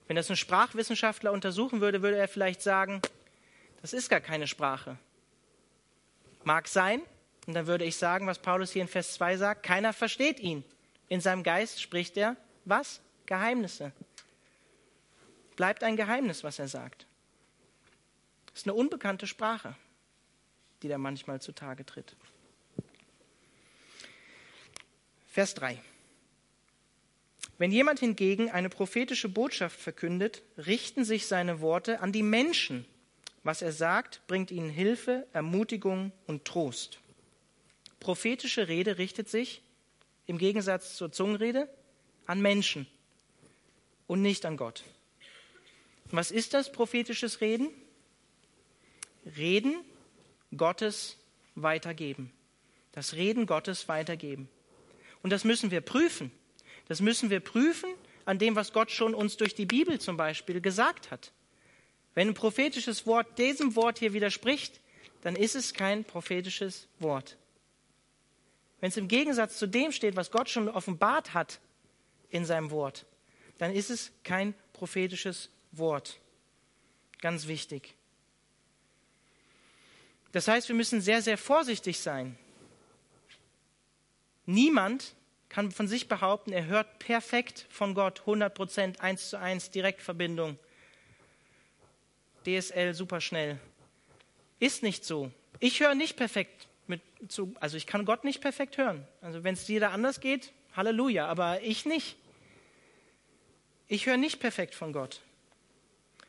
Wenn 0.07 0.17
das 0.17 0.31
ein 0.31 0.37
Sprachwissenschaftler 0.37 1.33
untersuchen 1.33 1.81
würde, 1.81 2.03
würde 2.03 2.17
er 2.17 2.29
vielleicht 2.29 2.63
sagen, 2.63 3.01
das 3.81 3.93
ist 3.93 4.09
gar 4.09 4.21
keine 4.21 4.47
Sprache. 4.47 4.99
Mag 6.43 6.67
sein, 6.67 7.03
und 7.47 7.55
dann 7.55 7.67
würde 7.67 7.85
ich 7.85 7.97
sagen, 7.97 8.27
was 8.27 8.39
Paulus 8.39 8.71
hier 8.73 8.83
in 8.83 8.89
Vers 8.89 9.15
2 9.15 9.37
sagt, 9.37 9.63
keiner 9.63 9.93
versteht 9.93 10.41
ihn. 10.41 10.65
In 11.11 11.21
seinem 11.21 11.43
Geist 11.43 11.83
spricht 11.83 12.17
er 12.17 12.37
was? 12.65 13.01
Geheimnisse. 13.27 13.93
Bleibt 15.57 15.83
ein 15.83 15.97
Geheimnis, 15.97 16.45
was 16.45 16.59
er 16.59 16.69
sagt. 16.69 17.05
Das 18.47 18.61
ist 18.61 18.67
eine 18.67 18.75
unbekannte 18.75 19.27
Sprache, 19.27 19.75
die 20.83 20.89
da 20.89 20.99
manchmal 20.99 21.43
zutage 21.43 21.85
tritt. 21.85 22.17
Vers 25.27 25.55
3. 25.55 25.79
Wenn 27.59 27.73
jemand 27.73 27.99
hingegen 27.99 28.51
eine 28.51 28.69
prophetische 28.69 29.29
Botschaft 29.29 29.79
verkündet, 29.79 30.43
richten 30.59 31.05
sich 31.05 31.27
seine 31.27 31.61
Worte 31.61 32.01
an 32.01 32.13
die 32.13 32.23
Menschen. 32.23 32.87
Was 33.43 33.63
er 33.63 33.73
sagt, 33.73 34.27
bringt 34.29 34.51
ihnen 34.53 34.71
Hilfe, 34.71 35.27
Ermutigung 35.33 36.13
und 36.27 36.45
Trost. 36.45 37.01
Prophetische 37.99 38.69
Rede 38.69 38.99
richtet 38.99 39.29
sich 39.29 39.63
im 40.31 40.39
Gegensatz 40.39 40.95
zur 40.95 41.11
Zungenrede 41.11 41.69
an 42.25 42.41
Menschen 42.41 42.87
und 44.07 44.23
nicht 44.23 44.47
an 44.47 44.57
Gott. 44.57 44.85
Was 46.13 46.31
ist 46.31 46.55
das 46.55 46.71
prophetisches 46.71 47.41
Reden? 47.41 47.69
Reden 49.37 49.75
Gottes 50.57 51.17
weitergeben. 51.57 52.31
Das 52.93 53.15
Reden 53.15 53.47
Gottes 53.47 53.89
weitergeben. 53.89 54.49
Und 55.25 55.31
das 55.31 55.43
müssen 55.43 55.73
wir 55.73 55.81
prüfen. 55.81 56.31
Das 56.87 57.01
müssen 57.01 57.29
wir 57.29 57.41
prüfen 57.41 57.91
an 58.25 58.39
dem, 58.39 58.55
was 58.55 58.73
Gott 58.73 58.93
schon 58.93 59.15
uns 59.15 59.37
durch 59.37 59.57
die 59.57 59.67
Bibel 59.67 59.99
zum 59.99 60.17
Beispiel 60.17 60.61
gesagt 60.61 61.11
hat. 61.11 61.33
Wenn 62.15 62.29
ein 62.29 62.35
prophetisches 62.35 63.05
Wort 63.05 63.37
diesem 63.37 63.75
Wort 63.75 63.99
hier 63.99 64.13
widerspricht, 64.13 64.79
dann 65.23 65.35
ist 65.35 65.57
es 65.57 65.75
kein 65.75 66.05
prophetisches 66.05 66.87
Wort. 67.01 67.37
Wenn 68.81 68.89
es 68.89 68.97
im 68.97 69.09
Gegensatz 69.09 69.59
zu 69.59 69.67
dem 69.67 69.93
steht, 69.93 70.17
was 70.17 70.31
Gott 70.31 70.49
schon 70.49 70.69
offenbart 70.69 71.35
hat 71.35 71.61
in 72.31 72.45
seinem 72.45 72.71
Wort, 72.71 73.07
dann 73.59 73.73
ist 73.73 73.91
es 73.91 74.13
kein 74.25 74.55
prophetisches 74.73 75.51
Wort. 75.73 76.19
Ganz 77.21 77.47
wichtig. 77.47 77.95
Das 80.33 80.49
heißt, 80.49 80.69
wir 80.69 80.77
müssen 80.77 81.01
sehr, 81.01 81.21
sehr 81.21 81.37
vorsichtig 81.37 82.01
sein. 82.01 82.39
Niemand 84.47 85.15
kann 85.49 85.73
von 85.73 85.89
sich 85.89 86.09
behaupten, 86.09 86.53
er 86.53 86.67
hört 86.67 87.01
perfekt 87.01 87.67
von 87.69 87.95
Gott, 87.95 88.21
100 88.21 88.55
Prozent, 88.55 89.01
1 89.01 89.31
zu 89.31 89.39
1, 89.39 89.71
Direktverbindung, 89.73 90.59
DSL 92.47 92.95
superschnell. 92.95 93.59
Ist 94.61 94.83
nicht 94.83 95.05
so. 95.05 95.31
Ich 95.59 95.81
höre 95.81 95.95
nicht 95.95 96.17
perfekt 96.17 96.70
mit, 96.91 97.01
zu, 97.29 97.55
also 97.61 97.79
ich 97.79 97.87
kann 97.87 98.05
Gott 98.05 98.25
nicht 98.25 98.43
perfekt 98.43 98.77
hören. 98.77 99.07
Also 99.23 99.43
wenn 99.43 99.55
es 99.55 99.67
jeder 99.67 99.93
anders 99.93 100.21
geht, 100.21 100.53
Halleluja, 100.77 101.27
aber 101.27 101.63
ich 101.63 101.87
nicht. 101.87 102.17
Ich 103.89 104.07
höre 104.07 104.19
nicht 104.19 104.41
perfekt 104.41 104.75
von 104.75 104.93
Gott. 104.93 105.21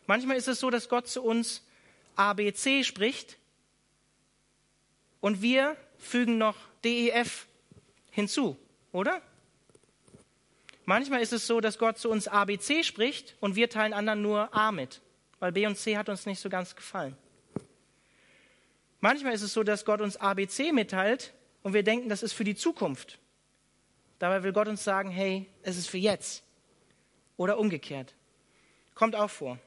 Manchmal 0.08 0.38
ist 0.38 0.48
es 0.48 0.60
so, 0.60 0.70
dass 0.70 0.90
Gott 0.90 1.08
zu 1.08 1.22
uns 1.22 1.64
ABC 2.16 2.84
spricht 2.84 3.38
und 5.20 5.42
wir 5.42 5.76
fügen 5.98 6.38
noch 6.38 6.56
DEF 6.84 7.48
hinzu, 8.10 8.58
oder? 8.92 9.22
Manchmal 10.86 11.22
ist 11.22 11.34
es 11.34 11.46
so, 11.46 11.62
dass 11.62 11.78
Gott 11.78 11.98
zu 11.98 12.10
uns 12.10 12.28
ABC 12.28 12.84
spricht 12.84 13.36
und 13.40 13.56
wir 13.56 13.70
teilen 13.70 13.94
anderen 13.94 14.22
nur 14.22 14.54
A 14.54 14.72
mit, 14.72 15.02
weil 15.40 15.52
B 15.52 15.68
und 15.68 15.78
C 15.78 15.98
hat 15.98 16.10
uns 16.10 16.26
nicht 16.26 16.40
so 16.40 16.50
ganz 16.50 16.76
gefallen. 16.76 17.16
Manchmal 19.02 19.34
ist 19.34 19.42
es 19.42 19.54
so, 19.54 19.64
dass 19.64 19.84
Gott 19.84 20.00
uns 20.00 20.16
ABC 20.16 20.72
mitteilt 20.72 21.34
und 21.64 21.74
wir 21.74 21.84
denken, 21.84 22.08
das 22.08 22.24
ist 22.24 22.34
für 22.34 22.44
die 22.44 22.56
Zukunft. 22.56 23.20
Dabei 24.20 24.44
will 24.44 24.54
Gott 24.54 24.68
uns 24.68 24.84
sagen, 24.84 25.10
hey, 25.10 25.48
es 25.64 25.78
ist 25.78 25.90
für 25.90 25.98
jetzt. 25.98 26.44
Oder 27.38 27.58
umgekehrt. 27.58 28.14
Kommt 28.94 29.16
auch 29.16 29.32
vor. 29.32 29.58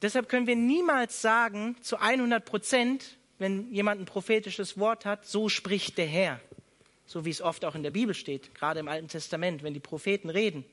Deshalb 0.00 0.28
können 0.28 0.46
wir 0.46 0.54
niemals 0.54 1.20
sagen, 1.20 1.76
zu 1.80 1.96
100 1.96 2.44
Prozent, 2.44 3.18
wenn 3.38 3.72
jemand 3.72 4.00
ein 4.00 4.04
prophetisches 4.04 4.78
Wort 4.78 5.04
hat, 5.04 5.26
so 5.26 5.48
spricht 5.48 5.98
der 5.98 6.06
Herr. 6.06 6.40
So 7.06 7.24
wie 7.24 7.30
es 7.30 7.42
oft 7.42 7.64
auch 7.64 7.74
in 7.74 7.82
der 7.82 7.90
Bibel 7.90 8.14
steht, 8.14 8.54
gerade 8.54 8.80
im 8.80 8.88
Alten 8.88 9.08
Testament, 9.08 9.64
wenn 9.64 9.74
die 9.74 9.80
Propheten 9.80 10.30
reden. 10.30 10.64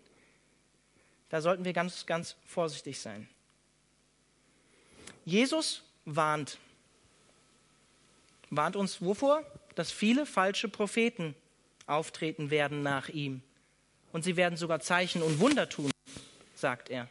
Da 1.29 1.41
sollten 1.41 1.65
wir 1.65 1.73
ganz, 1.73 2.05
ganz 2.05 2.35
vorsichtig 2.45 2.99
sein. 2.99 3.27
Jesus 5.25 5.83
warnt. 6.05 6.59
Warnt 8.51 8.75
uns 8.75 9.01
wovor? 9.01 9.43
Dass 9.75 9.91
viele 9.91 10.25
falsche 10.25 10.67
Propheten 10.67 11.35
auftreten 11.87 12.51
werden 12.51 12.83
nach 12.83 13.09
ihm. 13.09 13.41
Und 14.11 14.23
sie 14.23 14.35
werden 14.35 14.57
sogar 14.57 14.81
Zeichen 14.81 15.21
und 15.23 15.39
Wunder 15.39 15.69
tun, 15.69 15.89
sagt 16.53 16.89
er. 16.89 17.09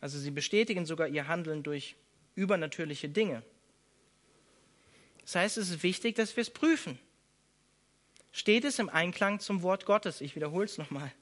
Also 0.00 0.18
sie 0.18 0.30
bestätigen 0.30 0.86
sogar 0.86 1.08
ihr 1.08 1.26
Handeln 1.26 1.64
durch 1.64 1.96
übernatürliche 2.36 3.08
Dinge. 3.08 3.42
Das 5.22 5.34
heißt, 5.34 5.58
es 5.58 5.70
ist 5.70 5.82
wichtig, 5.82 6.14
dass 6.14 6.36
wir 6.36 6.42
es 6.42 6.50
prüfen. 6.50 6.96
Steht 8.30 8.64
es 8.64 8.78
im 8.78 8.88
Einklang 8.88 9.40
zum 9.40 9.62
Wort 9.62 9.86
Gottes? 9.86 10.20
Ich 10.20 10.36
wiederhole 10.36 10.66
es 10.66 10.78
nochmal. 10.78 11.12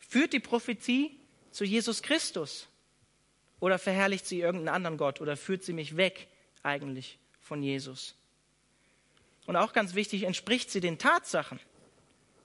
Führt 0.00 0.32
die 0.32 0.40
Prophetie 0.40 1.16
zu 1.52 1.64
Jesus 1.64 2.02
Christus? 2.02 2.66
Oder 3.60 3.78
verherrlicht 3.78 4.26
sie 4.26 4.40
irgendeinen 4.40 4.74
anderen 4.74 4.98
Gott? 4.98 5.20
Oder 5.20 5.36
führt 5.36 5.62
sie 5.62 5.72
mich 5.72 5.96
weg 5.96 6.26
eigentlich 6.64 7.18
von 7.44 7.62
Jesus? 7.62 8.16
Und 9.46 9.56
auch 9.56 9.72
ganz 9.72 9.94
wichtig, 9.94 10.24
entspricht 10.24 10.70
sie 10.70 10.80
den 10.80 10.98
Tatsachen? 10.98 11.60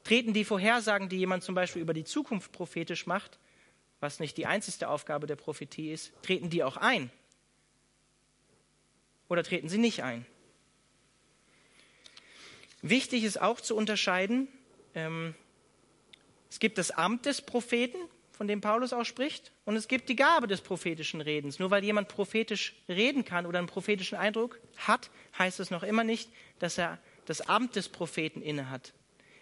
Treten 0.03 0.33
die 0.33 0.45
Vorhersagen, 0.45 1.09
die 1.09 1.17
jemand 1.17 1.43
zum 1.43 1.55
Beispiel 1.55 1.81
über 1.81 1.93
die 1.93 2.03
Zukunft 2.03 2.51
prophetisch 2.51 3.07
macht, 3.07 3.39
was 3.99 4.19
nicht 4.19 4.38
die 4.38 4.45
einzigste 4.45 4.89
Aufgabe 4.89 5.25
der 5.27 5.35
Prophetie 5.35 5.91
ist, 5.91 6.12
treten 6.21 6.49
die 6.49 6.63
auch 6.63 6.77
ein? 6.77 7.09
Oder 9.27 9.43
treten 9.43 9.69
sie 9.69 9.77
nicht 9.77 10.03
ein? 10.03 10.25
Wichtig 12.81 13.23
ist 13.23 13.41
auch 13.41 13.59
zu 13.59 13.75
unterscheiden, 13.75 14.47
ähm, 14.95 15.35
es 16.49 16.59
gibt 16.59 16.77
das 16.77 16.91
Amt 16.91 17.25
des 17.25 17.41
Propheten, 17.41 17.97
von 18.39 18.47
dem 18.47 18.62
Paulus 18.62 18.93
auch 18.93 19.04
spricht, 19.04 19.52
und 19.65 19.75
es 19.75 19.89
gibt 19.89 20.08
die 20.08 20.15
Gabe 20.15 20.47
des 20.47 20.62
prophetischen 20.62 21.19
Redens. 21.19 21.60
Nur 21.60 21.71
weil 21.71 21.84
jemand 21.84 22.08
prophetisch 22.08 22.73
reden 22.88 23.25
kann 23.25 23.45
oder 23.45 23.60
einen 23.60 23.67
prophetischen 23.67 24.17
Eindruck 24.17 24.62
hat, 24.78 25.10
heißt 25.38 25.60
es 25.60 25.71
noch 25.71 25.84
immer 25.84 26.06
nicht, 26.06 26.32
dass 26.60 26.78
er 26.78 26.99
das 27.25 27.41
Amt 27.41 27.75
des 27.75 27.89
Propheten 27.89 28.41
innehat. 28.41 28.93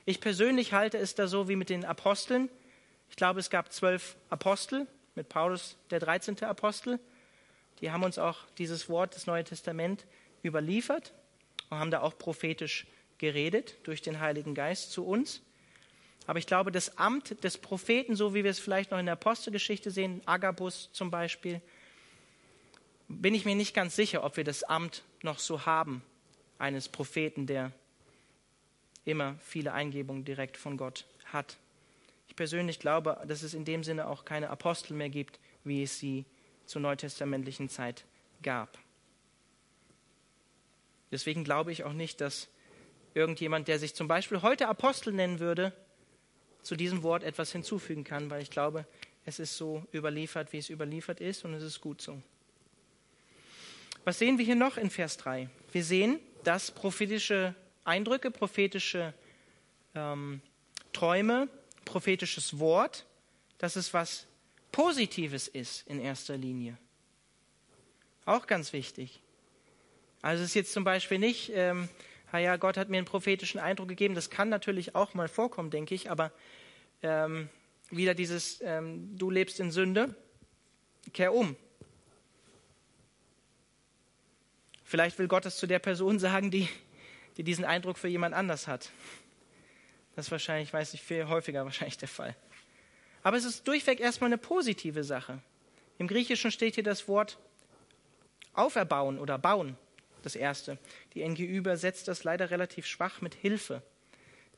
Ich 0.06 0.20
persönlich 0.20 0.74
halte 0.74 0.98
es 0.98 1.14
da 1.14 1.28
so 1.28 1.48
wie 1.48 1.56
mit 1.56 1.70
den 1.70 1.86
Aposteln. 1.86 2.50
Ich 3.12 3.16
glaube, 3.16 3.40
es 3.40 3.52
gab 3.52 3.72
zwölf 3.72 4.18
Apostel, 4.32 4.88
mit 5.14 5.30
Paulus 5.30 5.78
der 5.92 6.00
13. 6.00 6.44
Apostel. 6.46 7.00
Die 7.82 7.92
haben 7.92 8.02
uns 8.02 8.18
auch 8.18 8.48
dieses 8.58 8.90
Wort 8.90 9.14
des 9.14 9.28
Neuen 9.28 9.46
Testament 9.46 10.08
überliefert 10.44 11.14
und 11.70 11.78
haben 11.78 11.92
da 11.92 12.02
auch 12.02 12.18
prophetisch 12.18 12.88
geredet 13.20 13.76
durch 13.84 14.02
den 14.02 14.20
Heiligen 14.20 14.56
Geist 14.56 14.92
zu 14.92 15.06
uns. 15.06 15.44
Aber 16.28 16.40
ich 16.40 16.46
glaube, 16.46 16.74
das 16.74 16.98
Amt 16.98 17.42
des 17.46 17.58
Propheten, 17.58 18.16
so 18.16 18.34
wie 18.34 18.44
wir 18.44 18.52
es 18.52 18.60
vielleicht 18.60 18.92
noch 18.92 19.00
in 19.00 19.06
der 19.06 19.14
Apostelgeschichte 19.14 19.92
sehen, 19.92 20.22
Agabus 20.26 20.90
zum 20.92 21.10
Beispiel, 21.10 21.62
bin 23.08 23.34
ich 23.34 23.46
mir 23.46 23.56
nicht 23.56 23.74
ganz 23.74 23.96
sicher, 23.96 24.26
ob 24.26 24.36
wir 24.36 24.44
das 24.44 24.64
Amt 24.64 25.04
noch 25.24 25.40
so 25.40 25.66
haben, 25.66 26.04
eines 26.60 26.90
Propheten, 26.90 27.48
der 27.48 27.72
immer 29.06 29.36
viele 29.42 29.72
Eingebungen 29.72 30.26
direkt 30.26 30.58
von 30.58 30.76
Gott 30.76 31.06
hat. 31.26 31.56
Ich 32.28 32.36
persönlich 32.36 32.80
glaube, 32.80 33.24
dass 33.26 33.42
es 33.42 33.54
in 33.54 33.64
dem 33.64 33.86
Sinne 33.86 34.08
auch 34.08 34.26
keine 34.26 34.50
Apostel 34.50 34.96
mehr 34.96 35.10
gibt, 35.10 35.40
wie 35.64 35.84
es 35.84 35.98
sie 35.98 36.26
zur 36.66 36.82
neutestamentlichen 36.82 37.70
Zeit 37.70 38.04
gab. 38.44 38.78
Deswegen 41.10 41.46
glaube 41.46 41.72
ich 41.72 41.86
auch 41.86 41.94
nicht, 41.94 42.20
dass 42.20 42.50
irgendjemand, 43.14 43.70
der 43.70 43.80
sich 43.80 43.96
zum 43.96 44.10
Beispiel 44.10 44.42
heute 44.42 44.68
Apostel 44.68 45.14
nennen 45.14 45.40
würde, 45.40 45.72
zu 46.62 46.76
diesem 46.76 47.04
Wort 47.04 47.24
etwas 47.24 47.52
hinzufügen 47.52 48.04
kann, 48.04 48.30
weil 48.30 48.42
ich 48.42 48.50
glaube, 48.50 48.86
es 49.26 49.40
ist 49.40 49.58
so 49.58 49.84
überliefert, 49.94 50.54
wie 50.54 50.58
es 50.58 50.70
überliefert 50.70 51.20
ist 51.20 51.46
und 51.46 51.54
es 51.54 51.64
ist 51.64 51.82
gut 51.82 52.02
so. 52.02 52.22
Was 54.06 54.20
sehen 54.20 54.38
wir 54.38 54.46
hier 54.46 54.56
noch 54.56 54.78
in 54.78 54.90
Vers 54.90 55.18
3? 55.18 55.50
Wir 55.72 55.84
sehen, 55.84 56.20
dass 56.44 56.72
prophetische 56.72 57.54
Eindrücke, 57.84 58.32
prophetische 58.32 59.14
ähm, 59.96 60.42
Träume, 60.94 61.50
prophetisches 61.84 62.58
Wort, 62.60 63.06
dass 63.58 63.76
es 63.76 63.94
was 63.94 64.28
Positives 64.72 65.48
ist 65.48 65.88
in 65.88 66.00
erster 66.00 66.38
Linie. 66.38 66.78
Auch 68.26 68.48
ganz 68.48 68.74
wichtig. 68.74 69.22
Also 70.22 70.44
es 70.44 70.50
ist 70.50 70.56
jetzt 70.56 70.74
zum 70.74 70.84
Beispiel 70.84 71.20
nicht, 71.20 71.52
ähm, 71.54 71.90
ja, 72.34 72.58
Gott 72.58 72.78
hat 72.78 72.90
mir 72.90 72.98
einen 72.98 73.06
prophetischen 73.06 73.60
Eindruck 73.60 73.88
gegeben. 73.88 74.16
Das 74.16 74.30
kann 74.30 74.50
natürlich 74.50 74.96
auch 74.96 75.14
mal 75.14 75.28
vorkommen, 75.28 75.70
denke 75.70 75.96
ich, 75.96 76.12
aber 76.12 76.32
ähm, 77.02 77.50
wieder 77.90 78.14
dieses, 78.14 78.62
ähm, 78.62 79.18
du 79.18 79.30
lebst 79.30 79.60
in 79.60 79.72
Sünde, 79.72 80.14
kehr 81.14 81.34
um. 81.34 81.56
Vielleicht 84.84 85.20
will 85.20 85.28
Gott 85.28 85.46
es 85.46 85.58
zu 85.58 85.68
der 85.68 85.80
Person 85.80 86.20
sagen, 86.20 86.52
die, 86.52 86.68
die 87.38 87.44
diesen 87.44 87.66
Eindruck 87.66 87.98
für 87.98 88.10
jemand 88.10 88.36
anders 88.36 88.68
hat. 88.68 88.92
Das 90.16 90.28
ist 90.28 90.32
wahrscheinlich, 90.32 90.74
weiß 90.74 90.94
ich, 90.96 91.02
viel 91.02 91.28
häufiger 91.28 91.64
wahrscheinlich 91.64 91.98
der 91.98 92.08
Fall. 92.08 92.36
Aber 93.24 93.38
es 93.38 93.46
ist 93.46 93.68
durchweg 93.68 94.00
erstmal 94.00 94.30
eine 94.30 94.38
positive 94.38 95.04
Sache. 95.04 95.42
Im 95.98 96.08
Griechischen 96.08 96.52
steht 96.52 96.76
hier 96.76 96.84
das 96.84 97.08
Wort 97.08 97.38
auferbauen 98.54 99.20
oder 99.20 99.38
bauen 99.38 99.78
das 100.24 100.36
erste. 100.36 100.78
Die 101.14 101.28
NGÜ 101.28 101.46
übersetzt 101.46 102.08
das 102.08 102.24
leider 102.24 102.52
relativ 102.52 102.86
schwach 102.86 103.22
mit 103.22 103.36
Hilfe. 103.36 103.82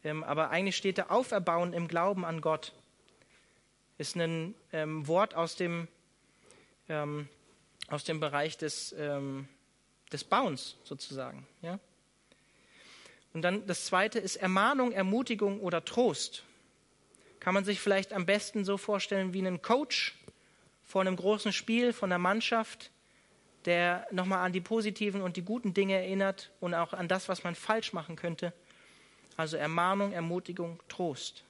ähm, 0.03 0.23
aber 0.23 0.49
eigentlich 0.49 0.77
steht 0.77 0.97
da 0.97 1.07
Auferbauen 1.07 1.73
im 1.73 1.87
Glauben 1.87 2.25
an 2.25 2.41
Gott. 2.41 2.73
Ist 3.97 4.15
ein 4.15 4.55
ähm, 4.71 5.07
Wort 5.07 5.35
aus 5.35 5.55
dem, 5.55 5.87
ähm, 6.87 7.27
aus 7.89 8.03
dem 8.03 8.19
Bereich 8.19 8.57
des, 8.57 8.95
ähm, 8.97 9.47
des 10.11 10.23
Bauens 10.23 10.77
sozusagen. 10.83 11.45
Ja? 11.61 11.79
Und 13.33 13.41
dann 13.41 13.67
das 13.67 13.85
zweite 13.85 14.19
ist 14.19 14.37
Ermahnung, 14.37 14.91
Ermutigung 14.91 15.59
oder 15.59 15.83
Trost. 15.85 16.43
Kann 17.39 17.53
man 17.53 17.63
sich 17.63 17.79
vielleicht 17.79 18.13
am 18.13 18.25
besten 18.25 18.65
so 18.65 18.77
vorstellen 18.77 19.33
wie 19.33 19.39
einen 19.39 19.61
Coach 19.61 20.15
vor 20.83 21.01
einem 21.01 21.15
großen 21.15 21.53
Spiel 21.53 21.93
von 21.93 22.09
der 22.09 22.19
Mannschaft, 22.19 22.91
der 23.65 24.07
nochmal 24.11 24.45
an 24.45 24.53
die 24.53 24.61
positiven 24.61 25.21
und 25.21 25.37
die 25.37 25.41
guten 25.41 25.73
Dinge 25.73 25.95
erinnert 25.95 26.51
und 26.59 26.73
auch 26.73 26.93
an 26.93 27.07
das, 27.07 27.29
was 27.29 27.43
man 27.43 27.55
falsch 27.55 27.93
machen 27.93 28.15
könnte. 28.15 28.53
Also 29.37 29.57
Ermahnung, 29.57 30.11
Ermutigung, 30.11 30.79
Trost. 30.87 31.43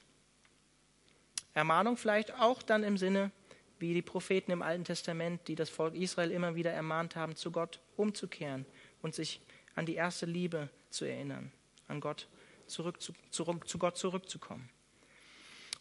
Ermahnung 1.54 1.98
vielleicht 1.98 2.34
auch 2.36 2.62
dann 2.62 2.84
im 2.84 2.98
Sinne, 2.98 3.32
wie 3.80 3.94
die 3.94 4.02
Propheten 4.02 4.52
im 4.52 4.62
Alten 4.62 4.84
Testament, 4.84 5.48
die 5.48 5.56
das 5.56 5.70
Volk 5.70 5.96
Israel 5.96 6.32
immer 6.32 6.56
wieder 6.56 6.72
ermahnt 6.72 7.16
haben, 7.16 7.36
zu 7.36 7.52
Gott 7.52 7.80
umzukehren 7.96 8.66
und 9.02 9.16
sich 9.16 9.42
an 9.76 9.86
die 9.86 9.96
erste 9.96 10.26
Liebe 10.26 10.70
zu 10.90 11.06
erinnern, 11.06 11.52
an 11.88 12.02
Gott 12.02 12.28
zurück, 12.68 13.02
zu, 13.02 13.14
zurück, 13.30 13.68
zu 13.68 13.78
Gott 13.80 13.98
zurückzukommen. 13.98 14.70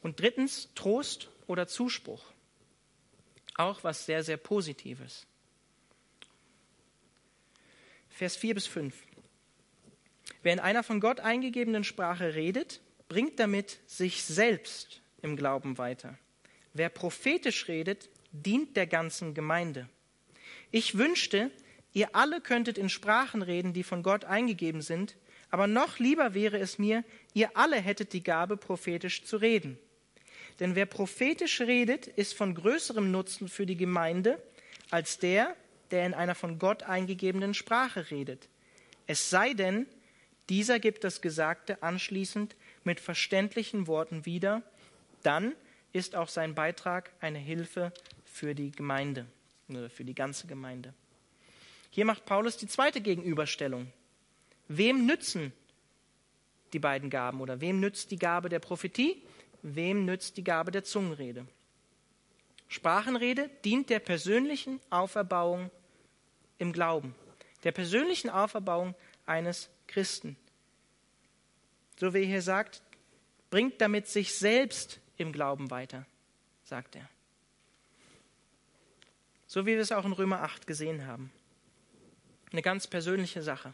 Und 0.01 0.21
drittens 0.21 0.69
Trost 0.75 1.29
oder 1.47 1.67
Zuspruch. 1.67 2.25
Auch 3.57 3.83
was 3.83 4.07
sehr, 4.07 4.23
sehr 4.23 4.37
Positives. 4.37 5.27
Vers 8.19 8.37
4 8.37 8.55
bis 8.55 8.67
5. 8.67 8.97
Wer 10.43 10.53
in 10.53 10.59
einer 10.59 10.83
von 10.83 10.99
Gott 10.99 11.21
eingegebenen 11.21 11.85
Sprache 11.85 12.35
redet, 12.35 12.81
bringt 13.09 13.39
damit 13.39 13.79
sich 13.87 14.25
selbst 14.25 15.03
im 15.23 15.37
Glauben 15.37 15.79
weiter. 15.79 16.19
Wer 16.75 16.89
prophetisch 16.89 17.69
redet, 17.69 18.09
dient 18.33 18.77
der 18.77 18.89
ganzen 18.89 19.35
Gemeinde. 19.35 19.89
Ich 20.73 20.99
wünschte, 20.99 21.53
ihr 21.93 22.17
alle 22.17 22.41
könntet 22.41 22.77
in 22.77 22.89
Sprachen 22.89 23.41
reden, 23.41 23.73
die 23.73 23.85
von 23.85 24.03
Gott 24.03 24.25
eingegeben 24.25 24.83
sind, 24.83 25.15
aber 25.51 25.69
noch 25.69 26.01
lieber 26.01 26.35
wäre 26.35 26.59
es 26.59 26.77
mir, 26.77 27.05
ihr 27.35 27.57
alle 27.57 27.77
hättet 27.77 28.13
die 28.13 28.25
Gabe, 28.25 28.57
prophetisch 28.57 29.23
zu 29.23 29.37
reden. 29.37 29.79
Denn 30.59 30.75
wer 30.75 30.87
prophetisch 30.87 31.61
redet, 31.61 32.09
ist 32.09 32.35
von 32.35 32.57
größerem 32.57 33.13
Nutzen 33.13 33.47
für 33.47 33.65
die 33.65 33.77
Gemeinde 33.77 34.43
als 34.91 35.21
der, 35.21 35.55
der 35.91 36.07
in 36.07 36.15
einer 36.15 36.35
von 36.35 36.59
Gott 36.59 36.83
eingegebenen 36.83 37.55
Sprache 37.55 38.11
redet. 38.11 38.49
Es 39.07 39.31
sei 39.31 39.55
denn, 39.55 39.87
dieser 40.49 40.79
gibt 40.79 41.05
das 41.05 41.21
Gesagte 41.21 41.83
anschließend 41.83 42.57
mit 42.85 43.01
verständlichen 43.01 43.87
Worten 43.87 44.25
wieder, 44.27 44.63
dann 45.23 45.55
ist 45.93 46.17
auch 46.17 46.29
sein 46.29 46.55
Beitrag 46.55 47.11
eine 47.21 47.39
Hilfe 47.39 47.93
für 48.25 48.55
die 48.55 48.71
Gemeinde 48.71 49.27
oder 49.69 49.91
für 49.91 50.05
die 50.05 50.15
ganze 50.15 50.47
Gemeinde. 50.47 50.95
Hier 51.91 52.05
macht 52.05 52.27
Paulus 52.27 52.57
die 52.57 52.69
zweite 52.69 53.01
Gegenüberstellung. 53.01 53.93
Wem 54.69 55.07
nützen 55.07 55.53
die 56.73 56.79
beiden 56.79 57.09
Gaben 57.09 57.41
oder 57.41 57.61
wem 57.61 57.81
nützt 57.81 58.11
die 58.11 58.19
Gabe 58.19 58.49
der 58.49 58.59
Prophetie 58.59 59.23
wem 59.63 60.05
nützt 60.05 60.37
die 60.37 60.45
Gabe 60.45 60.71
der 60.71 60.85
Zungenrede? 60.85 61.47
Sprachenrede 62.69 63.51
dient 63.65 63.91
der 63.91 63.99
persönlichen 63.99 64.81
Auferbauung 64.91 65.71
im 66.59 66.73
Glauben, 66.73 67.15
der 67.65 67.73
persönlichen 67.73 68.31
Auferbauung 68.31 68.95
eines 69.27 69.71
Christen. 69.87 70.37
So 71.97 72.15
wie 72.15 72.21
er 72.21 72.27
hier 72.27 72.43
sagt, 72.43 72.83
bringt 73.51 73.81
damit 73.81 74.07
sich 74.07 74.35
selbst 74.35 75.01
im 75.17 75.33
Glauben 75.33 75.71
weiter, 75.71 76.07
sagt 76.65 76.97
er. 76.97 77.09
So 79.47 79.65
wie 79.65 79.73
wir 79.73 79.81
es 79.81 79.93
auch 79.93 80.05
in 80.05 80.13
Römer 80.13 80.43
8 80.43 80.67
gesehen 80.67 81.07
haben. 81.07 81.33
Eine 82.53 82.63
ganz 82.63 82.87
persönliche 82.87 83.43
Sache. 83.43 83.73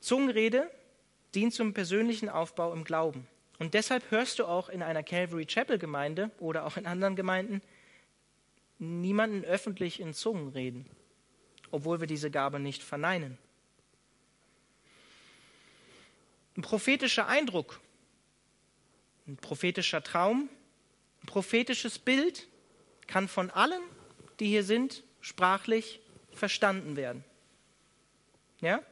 Zungenrede 0.00 0.70
dient 1.34 1.52
zum 1.52 1.74
persönlichen 1.74 2.28
Aufbau 2.28 2.72
im 2.72 2.84
Glauben. 2.84 3.26
Und 3.58 3.74
deshalb 3.74 4.10
hörst 4.10 4.38
du 4.38 4.46
auch 4.46 4.70
in 4.70 4.82
einer 4.82 5.02
Calvary 5.02 5.44
Chapel 5.44 5.78
Gemeinde 5.78 6.30
oder 6.38 6.64
auch 6.64 6.78
in 6.78 6.86
anderen 6.86 7.16
Gemeinden 7.16 7.60
niemanden 8.80 9.44
öffentlich 9.44 10.00
in 10.00 10.14
Zungen 10.14 10.48
reden, 10.48 10.86
obwohl 11.70 12.00
wir 12.00 12.06
diese 12.06 12.30
Gabe 12.30 12.58
nicht 12.58 12.82
verneinen. 12.82 13.38
Ein 16.56 16.62
prophetischer 16.62 17.28
Eindruck, 17.28 17.80
ein 19.26 19.36
prophetischer 19.36 20.02
Traum, 20.02 20.48
ein 21.22 21.26
prophetisches 21.26 21.98
Bild 21.98 22.48
kann 23.06 23.28
von 23.28 23.50
allen, 23.50 23.82
die 24.40 24.48
hier 24.48 24.64
sind, 24.64 25.04
sprachlich 25.20 26.00
verstanden 26.32 26.96
werden. 26.96 27.24
Ja? 28.60 28.82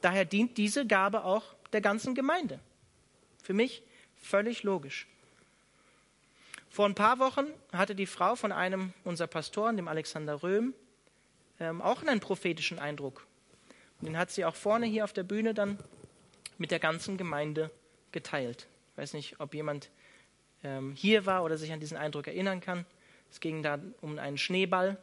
Daher 0.00 0.24
dient 0.24 0.56
diese 0.56 0.86
Gabe 0.86 1.24
auch 1.24 1.54
der 1.72 1.80
ganzen 1.80 2.14
Gemeinde. 2.14 2.60
Für 3.42 3.54
mich 3.54 3.82
völlig 4.14 4.62
logisch. 4.62 5.06
Vor 6.72 6.86
ein 6.86 6.94
paar 6.94 7.18
Wochen 7.18 7.44
hatte 7.70 7.94
die 7.94 8.06
Frau 8.06 8.34
von 8.34 8.50
einem 8.50 8.94
unserer 9.04 9.26
Pastoren, 9.26 9.76
dem 9.76 9.88
Alexander 9.88 10.42
Röhm, 10.42 10.72
ähm, 11.60 11.82
auch 11.82 12.02
einen 12.02 12.18
prophetischen 12.18 12.78
Eindruck. 12.78 13.26
Und 14.00 14.06
den 14.06 14.16
hat 14.16 14.30
sie 14.30 14.46
auch 14.46 14.54
vorne 14.54 14.86
hier 14.86 15.04
auf 15.04 15.12
der 15.12 15.22
Bühne 15.22 15.52
dann 15.52 15.78
mit 16.56 16.70
der 16.70 16.78
ganzen 16.78 17.18
Gemeinde 17.18 17.70
geteilt. 18.10 18.68
Ich 18.90 18.98
weiß 19.02 19.12
nicht, 19.12 19.38
ob 19.38 19.52
jemand 19.52 19.90
ähm, 20.64 20.94
hier 20.96 21.26
war 21.26 21.44
oder 21.44 21.58
sich 21.58 21.72
an 21.72 21.80
diesen 21.80 21.98
Eindruck 21.98 22.26
erinnern 22.26 22.62
kann. 22.62 22.86
Es 23.30 23.40
ging 23.40 23.62
da 23.62 23.78
um 24.00 24.18
einen 24.18 24.38
Schneeball, 24.38 24.96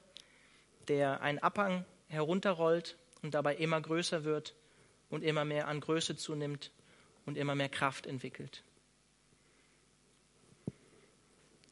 der 0.88 1.22
einen 1.22 1.38
Abhang 1.38 1.86
herunterrollt 2.08 2.98
und 3.22 3.36
dabei 3.36 3.56
immer 3.56 3.80
größer 3.80 4.24
wird 4.24 4.56
und 5.12 5.24
immer 5.24 5.46
mehr 5.46 5.68
an 5.68 5.82
Größe 5.82 6.16
zunimmt 6.16 6.72
und 7.28 7.38
immer 7.38 7.54
mehr 7.54 7.70
Kraft 7.70 8.08
entwickelt. 8.08 8.64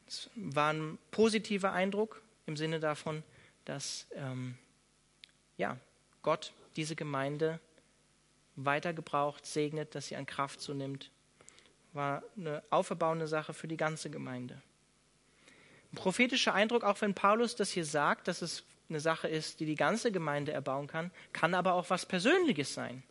Es 0.08 0.30
war 0.34 0.72
ein 0.72 0.98
positiver 1.10 1.72
Eindruck 1.72 2.22
im 2.46 2.56
Sinne 2.56 2.80
davon, 2.80 3.22
dass 3.66 4.06
ähm, 4.14 4.56
ja, 5.58 5.76
Gott 6.22 6.54
diese 6.76 6.96
Gemeinde 6.96 7.60
weiter 8.56 8.94
gebraucht, 8.94 9.44
segnet, 9.44 9.94
dass 9.94 10.08
sie 10.08 10.16
an 10.16 10.24
Kraft 10.24 10.60
zunimmt. 10.62 11.10
War 11.92 12.22
eine 12.36 12.62
auferbauende 12.70 13.28
Sache 13.28 13.52
für 13.52 13.68
die 13.68 13.76
ganze 13.76 14.08
Gemeinde. 14.08 14.62
Ein 15.92 15.96
prophetischer 15.96 16.54
Eindruck, 16.54 16.84
auch 16.84 17.00
wenn 17.02 17.14
Paulus 17.14 17.54
das 17.54 17.70
hier 17.70 17.84
sagt, 17.84 18.28
dass 18.28 18.40
es 18.40 18.64
eine 18.88 19.00
Sache 19.00 19.28
ist, 19.28 19.60
die 19.60 19.66
die 19.66 19.74
ganze 19.74 20.10
Gemeinde 20.10 20.52
erbauen 20.52 20.86
kann, 20.86 21.10
kann 21.34 21.54
aber 21.54 21.74
auch 21.74 21.90
was 21.90 22.06
Persönliches 22.06 22.72
sein. 22.72 23.02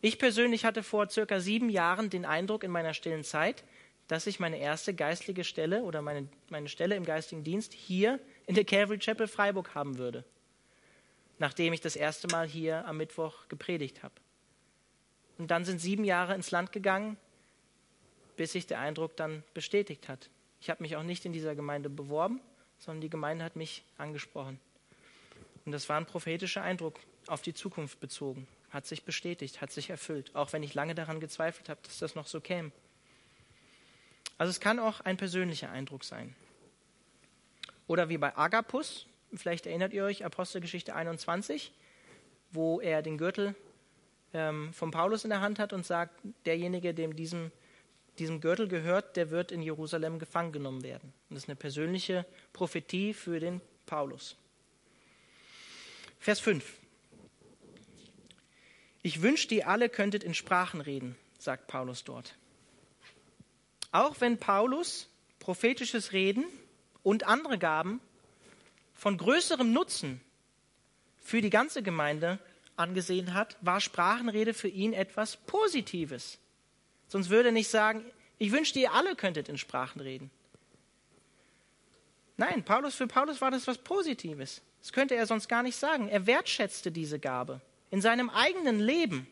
Ich 0.00 0.18
persönlich 0.18 0.64
hatte 0.64 0.82
vor 0.82 1.08
circa 1.08 1.40
sieben 1.40 1.70
Jahren 1.70 2.10
den 2.10 2.24
Eindruck 2.24 2.64
in 2.64 2.70
meiner 2.70 2.92
stillen 2.92 3.24
Zeit, 3.24 3.64
dass 4.08 4.26
ich 4.26 4.40
meine 4.40 4.58
erste 4.58 4.94
geistliche 4.94 5.44
Stelle 5.44 5.82
oder 5.82 6.02
meine, 6.02 6.28
meine 6.50 6.68
Stelle 6.68 6.96
im 6.96 7.04
geistigen 7.04 7.44
Dienst 7.44 7.72
hier 7.72 8.20
in 8.46 8.54
der 8.54 8.64
Calvary 8.64 8.98
Chapel 8.98 9.26
Freiburg 9.26 9.74
haben 9.74 9.98
würde, 9.98 10.24
nachdem 11.38 11.72
ich 11.72 11.80
das 11.80 11.96
erste 11.96 12.28
Mal 12.28 12.46
hier 12.46 12.86
am 12.86 12.98
Mittwoch 12.98 13.48
gepredigt 13.48 14.02
habe. 14.02 14.14
Und 15.38 15.50
dann 15.50 15.64
sind 15.64 15.80
sieben 15.80 16.04
Jahre 16.04 16.34
ins 16.34 16.50
Land 16.50 16.72
gegangen, 16.72 17.16
bis 18.36 18.52
sich 18.52 18.66
der 18.66 18.80
Eindruck 18.80 19.16
dann 19.16 19.42
bestätigt 19.54 20.08
hat. 20.08 20.30
Ich 20.60 20.70
habe 20.70 20.82
mich 20.82 20.96
auch 20.96 21.02
nicht 21.02 21.24
in 21.24 21.32
dieser 21.32 21.54
Gemeinde 21.54 21.90
beworben, 21.90 22.40
sondern 22.78 23.00
die 23.00 23.10
Gemeinde 23.10 23.44
hat 23.44 23.56
mich 23.56 23.84
angesprochen. 23.98 24.60
Und 25.64 25.72
das 25.72 25.88
war 25.88 25.96
ein 25.96 26.06
prophetischer 26.06 26.62
Eindruck 26.62 27.00
auf 27.26 27.42
die 27.42 27.54
Zukunft 27.54 27.98
bezogen 28.00 28.46
hat 28.70 28.86
sich 28.86 29.04
bestätigt, 29.04 29.60
hat 29.60 29.72
sich 29.72 29.90
erfüllt, 29.90 30.34
auch 30.34 30.52
wenn 30.52 30.62
ich 30.62 30.74
lange 30.74 30.94
daran 30.94 31.18
gezweifelt 31.18 31.68
habe, 31.68 31.80
dass 31.82 31.98
das 31.98 32.14
noch 32.14 32.26
so 32.26 32.40
käme. 32.40 32.72
Also 34.38 34.50
es 34.50 34.60
kann 34.60 34.78
auch 34.78 35.00
ein 35.00 35.16
persönlicher 35.16 35.70
Eindruck 35.70 36.04
sein. 36.04 36.34
Oder 37.86 38.08
wie 38.08 38.18
bei 38.18 38.36
Agapus, 38.36 39.06
vielleicht 39.34 39.66
erinnert 39.66 39.92
ihr 39.92 40.04
euch, 40.04 40.24
Apostelgeschichte 40.24 40.94
21, 40.94 41.72
wo 42.50 42.80
er 42.80 43.02
den 43.02 43.18
Gürtel 43.18 43.54
ähm, 44.34 44.72
von 44.72 44.90
Paulus 44.90 45.24
in 45.24 45.30
der 45.30 45.40
Hand 45.40 45.58
hat 45.58 45.72
und 45.72 45.86
sagt, 45.86 46.20
derjenige, 46.44 46.94
dem 46.94 47.16
diesem, 47.16 47.52
diesem 48.18 48.40
Gürtel 48.40 48.68
gehört, 48.68 49.16
der 49.16 49.30
wird 49.30 49.52
in 49.52 49.62
Jerusalem 49.62 50.18
gefangen 50.18 50.52
genommen 50.52 50.82
werden. 50.82 51.12
Und 51.28 51.36
das 51.36 51.44
ist 51.44 51.48
eine 51.48 51.56
persönliche 51.56 52.26
Prophetie 52.52 53.14
für 53.14 53.40
den 53.40 53.60
Paulus. 53.86 54.36
Vers 56.18 56.40
5. 56.40 56.78
Ich 59.02 59.22
wünschte, 59.22 59.54
ihr 59.54 59.68
alle 59.68 59.88
könntet 59.88 60.24
in 60.24 60.34
Sprachen 60.34 60.80
reden, 60.80 61.16
sagt 61.38 61.68
Paulus 61.68 62.02
dort. 62.02 62.34
Auch 63.92 64.20
wenn 64.20 64.38
Paulus 64.38 65.08
prophetisches 65.38 66.12
Reden 66.12 66.44
und 67.02 67.24
andere 67.24 67.58
Gaben 67.58 68.00
von 68.94 69.16
größerem 69.16 69.72
Nutzen 69.72 70.20
für 71.18 71.40
die 71.40 71.50
ganze 71.50 71.82
Gemeinde 71.82 72.38
angesehen 72.76 73.34
hat, 73.34 73.56
war 73.60 73.80
Sprachenrede 73.80 74.54
für 74.54 74.68
ihn 74.68 74.92
etwas 74.92 75.36
Positives. 75.36 76.38
Sonst 77.08 77.30
würde 77.30 77.50
er 77.50 77.52
nicht 77.52 77.68
sagen, 77.68 78.04
ich 78.38 78.52
wünschte, 78.52 78.80
ihr 78.80 78.92
alle 78.92 79.16
könntet 79.16 79.48
in 79.48 79.58
Sprachen 79.58 80.00
reden. 80.00 80.30
Nein, 82.36 82.64
Paulus, 82.64 82.94
für 82.94 83.06
Paulus 83.06 83.40
war 83.40 83.50
das 83.50 83.66
was 83.66 83.78
Positives. 83.78 84.60
Das 84.80 84.92
könnte 84.92 85.14
er 85.14 85.26
sonst 85.26 85.48
gar 85.48 85.62
nicht 85.62 85.76
sagen. 85.76 86.08
Er 86.08 86.26
wertschätzte 86.26 86.92
diese 86.92 87.18
Gabe 87.18 87.60
in 87.90 88.00
seinem 88.00 88.28
eigenen 88.30 88.78
Leben. 88.78 89.26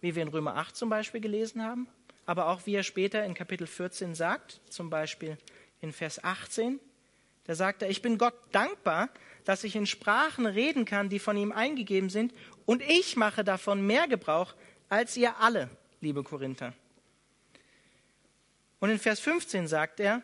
Wie 0.00 0.14
wir 0.14 0.22
in 0.22 0.28
Römer 0.28 0.56
8 0.56 0.76
zum 0.76 0.90
Beispiel 0.90 1.20
gelesen 1.20 1.62
haben, 1.64 1.88
aber 2.28 2.48
auch 2.48 2.66
wie 2.66 2.74
er 2.74 2.82
später 2.82 3.24
in 3.24 3.32
Kapitel 3.32 3.66
14 3.66 4.14
sagt, 4.14 4.60
zum 4.68 4.90
Beispiel 4.90 5.38
in 5.80 5.92
Vers 5.92 6.22
18, 6.22 6.78
da 7.44 7.54
sagt 7.54 7.80
er, 7.80 7.88
ich 7.88 8.02
bin 8.02 8.18
Gott 8.18 8.34
dankbar, 8.52 9.08
dass 9.46 9.64
ich 9.64 9.74
in 9.74 9.86
Sprachen 9.86 10.44
reden 10.44 10.84
kann, 10.84 11.08
die 11.08 11.20
von 11.20 11.38
ihm 11.38 11.52
eingegeben 11.52 12.10
sind, 12.10 12.34
und 12.66 12.82
ich 12.82 13.16
mache 13.16 13.44
davon 13.44 13.80
mehr 13.80 14.08
Gebrauch 14.08 14.54
als 14.90 15.16
ihr 15.16 15.38
alle, 15.38 15.70
liebe 16.02 16.22
Korinther. 16.22 16.74
Und 18.78 18.90
in 18.90 18.98
Vers 18.98 19.20
15 19.20 19.66
sagt 19.66 19.98
er, 19.98 20.20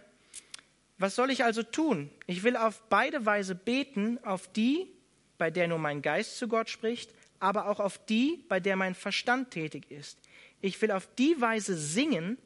was 0.98 1.14
soll 1.14 1.30
ich 1.30 1.42
also 1.42 1.62
tun? 1.62 2.10
Ich 2.26 2.42
will 2.42 2.58
auf 2.58 2.82
beide 2.90 3.24
Weise 3.24 3.54
beten, 3.54 4.22
auf 4.24 4.46
die, 4.52 4.92
bei 5.38 5.50
der 5.50 5.68
nur 5.68 5.78
mein 5.78 6.02
Geist 6.02 6.36
zu 6.36 6.48
Gott 6.48 6.68
spricht, 6.68 7.14
aber 7.40 7.66
auch 7.70 7.80
auf 7.80 7.96
die, 8.04 8.44
bei 8.50 8.60
der 8.60 8.76
mein 8.76 8.94
Verstand 8.94 9.52
tätig 9.52 9.90
ist. 9.90 10.18
Ich 10.64 10.80
will 10.80 10.92
auf 10.92 11.06
die 11.18 11.38
Weise 11.42 11.76
singen, 11.76 12.38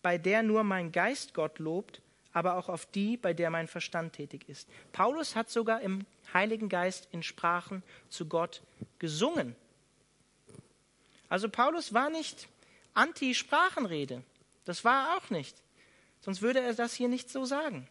bei 0.00 0.16
der 0.16 0.42
nur 0.42 0.64
mein 0.64 0.92
Geist 0.92 1.34
Gott 1.34 1.58
lobt, 1.58 2.00
aber 2.32 2.56
auch 2.56 2.70
auf 2.70 2.86
die, 2.86 3.18
bei 3.18 3.34
der 3.34 3.50
mein 3.50 3.68
Verstand 3.68 4.14
tätig 4.14 4.48
ist. 4.48 4.66
Paulus 4.92 5.36
hat 5.36 5.50
sogar 5.50 5.82
im 5.82 6.06
Heiligen 6.32 6.70
Geist 6.70 7.06
in 7.12 7.22
Sprachen 7.22 7.82
zu 8.08 8.28
Gott 8.28 8.62
gesungen. 8.98 9.54
Also 11.28 11.50
Paulus 11.50 11.92
war 11.92 12.08
nicht 12.08 12.48
anti-Sprachenrede. 12.94 14.22
Das 14.64 14.82
war 14.82 15.10
er 15.10 15.16
auch 15.18 15.28
nicht. 15.28 15.54
Sonst 16.22 16.40
würde 16.40 16.60
er 16.60 16.72
das 16.72 16.94
hier 16.94 17.08
nicht 17.08 17.28
so 17.28 17.44
sagen. 17.44 17.86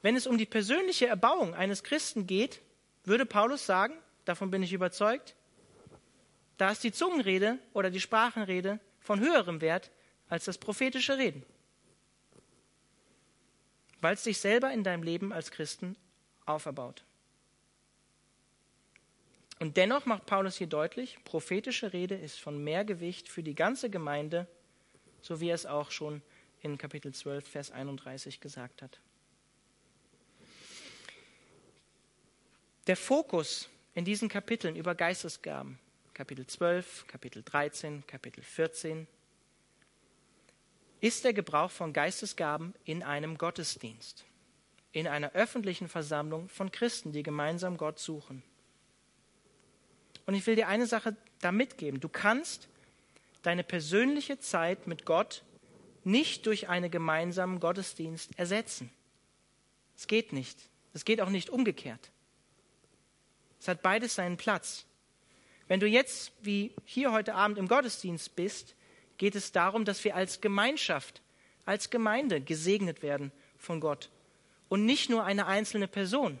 Wenn 0.00 0.16
es 0.16 0.26
um 0.26 0.38
die 0.38 0.46
persönliche 0.46 1.06
Erbauung 1.06 1.54
eines 1.54 1.82
Christen 1.82 2.26
geht, 2.26 2.62
würde 3.04 3.26
Paulus 3.26 3.66
sagen, 3.66 3.92
davon 4.24 4.50
bin 4.50 4.62
ich 4.62 4.72
überzeugt, 4.72 5.36
da 6.56 6.70
ist 6.70 6.84
die 6.84 6.92
Zungenrede 6.92 7.58
oder 7.72 7.90
die 7.90 8.00
Sprachenrede 8.00 8.78
von 9.00 9.20
höherem 9.20 9.60
Wert 9.60 9.90
als 10.28 10.44
das 10.44 10.58
prophetische 10.58 11.18
Reden 11.18 11.44
weil 14.04 14.12
es 14.12 14.22
dich 14.22 14.36
selber 14.36 14.70
in 14.70 14.84
deinem 14.84 15.02
Leben 15.02 15.32
als 15.32 15.50
Christen 15.50 15.96
auferbaut. 16.44 17.02
Und 19.60 19.78
dennoch 19.78 20.04
macht 20.04 20.26
Paulus 20.26 20.58
hier 20.58 20.66
deutlich, 20.66 21.16
prophetische 21.24 21.94
Rede 21.94 22.14
ist 22.14 22.38
von 22.38 22.62
mehr 22.62 22.84
Gewicht 22.84 23.30
für 23.30 23.42
die 23.42 23.54
ganze 23.54 23.88
Gemeinde, 23.88 24.46
so 25.22 25.40
wie 25.40 25.48
er 25.48 25.54
es 25.54 25.64
auch 25.64 25.90
schon 25.90 26.20
in 26.60 26.76
Kapitel 26.76 27.14
12, 27.14 27.48
Vers 27.48 27.70
31 27.70 28.40
gesagt 28.40 28.82
hat. 28.82 29.00
Der 32.86 32.98
Fokus 32.98 33.70
in 33.94 34.04
diesen 34.04 34.28
Kapiteln 34.28 34.76
über 34.76 34.94
Geistesgaben, 34.94 35.78
Kapitel 36.14 36.46
12, 36.46 37.08
Kapitel 37.08 37.42
13, 37.42 38.06
Kapitel 38.06 38.42
14, 38.44 39.08
ist 41.00 41.24
der 41.24 41.32
Gebrauch 41.32 41.72
von 41.72 41.92
Geistesgaben 41.92 42.72
in 42.84 43.02
einem 43.02 43.36
Gottesdienst, 43.36 44.24
in 44.92 45.08
einer 45.08 45.32
öffentlichen 45.32 45.88
Versammlung 45.88 46.48
von 46.48 46.70
Christen, 46.70 47.10
die 47.10 47.24
gemeinsam 47.24 47.76
Gott 47.76 47.98
suchen. 47.98 48.44
Und 50.24 50.34
ich 50.34 50.46
will 50.46 50.54
dir 50.54 50.68
eine 50.68 50.86
Sache 50.86 51.16
da 51.40 51.50
mitgeben. 51.50 52.00
Du 52.00 52.08
kannst 52.08 52.68
deine 53.42 53.64
persönliche 53.64 54.38
Zeit 54.38 54.86
mit 54.86 55.04
Gott 55.04 55.42
nicht 56.04 56.46
durch 56.46 56.68
einen 56.68 56.92
gemeinsamen 56.92 57.58
Gottesdienst 57.58 58.38
ersetzen. 58.38 58.88
Es 59.96 60.06
geht 60.06 60.32
nicht. 60.32 60.58
Es 60.92 61.04
geht 61.04 61.20
auch 61.20 61.28
nicht 61.28 61.50
umgekehrt. 61.50 62.12
Es 63.58 63.66
hat 63.66 63.82
beides 63.82 64.14
seinen 64.14 64.36
Platz. 64.36 64.86
Wenn 65.68 65.80
du 65.80 65.86
jetzt, 65.86 66.32
wie 66.42 66.72
hier 66.84 67.12
heute 67.12 67.34
Abend 67.34 67.58
im 67.58 67.68
Gottesdienst 67.68 68.36
bist, 68.36 68.74
geht 69.16 69.34
es 69.34 69.52
darum, 69.52 69.84
dass 69.84 70.04
wir 70.04 70.14
als 70.14 70.40
Gemeinschaft, 70.40 71.22
als 71.64 71.90
Gemeinde 71.90 72.40
gesegnet 72.40 73.02
werden 73.02 73.32
von 73.56 73.80
Gott 73.80 74.10
und 74.68 74.84
nicht 74.84 75.08
nur 75.08 75.24
eine 75.24 75.46
einzelne 75.46 75.88
Person. 75.88 76.38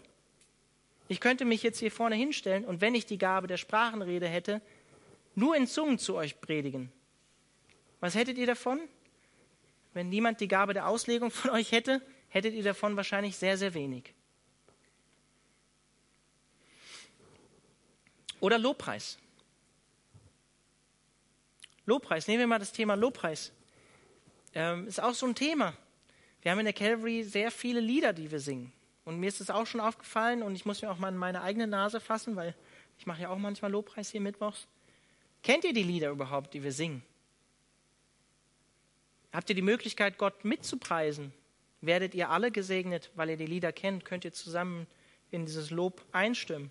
Ich 1.08 1.20
könnte 1.20 1.44
mich 1.44 1.62
jetzt 1.62 1.78
hier 1.78 1.90
vorne 1.90 2.16
hinstellen 2.16 2.64
und 2.64 2.80
wenn 2.80 2.94
ich 2.94 3.06
die 3.06 3.18
Gabe 3.18 3.46
der 3.46 3.56
Sprachenrede 3.56 4.26
hätte, 4.26 4.60
nur 5.34 5.56
in 5.56 5.66
Zungen 5.66 5.98
zu 5.98 6.14
euch 6.14 6.40
predigen. 6.40 6.92
Was 8.00 8.14
hättet 8.14 8.38
ihr 8.38 8.46
davon? 8.46 8.80
Wenn 9.92 10.08
niemand 10.08 10.40
die 10.40 10.48
Gabe 10.48 10.74
der 10.74 10.88
Auslegung 10.88 11.30
von 11.30 11.50
euch 11.52 11.72
hätte, 11.72 12.02
hättet 12.28 12.54
ihr 12.54 12.62
davon 12.62 12.96
wahrscheinlich 12.96 13.36
sehr, 13.36 13.56
sehr 13.56 13.74
wenig. 13.74 14.12
Oder 18.44 18.58
Lobpreis. 18.58 19.16
Lobpreis, 21.86 22.28
nehmen 22.28 22.40
wir 22.40 22.46
mal 22.46 22.58
das 22.58 22.72
Thema 22.72 22.94
Lobpreis. 22.94 23.52
Ähm, 24.52 24.86
ist 24.86 25.02
auch 25.02 25.14
so 25.14 25.24
ein 25.24 25.34
Thema. 25.34 25.72
Wir 26.42 26.50
haben 26.50 26.58
in 26.58 26.66
der 26.66 26.74
Calvary 26.74 27.24
sehr 27.24 27.50
viele 27.50 27.80
Lieder, 27.80 28.12
die 28.12 28.30
wir 28.30 28.40
singen. 28.40 28.70
Und 29.06 29.18
mir 29.18 29.28
ist 29.28 29.40
es 29.40 29.48
auch 29.48 29.66
schon 29.66 29.80
aufgefallen 29.80 30.42
und 30.42 30.56
ich 30.56 30.66
muss 30.66 30.82
mir 30.82 30.90
auch 30.90 30.98
mal 30.98 31.08
in 31.08 31.16
meine 31.16 31.40
eigene 31.40 31.66
Nase 31.66 32.00
fassen, 32.00 32.36
weil 32.36 32.54
ich 32.98 33.06
mache 33.06 33.22
ja 33.22 33.30
auch 33.30 33.38
manchmal 33.38 33.70
Lobpreis 33.70 34.10
hier 34.10 34.20
mittwochs. 34.20 34.66
Kennt 35.42 35.64
ihr 35.64 35.72
die 35.72 35.82
Lieder 35.82 36.10
überhaupt, 36.10 36.52
die 36.52 36.62
wir 36.62 36.72
singen? 36.72 37.02
Habt 39.32 39.48
ihr 39.48 39.56
die 39.56 39.62
Möglichkeit, 39.62 40.18
Gott 40.18 40.44
mitzupreisen? 40.44 41.32
Werdet 41.80 42.14
ihr 42.14 42.28
alle 42.28 42.50
gesegnet, 42.50 43.10
weil 43.14 43.30
ihr 43.30 43.38
die 43.38 43.46
Lieder 43.46 43.72
kennt? 43.72 44.04
Könnt 44.04 44.26
ihr 44.26 44.34
zusammen 44.34 44.86
in 45.30 45.46
dieses 45.46 45.70
Lob 45.70 46.04
einstimmen? 46.12 46.70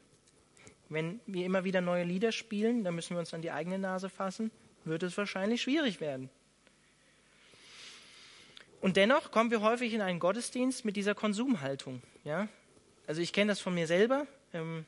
Wenn 0.93 1.19
wir 1.25 1.45
immer 1.45 1.63
wieder 1.63 1.81
neue 1.81 2.03
Lieder 2.03 2.31
spielen, 2.31 2.83
dann 2.83 2.95
müssen 2.95 3.15
wir 3.15 3.19
uns 3.19 3.33
an 3.33 3.41
die 3.41 3.51
eigene 3.51 3.79
Nase 3.79 4.09
fassen 4.09 4.51
wird 4.85 5.03
es 5.03 5.17
wahrscheinlich 5.17 5.61
schwierig 5.61 6.01
werden. 6.01 6.29
Und 8.81 8.97
dennoch 8.97 9.31
kommen 9.31 9.49
wir 9.49 9.61
häufig 9.61 9.93
in 9.93 10.01
einen 10.01 10.19
Gottesdienst 10.19 10.83
mit 10.83 10.97
dieser 10.97 11.15
Konsumhaltung. 11.15 12.01
Ja? 12.23 12.47
Also 13.07 13.21
ich 13.21 13.31
kenne 13.31 13.51
das 13.51 13.59
von 13.59 13.73
mir 13.73 13.87
selber. 13.87 14.27
Ähm, 14.53 14.85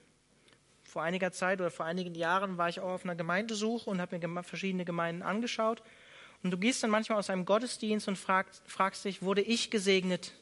vor 0.83 1.03
einiger 1.03 1.31
Zeit 1.31 1.61
oder 1.61 1.71
vor 1.71 1.85
einigen 1.85 2.13
Jahren 2.13 2.57
war 2.57 2.69
ich 2.69 2.79
auch 2.79 2.91
auf 2.91 3.03
einer 3.05 3.15
Gemeindesuche 3.15 3.89
und 3.89 4.01
habe 4.01 4.17
mir 4.17 4.43
verschiedene 4.43 4.85
Gemeinden 4.85 5.21
angeschaut. 5.21 5.81
Und 6.43 6.51
du 6.51 6.57
gehst 6.57 6.83
dann 6.83 6.89
manchmal 6.89 7.17
aus 7.17 7.29
einem 7.29 7.45
Gottesdienst 7.45 8.07
und 8.07 8.17
fragst, 8.17 8.61
fragst 8.67 9.05
dich, 9.05 9.21
wurde 9.21 9.41
ich 9.41 9.71
gesegnet? 9.71 10.33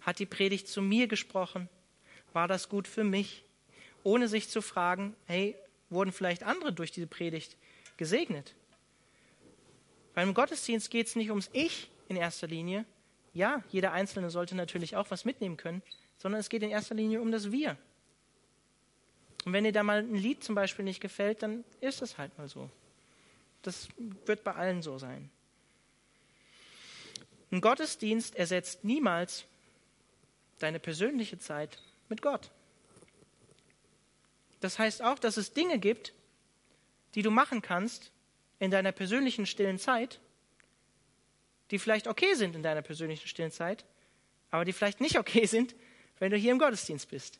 Hat 0.00 0.18
die 0.18 0.26
Predigt 0.26 0.66
zu 0.66 0.80
mir 0.80 1.06
gesprochen? 1.06 1.68
War 2.32 2.48
das 2.48 2.68
gut 2.68 2.88
für 2.88 3.04
mich? 3.04 3.44
Ohne 4.06 4.28
sich 4.28 4.48
zu 4.48 4.62
fragen, 4.62 5.16
hey, 5.24 5.56
wurden 5.90 6.12
vielleicht 6.12 6.44
andere 6.44 6.72
durch 6.72 6.92
diese 6.92 7.08
Predigt 7.08 7.56
gesegnet? 7.96 8.54
Beim 10.14 10.32
Gottesdienst 10.32 10.92
geht 10.92 11.08
es 11.08 11.16
nicht 11.16 11.30
ums 11.30 11.50
Ich 11.52 11.90
in 12.08 12.14
erster 12.14 12.46
Linie. 12.46 12.84
Ja, 13.34 13.64
jeder 13.68 13.90
Einzelne 13.90 14.30
sollte 14.30 14.54
natürlich 14.54 14.94
auch 14.94 15.10
was 15.10 15.24
mitnehmen 15.24 15.56
können, 15.56 15.82
sondern 16.18 16.38
es 16.38 16.48
geht 16.48 16.62
in 16.62 16.70
erster 16.70 16.94
Linie 16.94 17.20
um 17.20 17.32
das 17.32 17.50
Wir. 17.50 17.76
Und 19.44 19.52
wenn 19.52 19.64
dir 19.64 19.72
da 19.72 19.82
mal 19.82 19.98
ein 19.98 20.14
Lied 20.14 20.44
zum 20.44 20.54
Beispiel 20.54 20.84
nicht 20.84 21.00
gefällt, 21.00 21.42
dann 21.42 21.64
ist 21.80 22.00
es 22.00 22.16
halt 22.16 22.38
mal 22.38 22.48
so. 22.48 22.70
Das 23.62 23.88
wird 24.24 24.44
bei 24.44 24.54
allen 24.54 24.82
so 24.82 24.98
sein. 24.98 25.30
Ein 27.50 27.60
Gottesdienst 27.60 28.36
ersetzt 28.36 28.84
niemals 28.84 29.46
deine 30.60 30.78
persönliche 30.78 31.40
Zeit 31.40 31.82
mit 32.08 32.22
Gott. 32.22 32.52
Das 34.60 34.78
heißt 34.78 35.02
auch, 35.02 35.18
dass 35.18 35.36
es 35.36 35.52
Dinge 35.52 35.78
gibt, 35.78 36.12
die 37.14 37.22
du 37.22 37.30
machen 37.30 37.62
kannst, 37.62 38.12
in 38.58 38.70
deiner 38.70 38.92
persönlichen 38.92 39.46
stillen 39.46 39.78
Zeit, 39.78 40.20
die 41.70 41.78
vielleicht 41.78 42.06
okay 42.06 42.34
sind 42.34 42.54
in 42.54 42.62
deiner 42.62 42.82
persönlichen 42.82 43.28
stillen 43.28 43.50
Zeit, 43.50 43.84
aber 44.50 44.64
die 44.64 44.72
vielleicht 44.72 45.00
nicht 45.00 45.18
okay 45.18 45.46
sind, 45.46 45.74
wenn 46.18 46.30
du 46.30 46.36
hier 46.36 46.52
im 46.52 46.58
Gottesdienst 46.58 47.10
bist. 47.10 47.38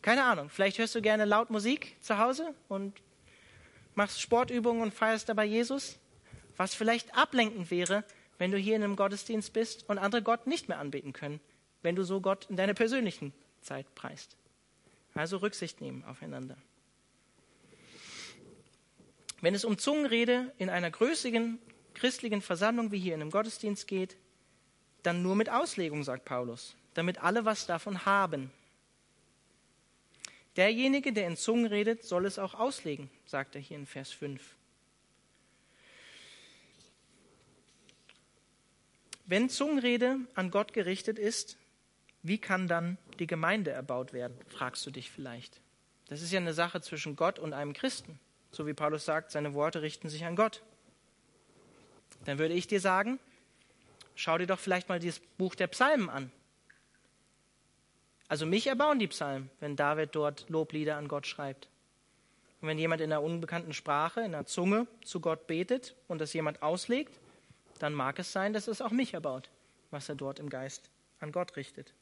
Keine 0.00 0.24
Ahnung, 0.24 0.50
vielleicht 0.50 0.78
hörst 0.78 0.94
du 0.94 1.02
gerne 1.02 1.24
laut 1.24 1.50
Musik 1.50 1.96
zu 2.00 2.18
Hause 2.18 2.54
und 2.68 3.00
machst 3.94 4.20
Sportübungen 4.20 4.82
und 4.82 4.94
feierst 4.94 5.28
dabei 5.28 5.44
Jesus, 5.44 5.98
was 6.56 6.74
vielleicht 6.74 7.16
ablenkend 7.16 7.70
wäre, 7.70 8.04
wenn 8.38 8.50
du 8.50 8.58
hier 8.58 8.74
in 8.74 8.82
einem 8.82 8.96
Gottesdienst 8.96 9.52
bist 9.52 9.88
und 9.88 9.98
andere 9.98 10.22
Gott 10.22 10.48
nicht 10.48 10.68
mehr 10.68 10.78
anbeten 10.78 11.12
können, 11.12 11.40
wenn 11.82 11.94
du 11.94 12.02
so 12.02 12.20
Gott 12.20 12.46
in 12.50 12.56
deiner 12.56 12.74
persönlichen 12.74 13.32
Zeit 13.60 13.94
preist. 13.94 14.36
Also 15.14 15.38
Rücksicht 15.38 15.80
nehmen 15.80 16.04
aufeinander. 16.04 16.56
Wenn 19.40 19.54
es 19.54 19.64
um 19.64 19.76
Zungenrede 19.76 20.52
in 20.58 20.70
einer 20.70 20.90
größeren 20.90 21.58
christlichen 21.94 22.40
Versammlung 22.40 22.92
wie 22.92 22.98
hier 22.98 23.14
in 23.14 23.20
einem 23.20 23.30
Gottesdienst 23.30 23.86
geht, 23.86 24.16
dann 25.02 25.22
nur 25.22 25.34
mit 25.34 25.50
Auslegung, 25.50 26.04
sagt 26.04 26.24
Paulus, 26.24 26.76
damit 26.94 27.22
alle 27.22 27.44
was 27.44 27.66
davon 27.66 28.06
haben. 28.06 28.50
Derjenige, 30.56 31.12
der 31.12 31.26
in 31.26 31.36
Zungen 31.36 31.66
redet, 31.66 32.04
soll 32.04 32.26
es 32.26 32.38
auch 32.38 32.54
auslegen, 32.54 33.10
sagt 33.26 33.54
er 33.54 33.60
hier 33.60 33.76
in 33.76 33.86
Vers 33.86 34.12
5. 34.12 34.40
Wenn 39.24 39.48
Zungenrede 39.48 40.18
an 40.34 40.50
Gott 40.50 40.72
gerichtet 40.72 41.18
ist, 41.18 41.56
wie 42.22 42.38
kann 42.38 42.68
dann 42.68 42.98
die 43.18 43.26
Gemeinde 43.26 43.70
erbaut 43.72 44.12
werden, 44.12 44.36
fragst 44.48 44.86
du 44.86 44.90
dich 44.90 45.10
vielleicht. 45.10 45.60
Das 46.08 46.22
ist 46.22 46.32
ja 46.32 46.40
eine 46.40 46.54
Sache 46.54 46.80
zwischen 46.80 47.16
Gott 47.16 47.38
und 47.38 47.52
einem 47.52 47.72
Christen. 47.72 48.18
So 48.50 48.66
wie 48.66 48.74
Paulus 48.74 49.04
sagt, 49.04 49.30
seine 49.30 49.54
Worte 49.54 49.82
richten 49.82 50.08
sich 50.08 50.24
an 50.24 50.36
Gott. 50.36 50.62
Dann 52.24 52.38
würde 52.38 52.54
ich 52.54 52.66
dir 52.66 52.80
sagen, 52.80 53.18
schau 54.14 54.38
dir 54.38 54.46
doch 54.46 54.58
vielleicht 54.58 54.88
mal 54.88 55.00
dieses 55.00 55.20
Buch 55.38 55.54
der 55.54 55.66
Psalmen 55.68 56.10
an. 56.10 56.30
Also 58.28 58.46
mich 58.46 58.66
erbauen 58.66 58.98
die 58.98 59.08
Psalmen, 59.08 59.50
wenn 59.60 59.76
David 59.76 60.14
dort 60.14 60.48
Loblieder 60.48 60.96
an 60.96 61.08
Gott 61.08 61.26
schreibt. 61.26 61.68
Und 62.60 62.68
wenn 62.68 62.78
jemand 62.78 63.00
in 63.00 63.12
einer 63.12 63.22
unbekannten 63.22 63.72
Sprache, 63.72 64.20
in 64.20 64.34
einer 64.34 64.46
Zunge 64.46 64.86
zu 65.04 65.20
Gott 65.20 65.46
betet 65.46 65.96
und 66.08 66.20
das 66.20 66.32
jemand 66.32 66.62
auslegt, 66.62 67.18
dann 67.80 67.92
mag 67.92 68.18
es 68.18 68.32
sein, 68.32 68.52
dass 68.52 68.68
es 68.68 68.80
auch 68.80 68.92
mich 68.92 69.14
erbaut, 69.14 69.50
was 69.90 70.08
er 70.08 70.14
dort 70.14 70.38
im 70.38 70.48
Geist 70.48 70.88
an 71.18 71.32
Gott 71.32 71.56
richtet. 71.56 71.92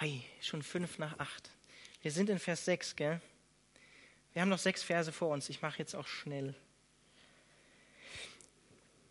Hey, 0.00 0.22
schon 0.40 0.62
fünf 0.62 1.00
nach 1.00 1.18
acht. 1.18 1.50
Wir 2.02 2.12
sind 2.12 2.30
in 2.30 2.38
Vers 2.38 2.64
6, 2.66 2.94
gell? 2.94 3.20
Wir 4.32 4.42
haben 4.42 4.48
noch 4.48 4.60
sechs 4.60 4.80
Verse 4.80 5.10
vor 5.10 5.30
uns. 5.30 5.48
Ich 5.48 5.60
mache 5.60 5.80
jetzt 5.80 5.96
auch 5.96 6.06
schnell. 6.06 6.54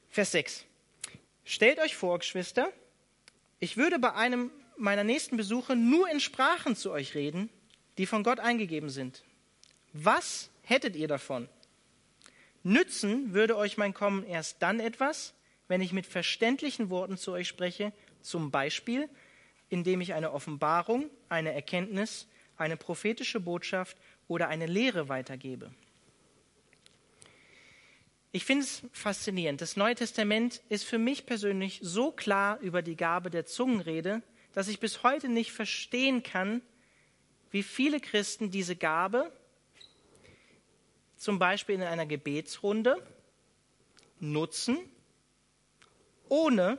Vers 0.09 0.31
6. 0.31 0.63
Stellt 1.43 1.79
euch 1.79 1.97
vor, 1.97 2.17
Geschwister, 2.19 2.71
ich 3.59 3.75
würde 3.75 3.99
bei 3.99 4.13
einem 4.13 4.49
meiner 4.77 5.03
nächsten 5.03 5.35
Besuche 5.35 5.75
nur 5.75 6.09
in 6.09 6.21
Sprachen 6.21 6.77
zu 6.77 6.93
euch 6.93 7.15
reden, 7.15 7.49
die 7.97 8.05
von 8.05 8.23
Gott 8.23 8.39
eingegeben 8.39 8.89
sind. 8.89 9.25
Was 9.91 10.49
hättet 10.63 10.95
ihr 10.95 11.09
davon? 11.09 11.49
Nützen 12.63 13.33
würde 13.33 13.57
euch 13.57 13.75
mein 13.75 13.93
Kommen 13.93 14.25
erst 14.25 14.61
dann 14.61 14.79
etwas, 14.79 15.33
wenn 15.67 15.81
ich 15.81 15.91
mit 15.91 16.05
verständlichen 16.05 16.89
Worten 16.89 17.17
zu 17.17 17.33
euch 17.33 17.49
spreche, 17.49 17.91
zum 18.21 18.51
Beispiel, 18.51 19.09
indem 19.70 20.01
ich 20.01 20.13
eine 20.13 20.32
Offenbarung, 20.32 21.09
eine 21.30 21.53
Erkenntnis, 21.53 22.28
eine 22.57 22.78
prophetische 22.78 23.39
Botschaft 23.39 23.97
oder 24.28 24.47
eine 24.47 24.65
Lehre 24.65 25.09
weitergebe. 25.09 25.72
Ich 28.32 28.45
finde 28.45 28.65
es 28.65 28.84
faszinierend. 28.91 29.61
Das 29.61 29.78
Neue 29.78 29.95
Testament 29.95 30.61
ist 30.70 30.84
für 30.84 30.97
mich 30.97 31.26
persönlich 31.26 31.80
so 31.82 32.11
klar 32.11 32.59
über 32.59 32.82
die 32.82 32.95
Gabe 32.95 33.30
der 33.30 33.45
Zungenrede, 33.45 34.22
dass 34.53 34.68
ich 34.68 34.80
bis 34.80 35.03
heute 35.03 35.30
nicht 35.30 35.51
verstehen 35.51 36.24
kann, 36.24 36.61
wie 37.51 37.63
viele 37.63 37.99
Christen 37.99 38.51
diese 38.51 38.76
Gabe 38.76 39.32
zum 41.15 41.39
Beispiel 41.39 41.76
in 41.76 41.84
einer 41.84 42.05
Gebetsrunde 42.05 42.95
nutzen, 44.20 44.78
ohne 46.30 46.78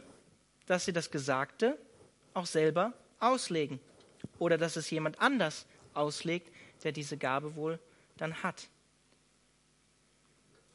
dass 0.66 0.84
sie 0.84 0.92
das 0.92 1.10
Gesagte 1.10 1.78
auch 2.34 2.46
selber 2.46 2.92
auslegen 3.20 3.80
oder 4.38 4.58
dass 4.58 4.76
es 4.76 4.90
jemand 4.90 5.20
anders 5.20 5.66
auslegt, 5.94 6.52
der 6.84 6.92
diese 6.92 7.16
Gabe 7.16 7.56
wohl 7.56 7.78
dann 8.16 8.42
hat. 8.42 8.68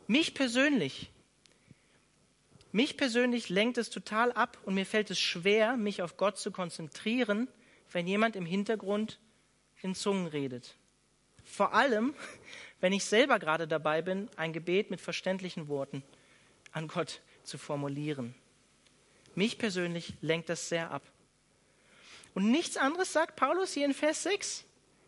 Mich 0.07 0.33
persönlich, 0.33 1.11
mich 2.71 2.97
persönlich 2.97 3.49
lenkt 3.49 3.77
es 3.77 3.89
total 3.89 4.31
ab 4.31 4.57
und 4.65 4.73
mir 4.73 4.85
fällt 4.85 5.11
es 5.11 5.19
schwer, 5.19 5.77
mich 5.77 6.01
auf 6.01 6.17
Gott 6.17 6.37
zu 6.37 6.51
konzentrieren, 6.51 7.47
wenn 7.91 8.07
jemand 8.07 8.35
im 8.35 8.45
Hintergrund 8.45 9.19
in 9.81 9.95
Zungen 9.95 10.27
redet. 10.27 10.75
Vor 11.43 11.73
allem, 11.73 12.15
wenn 12.81 12.91
ich 12.91 13.05
selber 13.05 13.39
gerade 13.39 13.67
dabei 13.67 14.01
bin, 14.01 14.29
ein 14.35 14.53
Gebet 14.53 14.89
mit 14.89 15.01
verständlichen 15.01 15.67
Worten 15.67 16.03
an 16.71 16.87
Gott 16.87 17.21
zu 17.43 17.57
formulieren. 17.57 18.33
Mich 19.35 19.57
persönlich 19.57 20.13
lenkt 20.21 20.49
das 20.49 20.67
sehr 20.67 20.91
ab. 20.91 21.03
Und 22.33 22.49
nichts 22.51 22.77
anderes 22.77 23.13
sagt 23.13 23.35
Paulus 23.35 23.73
hier 23.73 23.85
in 23.85 23.93
Vers 23.93 24.23
6. 24.23 24.65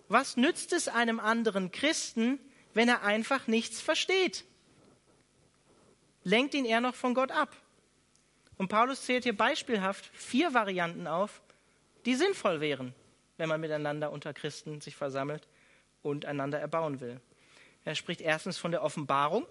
Was 0.08 0.38
nützt 0.38 0.74
es 0.74 0.88
einem 0.88 1.20
anderen 1.20 1.72
Christen, 1.72 2.40
wenn 2.74 2.90
er 2.90 3.04
einfach 3.04 3.48
nichts 3.48 3.82
versteht? 3.82 4.46
lenkt 6.26 6.54
ihn 6.56 6.66
eher 6.66 6.82
noch 6.82 6.96
von 6.96 7.14
Gott 7.14 7.32
ab. 7.32 7.56
Und 8.58 8.68
Paulus 8.68 9.06
zählt 9.06 9.24
hier 9.24 9.38
beispielhaft 9.38 10.06
vier 10.14 10.54
Varianten 10.54 11.08
auf, 11.08 11.42
die 12.06 12.16
sinnvoll 12.16 12.60
wären, 12.60 12.94
wenn 13.38 13.48
man 13.48 13.62
miteinander 13.62 14.12
unter 14.12 14.34
Christen 14.34 14.82
sich 14.82 14.96
versammelt 14.96 15.48
und 16.02 16.26
einander 16.26 16.60
erbauen 16.60 17.00
will. 17.00 17.22
Er 17.86 17.96
spricht 17.96 18.22
erstens 18.22 18.58
von 18.58 18.72
der 18.72 18.84
Offenbarung. 18.84 19.46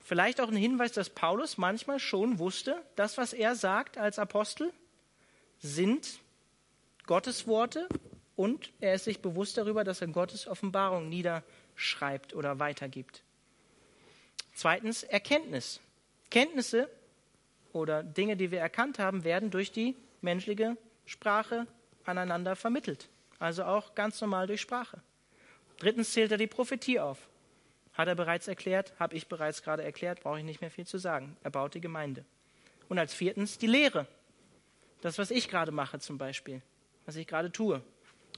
Vielleicht 0.00 0.40
auch 0.40 0.48
ein 0.48 0.56
Hinweis, 0.56 0.92
dass 0.92 1.10
Paulus 1.10 1.56
manchmal 1.56 1.98
schon 1.98 2.38
wusste, 2.38 2.82
das, 2.96 3.16
was 3.16 3.32
er 3.32 3.54
sagt 3.54 3.98
als 3.98 4.18
Apostel, 4.18 4.72
sind 5.60 6.18
Gottes 7.12 7.46
Worte 7.46 7.88
und 8.36 8.72
er 8.80 8.94
ist 8.94 9.04
sich 9.04 9.20
bewusst 9.20 9.58
darüber, 9.58 9.84
dass 9.84 10.00
er 10.00 10.06
Gottes 10.06 10.46
Offenbarung 10.46 11.10
niederschreibt 11.10 12.34
oder 12.34 12.58
weitergibt. 12.58 13.22
Zweitens 14.54 15.02
Erkenntnis. 15.02 15.78
Kenntnisse 16.30 16.88
oder 17.74 18.02
Dinge, 18.02 18.38
die 18.38 18.50
wir 18.50 18.60
erkannt 18.60 18.98
haben, 18.98 19.24
werden 19.24 19.50
durch 19.50 19.72
die 19.72 19.94
menschliche 20.22 20.78
Sprache 21.04 21.66
aneinander 22.06 22.56
vermittelt. 22.56 23.10
Also 23.38 23.64
auch 23.64 23.94
ganz 23.94 24.18
normal 24.22 24.46
durch 24.46 24.62
Sprache. 24.62 25.02
Drittens 25.80 26.14
zählt 26.14 26.32
er 26.32 26.38
die 26.38 26.46
Prophetie 26.46 26.98
auf. 26.98 27.28
Hat 27.92 28.08
er 28.08 28.14
bereits 28.14 28.48
erklärt, 28.48 28.94
habe 28.98 29.16
ich 29.16 29.28
bereits 29.28 29.62
gerade 29.62 29.82
erklärt, 29.82 30.22
brauche 30.22 30.38
ich 30.38 30.46
nicht 30.46 30.62
mehr 30.62 30.70
viel 30.70 30.86
zu 30.86 30.96
sagen. 30.96 31.36
Er 31.42 31.50
baut 31.50 31.74
die 31.74 31.82
Gemeinde. 31.82 32.24
Und 32.88 32.98
als 32.98 33.12
viertens 33.12 33.58
die 33.58 33.66
Lehre. 33.66 34.06
Das, 35.02 35.18
was 35.18 35.30
ich 35.30 35.50
gerade 35.50 35.72
mache 35.72 35.98
zum 35.98 36.16
Beispiel, 36.16 36.62
was 37.06 37.16
ich 37.16 37.26
gerade 37.26 37.52
tue. 37.52 37.82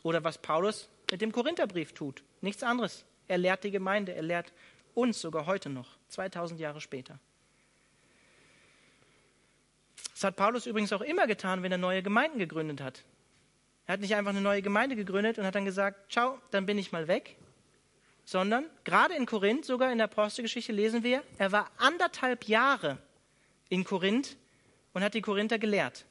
Oder 0.02 0.22
was 0.24 0.38
Paulus 0.38 0.88
mit 1.10 1.20
dem 1.20 1.32
Korintherbrief 1.32 1.92
tut. 1.92 2.22
Nichts 2.40 2.62
anderes. 2.62 3.04
Er 3.28 3.38
lehrt 3.38 3.64
die 3.64 3.70
Gemeinde, 3.70 4.14
er 4.14 4.22
lehrt 4.22 4.52
uns 4.94 5.20
sogar 5.20 5.46
heute 5.46 5.70
noch, 5.70 5.96
2000 6.08 6.60
Jahre 6.60 6.80
später. 6.80 7.18
Das 10.12 10.24
hat 10.24 10.36
Paulus 10.36 10.66
übrigens 10.66 10.92
auch 10.92 11.00
immer 11.00 11.26
getan, 11.26 11.62
wenn 11.62 11.72
er 11.72 11.78
neue 11.78 12.02
Gemeinden 12.02 12.38
gegründet 12.38 12.80
hat. 12.80 13.04
Er 13.86 13.94
hat 13.94 14.00
nicht 14.00 14.14
einfach 14.14 14.30
eine 14.30 14.40
neue 14.40 14.62
Gemeinde 14.62 14.96
gegründet 14.96 15.38
und 15.38 15.44
hat 15.44 15.54
dann 15.54 15.64
gesagt, 15.64 16.12
ciao, 16.12 16.38
dann 16.50 16.66
bin 16.66 16.78
ich 16.78 16.92
mal 16.92 17.08
weg, 17.08 17.36
sondern 18.24 18.64
gerade 18.84 19.14
in 19.14 19.26
Korinth, 19.26 19.64
sogar 19.64 19.92
in 19.92 19.98
der 19.98 20.06
Apostelgeschichte 20.06 20.72
lesen 20.72 21.02
wir, 21.02 21.22
er 21.38 21.52
war 21.52 21.70
anderthalb 21.78 22.48
Jahre 22.48 22.98
in 23.68 23.84
Korinth 23.84 24.36
und 24.94 25.02
hat 25.02 25.14
die 25.14 25.20
Korinther 25.20 25.58
gelehrt. 25.58 26.06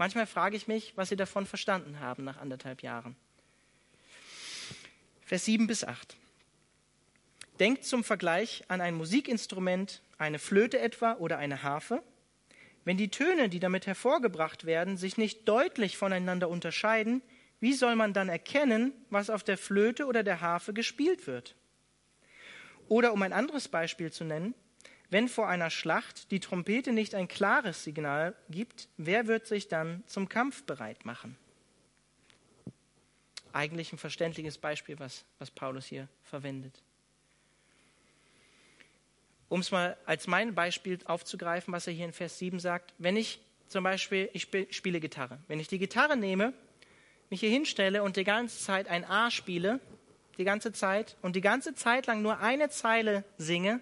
Manchmal 0.00 0.26
frage 0.26 0.56
ich 0.56 0.66
mich, 0.66 0.94
was 0.96 1.10
sie 1.10 1.16
davon 1.16 1.44
verstanden 1.44 2.00
haben 2.00 2.24
nach 2.24 2.38
anderthalb 2.38 2.82
Jahren. 2.82 3.16
Vers 5.26 5.44
7 5.44 5.66
bis 5.66 5.84
8. 5.84 6.16
Denkt 7.58 7.84
zum 7.84 8.02
Vergleich 8.02 8.64
an 8.68 8.80
ein 8.80 8.94
Musikinstrument, 8.94 10.00
eine 10.16 10.38
Flöte 10.38 10.78
etwa 10.78 11.16
oder 11.16 11.36
eine 11.36 11.62
Harfe. 11.62 12.02
Wenn 12.86 12.96
die 12.96 13.10
Töne, 13.10 13.50
die 13.50 13.60
damit 13.60 13.86
hervorgebracht 13.86 14.64
werden, 14.64 14.96
sich 14.96 15.18
nicht 15.18 15.46
deutlich 15.46 15.98
voneinander 15.98 16.48
unterscheiden, 16.48 17.20
wie 17.60 17.74
soll 17.74 17.94
man 17.94 18.14
dann 18.14 18.30
erkennen, 18.30 18.94
was 19.10 19.28
auf 19.28 19.44
der 19.44 19.58
Flöte 19.58 20.06
oder 20.06 20.22
der 20.22 20.40
Harfe 20.40 20.72
gespielt 20.72 21.26
wird? 21.26 21.56
Oder 22.88 23.12
um 23.12 23.20
ein 23.20 23.34
anderes 23.34 23.68
Beispiel 23.68 24.10
zu 24.10 24.24
nennen, 24.24 24.54
wenn 25.10 25.28
vor 25.28 25.48
einer 25.48 25.70
Schlacht 25.70 26.30
die 26.30 26.40
Trompete 26.40 26.92
nicht 26.92 27.14
ein 27.14 27.28
klares 27.28 27.84
Signal 27.84 28.34
gibt, 28.48 28.88
wer 28.96 29.26
wird 29.26 29.46
sich 29.46 29.68
dann 29.68 30.04
zum 30.06 30.28
Kampf 30.28 30.62
bereit 30.62 31.04
machen? 31.04 31.36
Eigentlich 33.52 33.92
ein 33.92 33.98
verständliches 33.98 34.58
Beispiel, 34.58 34.98
was, 35.00 35.24
was 35.40 35.50
Paulus 35.50 35.86
hier 35.86 36.08
verwendet. 36.22 36.80
Um 39.48 39.58
es 39.58 39.72
mal 39.72 39.96
als 40.06 40.28
mein 40.28 40.54
Beispiel 40.54 41.00
aufzugreifen, 41.06 41.72
was 41.74 41.88
er 41.88 41.92
hier 41.92 42.04
in 42.04 42.12
Vers 42.12 42.38
7 42.38 42.60
sagt, 42.60 42.94
wenn 42.98 43.16
ich 43.16 43.40
zum 43.66 43.82
Beispiel, 43.82 44.30
ich 44.32 44.48
spiele 44.70 45.00
Gitarre, 45.00 45.40
wenn 45.48 45.58
ich 45.58 45.66
die 45.66 45.78
Gitarre 45.78 46.16
nehme, 46.16 46.52
mich 47.30 47.40
hier 47.40 47.50
hinstelle 47.50 48.04
und 48.04 48.16
die 48.16 48.24
ganze 48.24 48.58
Zeit 48.60 48.86
ein 48.86 49.04
A 49.04 49.30
spiele, 49.32 49.80
die 50.38 50.44
ganze 50.44 50.72
Zeit 50.72 51.16
und 51.20 51.34
die 51.34 51.40
ganze 51.40 51.74
Zeit 51.74 52.06
lang 52.06 52.22
nur 52.22 52.38
eine 52.38 52.70
Zeile 52.70 53.24
singe, 53.38 53.80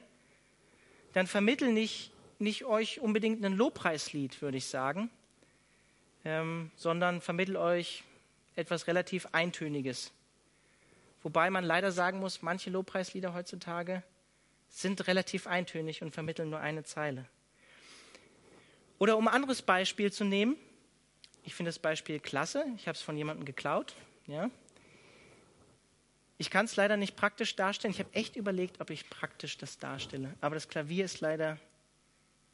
dann 1.19 1.27
vermittle 1.27 1.69
ich 1.77 2.13
nicht 2.39 2.65
euch 2.65 3.01
unbedingt 3.01 3.45
ein 3.45 3.55
Lobpreislied, 3.55 4.41
würde 4.41 4.59
ich 4.59 4.67
sagen, 4.67 5.11
ähm, 6.25 6.71
sondern 6.77 7.21
vermittle 7.21 7.59
euch 7.59 8.05
etwas 8.55 8.87
relativ 8.87 9.27
Eintöniges. 9.33 10.13
Wobei 11.25 11.51
man 11.51 11.65
leider 11.65 11.91
sagen 11.91 12.21
muss, 12.21 12.43
manche 12.43 12.71
Lobpreislieder 12.71 13.35
heutzutage 13.35 14.05
sind 14.69 15.09
relativ 15.09 15.49
eintönig 15.49 16.03
und 16.03 16.13
vermitteln 16.13 16.51
nur 16.51 16.61
eine 16.61 16.85
Zeile. 16.85 17.25
Oder 19.01 19.17
um 19.17 19.27
ein 19.27 19.35
anderes 19.35 19.61
Beispiel 19.61 20.13
zu 20.13 20.23
nehmen, 20.23 20.55
ich 21.43 21.57
finde 21.57 21.71
das 21.71 21.81
Beispiel 21.81 22.21
klasse. 22.21 22.65
Ich 22.77 22.87
habe 22.87 22.95
es 22.95 23.03
von 23.03 23.17
jemandem 23.17 23.45
geklaut. 23.45 23.97
Ja. 24.29 24.51
Ich 26.41 26.51
kann 26.51 26.67
es 26.67 26.77
leider 26.77 26.97
nicht 26.97 27.17
praktisch 27.17 27.57
darstellen. 27.57 27.93
Ich 27.93 27.99
habe 27.99 28.15
echt 28.15 28.37
überlegt, 28.37 28.81
ob 28.81 28.91
ich 28.91 29.11
praktisch 29.11 29.59
das 29.59 29.79
darstelle. 29.79 30.35
Aber 30.41 30.55
das 30.55 30.69
Klavier 30.69 31.05
ist 31.05 31.21
leider 31.21 31.59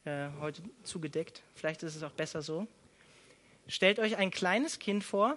äh, 0.06 0.28
heute 0.40 0.62
zugedeckt. 0.84 1.42
Vielleicht 1.54 1.82
ist 1.82 1.94
es 1.94 2.02
auch 2.02 2.12
besser 2.12 2.40
so. 2.40 2.66
Stellt 3.68 3.98
euch 3.98 4.16
ein 4.16 4.30
kleines 4.30 4.78
Kind 4.78 5.04
vor, 5.04 5.36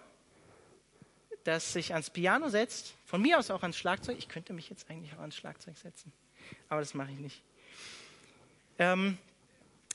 das 1.43 1.73
sich 1.73 1.93
ans 1.93 2.09
Piano 2.09 2.47
setzt, 2.47 2.93
von 3.05 3.21
mir 3.21 3.37
aus 3.37 3.51
auch 3.51 3.63
ans 3.63 3.77
Schlagzeug. 3.77 4.17
Ich 4.17 4.29
könnte 4.29 4.53
mich 4.53 4.69
jetzt 4.69 4.89
eigentlich 4.89 5.13
auch 5.13 5.19
ans 5.19 5.35
Schlagzeug 5.35 5.77
setzen, 5.77 6.11
aber 6.69 6.81
das 6.81 6.93
mache 6.93 7.11
ich 7.11 7.19
nicht. 7.19 7.41
Ähm, 8.79 9.17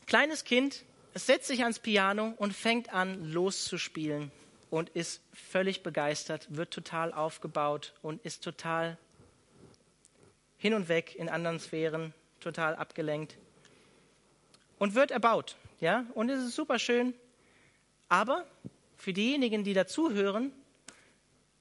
kleines 0.07 0.45
Kind, 0.45 0.85
es 1.15 1.27
setzt 1.27 1.49
sich 1.49 1.63
ans 1.63 1.79
Piano 1.79 2.35
und 2.39 2.55
fängt 2.55 2.93
an 2.93 3.31
loszuspielen 3.31 4.31
und 4.73 4.89
ist 4.89 5.21
völlig 5.35 5.83
begeistert, 5.83 6.47
wird 6.49 6.71
total 6.71 7.13
aufgebaut 7.13 7.93
und 8.01 8.25
ist 8.25 8.43
total 8.43 8.97
hin 10.57 10.73
und 10.73 10.89
weg 10.89 11.15
in 11.15 11.29
anderen 11.29 11.61
Sphären, 11.61 12.15
total 12.41 12.75
abgelenkt 12.77 13.37
und 14.79 14.95
wird 14.95 15.11
erbaut. 15.11 15.57
Ja, 15.81 16.07
und 16.15 16.31
es 16.31 16.43
ist 16.43 16.57
super 16.57 16.79
schön. 16.79 17.13
Aber 18.09 18.47
für 18.97 19.13
diejenigen, 19.13 19.63
die 19.63 19.75
dazuhören, 19.75 20.53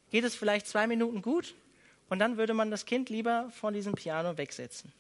geht 0.10 0.24
es 0.24 0.34
vielleicht 0.34 0.68
zwei 0.68 0.88
Minuten 0.88 1.22
gut 1.22 1.54
und 2.08 2.20
dann 2.20 2.38
würde 2.38 2.54
man 2.54 2.72
das 2.72 2.86
Kind 2.86 3.10
lieber 3.10 3.52
von 3.52 3.74
diesem 3.74 3.94
Piano 3.94 4.38
wegsetzen. 4.38 4.94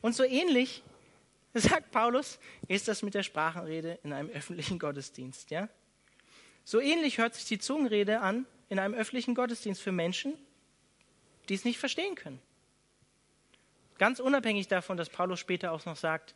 Und 0.00 0.16
so 0.16 0.24
ähnlich, 0.24 0.82
sagt 1.52 1.90
Paulus, 1.90 2.38
ist 2.66 2.88
das 2.88 3.02
mit 3.02 3.12
der 3.12 3.24
Sprachenrede 3.24 3.98
in 4.04 4.14
einem 4.14 4.30
öffentlichen 4.30 4.78
Gottesdienst. 4.78 5.50
Ja? 5.50 5.68
So 6.68 6.80
ähnlich 6.80 7.16
hört 7.16 7.34
sich 7.34 7.46
die 7.46 7.58
Zungenrede 7.58 8.20
an 8.20 8.44
in 8.68 8.78
einem 8.78 8.92
öffentlichen 8.92 9.34
Gottesdienst 9.34 9.80
für 9.80 9.90
Menschen, 9.90 10.34
die 11.48 11.54
es 11.54 11.64
nicht 11.64 11.78
verstehen 11.78 12.14
können. 12.14 12.42
Ganz 13.96 14.20
unabhängig 14.20 14.68
davon, 14.68 14.98
dass 14.98 15.08
Paulus 15.08 15.40
später 15.40 15.72
auch 15.72 15.86
noch 15.86 15.96
sagt, 15.96 16.34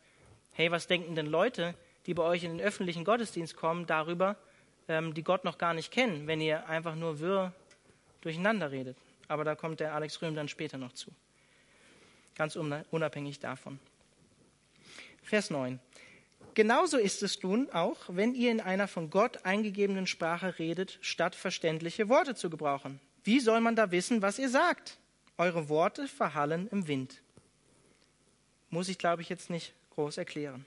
hey, 0.53 0.71
was 0.71 0.87
denken 0.87 1.13
denn 1.13 1.27
Leute, 1.27 1.75
die 2.07 2.15
bei 2.15 2.23
euch 2.23 2.43
in 2.43 2.57
den 2.57 2.65
öffentlichen 2.65 3.05
Gottesdienst 3.05 3.55
kommen, 3.55 3.85
darüber, 3.85 4.35
ähm, 4.87 5.13
die 5.13 5.21
Gott 5.21 5.43
noch 5.43 5.59
gar 5.59 5.75
nicht 5.75 5.91
kennen, 5.91 6.25
wenn 6.25 6.41
ihr 6.41 6.67
einfach 6.67 6.95
nur 6.95 7.19
wirr 7.19 7.53
durcheinander 8.21 8.71
redet. 8.71 8.97
Aber 9.27 9.43
da 9.43 9.53
kommt 9.53 9.81
der 9.81 9.93
Alex 9.93 10.19
Röhm 10.23 10.33
dann 10.33 10.47
später 10.47 10.79
noch 10.79 10.93
zu. 10.93 11.11
Ganz 12.33 12.55
unabhängig 12.55 13.37
davon. 13.37 13.79
Vers 15.21 15.51
9. 15.51 15.79
Genauso 16.55 16.97
ist 16.97 17.23
es 17.23 17.41
nun 17.41 17.69
auch, 17.71 17.97
wenn 18.09 18.35
ihr 18.35 18.51
in 18.51 18.61
einer 18.61 18.87
von 18.87 19.09
Gott 19.09 19.43
eingegebenen 19.45 20.05
Sprache 20.05 20.59
redet, 20.59 20.99
statt 21.01 21.35
verständliche 21.35 22.09
Worte 22.09 22.35
zu 22.35 22.49
gebrauchen. 22.49 22.99
Wie 23.23 23.39
soll 23.39 23.59
man 23.61 23.75
da 23.75 23.91
wissen, 23.91 24.21
was 24.21 24.37
ihr 24.37 24.49
sagt? 24.49 24.99
Eure 25.37 25.67
Worte 25.69 26.07
verhallen 26.07 26.67
im 26.71 26.87
Wind. 26.87 27.21
Muss 28.69 28.89
ich, 28.89 28.97
glaube 28.97 29.21
ich, 29.21 29.29
jetzt 29.29 29.49
nicht 29.49 29.73
groß 29.91 30.17
erklären. 30.17 30.65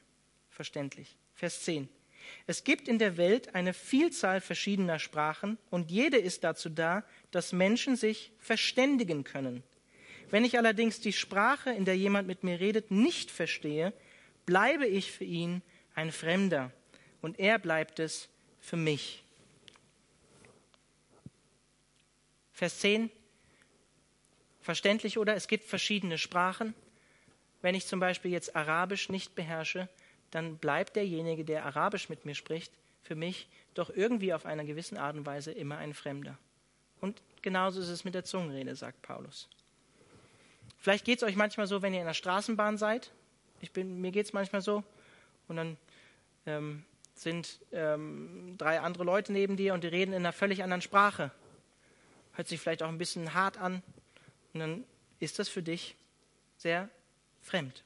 Verständlich. 0.50 1.16
Vers 1.34 1.62
10. 1.62 1.88
Es 2.48 2.64
gibt 2.64 2.88
in 2.88 2.98
der 2.98 3.16
Welt 3.16 3.54
eine 3.54 3.72
Vielzahl 3.72 4.40
verschiedener 4.40 4.98
Sprachen 4.98 5.58
und 5.70 5.90
jede 5.92 6.16
ist 6.16 6.42
dazu 6.42 6.68
da, 6.68 7.04
dass 7.30 7.52
Menschen 7.52 7.94
sich 7.94 8.32
verständigen 8.38 9.22
können. 9.22 9.62
Wenn 10.30 10.44
ich 10.44 10.58
allerdings 10.58 11.00
die 11.00 11.12
Sprache, 11.12 11.70
in 11.70 11.84
der 11.84 11.96
jemand 11.96 12.26
mit 12.26 12.42
mir 12.42 12.58
redet, 12.58 12.90
nicht 12.90 13.30
verstehe, 13.30 13.92
bleibe 14.44 14.86
ich 14.86 15.12
für 15.12 15.24
ihn 15.24 15.62
ein 15.96 16.12
Fremder 16.12 16.70
und 17.22 17.40
er 17.40 17.58
bleibt 17.58 17.98
es 17.98 18.28
für 18.60 18.76
mich. 18.76 19.24
Vers 22.52 22.78
10. 22.78 23.10
Verständlich 24.60 25.18
oder? 25.18 25.34
Es 25.34 25.48
gibt 25.48 25.64
verschiedene 25.64 26.18
Sprachen. 26.18 26.74
Wenn 27.62 27.74
ich 27.74 27.86
zum 27.86 27.98
Beispiel 27.98 28.30
jetzt 28.30 28.54
Arabisch 28.54 29.08
nicht 29.08 29.34
beherrsche, 29.34 29.88
dann 30.30 30.58
bleibt 30.58 30.96
derjenige, 30.96 31.44
der 31.44 31.64
Arabisch 31.64 32.08
mit 32.08 32.24
mir 32.24 32.34
spricht, 32.34 32.72
für 33.02 33.14
mich 33.14 33.48
doch 33.74 33.90
irgendwie 33.90 34.34
auf 34.34 34.46
einer 34.46 34.64
gewissen 34.64 34.98
Art 34.98 35.16
und 35.16 35.26
Weise 35.26 35.52
immer 35.52 35.78
ein 35.78 35.94
Fremder. 35.94 36.36
Und 37.00 37.22
genauso 37.42 37.80
ist 37.80 37.88
es 37.88 38.04
mit 38.04 38.14
der 38.14 38.24
Zungenrede, 38.24 38.74
sagt 38.74 39.02
Paulus. 39.02 39.48
Vielleicht 40.78 41.04
geht 41.04 41.18
es 41.18 41.22
euch 41.22 41.36
manchmal 41.36 41.66
so, 41.66 41.82
wenn 41.82 41.94
ihr 41.94 42.00
in 42.00 42.06
der 42.06 42.14
Straßenbahn 42.14 42.76
seid. 42.78 43.10
Ich 43.60 43.72
bin, 43.72 44.00
mir 44.00 44.10
geht 44.10 44.26
es 44.26 44.32
manchmal 44.32 44.60
so. 44.60 44.82
Und 45.48 45.56
dann 45.56 45.76
ähm, 46.46 46.84
sind 47.14 47.60
ähm, 47.72 48.54
drei 48.58 48.80
andere 48.80 49.04
Leute 49.04 49.32
neben 49.32 49.56
dir 49.56 49.74
und 49.74 49.84
die 49.84 49.88
reden 49.88 50.12
in 50.12 50.22
einer 50.22 50.32
völlig 50.32 50.62
anderen 50.62 50.82
Sprache. 50.82 51.30
Hört 52.32 52.48
sich 52.48 52.60
vielleicht 52.60 52.82
auch 52.82 52.88
ein 52.88 52.98
bisschen 52.98 53.34
hart 53.34 53.58
an. 53.58 53.82
Und 54.52 54.60
dann 54.60 54.84
ist 55.18 55.38
das 55.38 55.48
für 55.48 55.62
dich 55.62 55.96
sehr 56.56 56.88
fremd. 57.42 57.84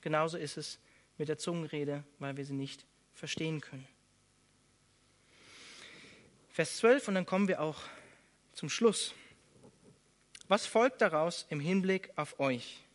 Genauso 0.00 0.38
ist 0.38 0.56
es 0.56 0.78
mit 1.18 1.28
der 1.28 1.38
Zungenrede, 1.38 2.04
weil 2.18 2.36
wir 2.36 2.44
sie 2.44 2.54
nicht 2.54 2.86
verstehen 3.14 3.60
können. 3.60 3.86
Vers 6.50 6.78
12 6.78 7.08
und 7.08 7.14
dann 7.14 7.26
kommen 7.26 7.48
wir 7.48 7.60
auch 7.60 7.82
zum 8.54 8.70
Schluss. 8.70 9.14
Was 10.48 10.66
folgt 10.66 11.02
daraus 11.02 11.46
im 11.50 11.60
Hinblick 11.60 12.10
auf 12.16 12.40
euch? 12.40 12.85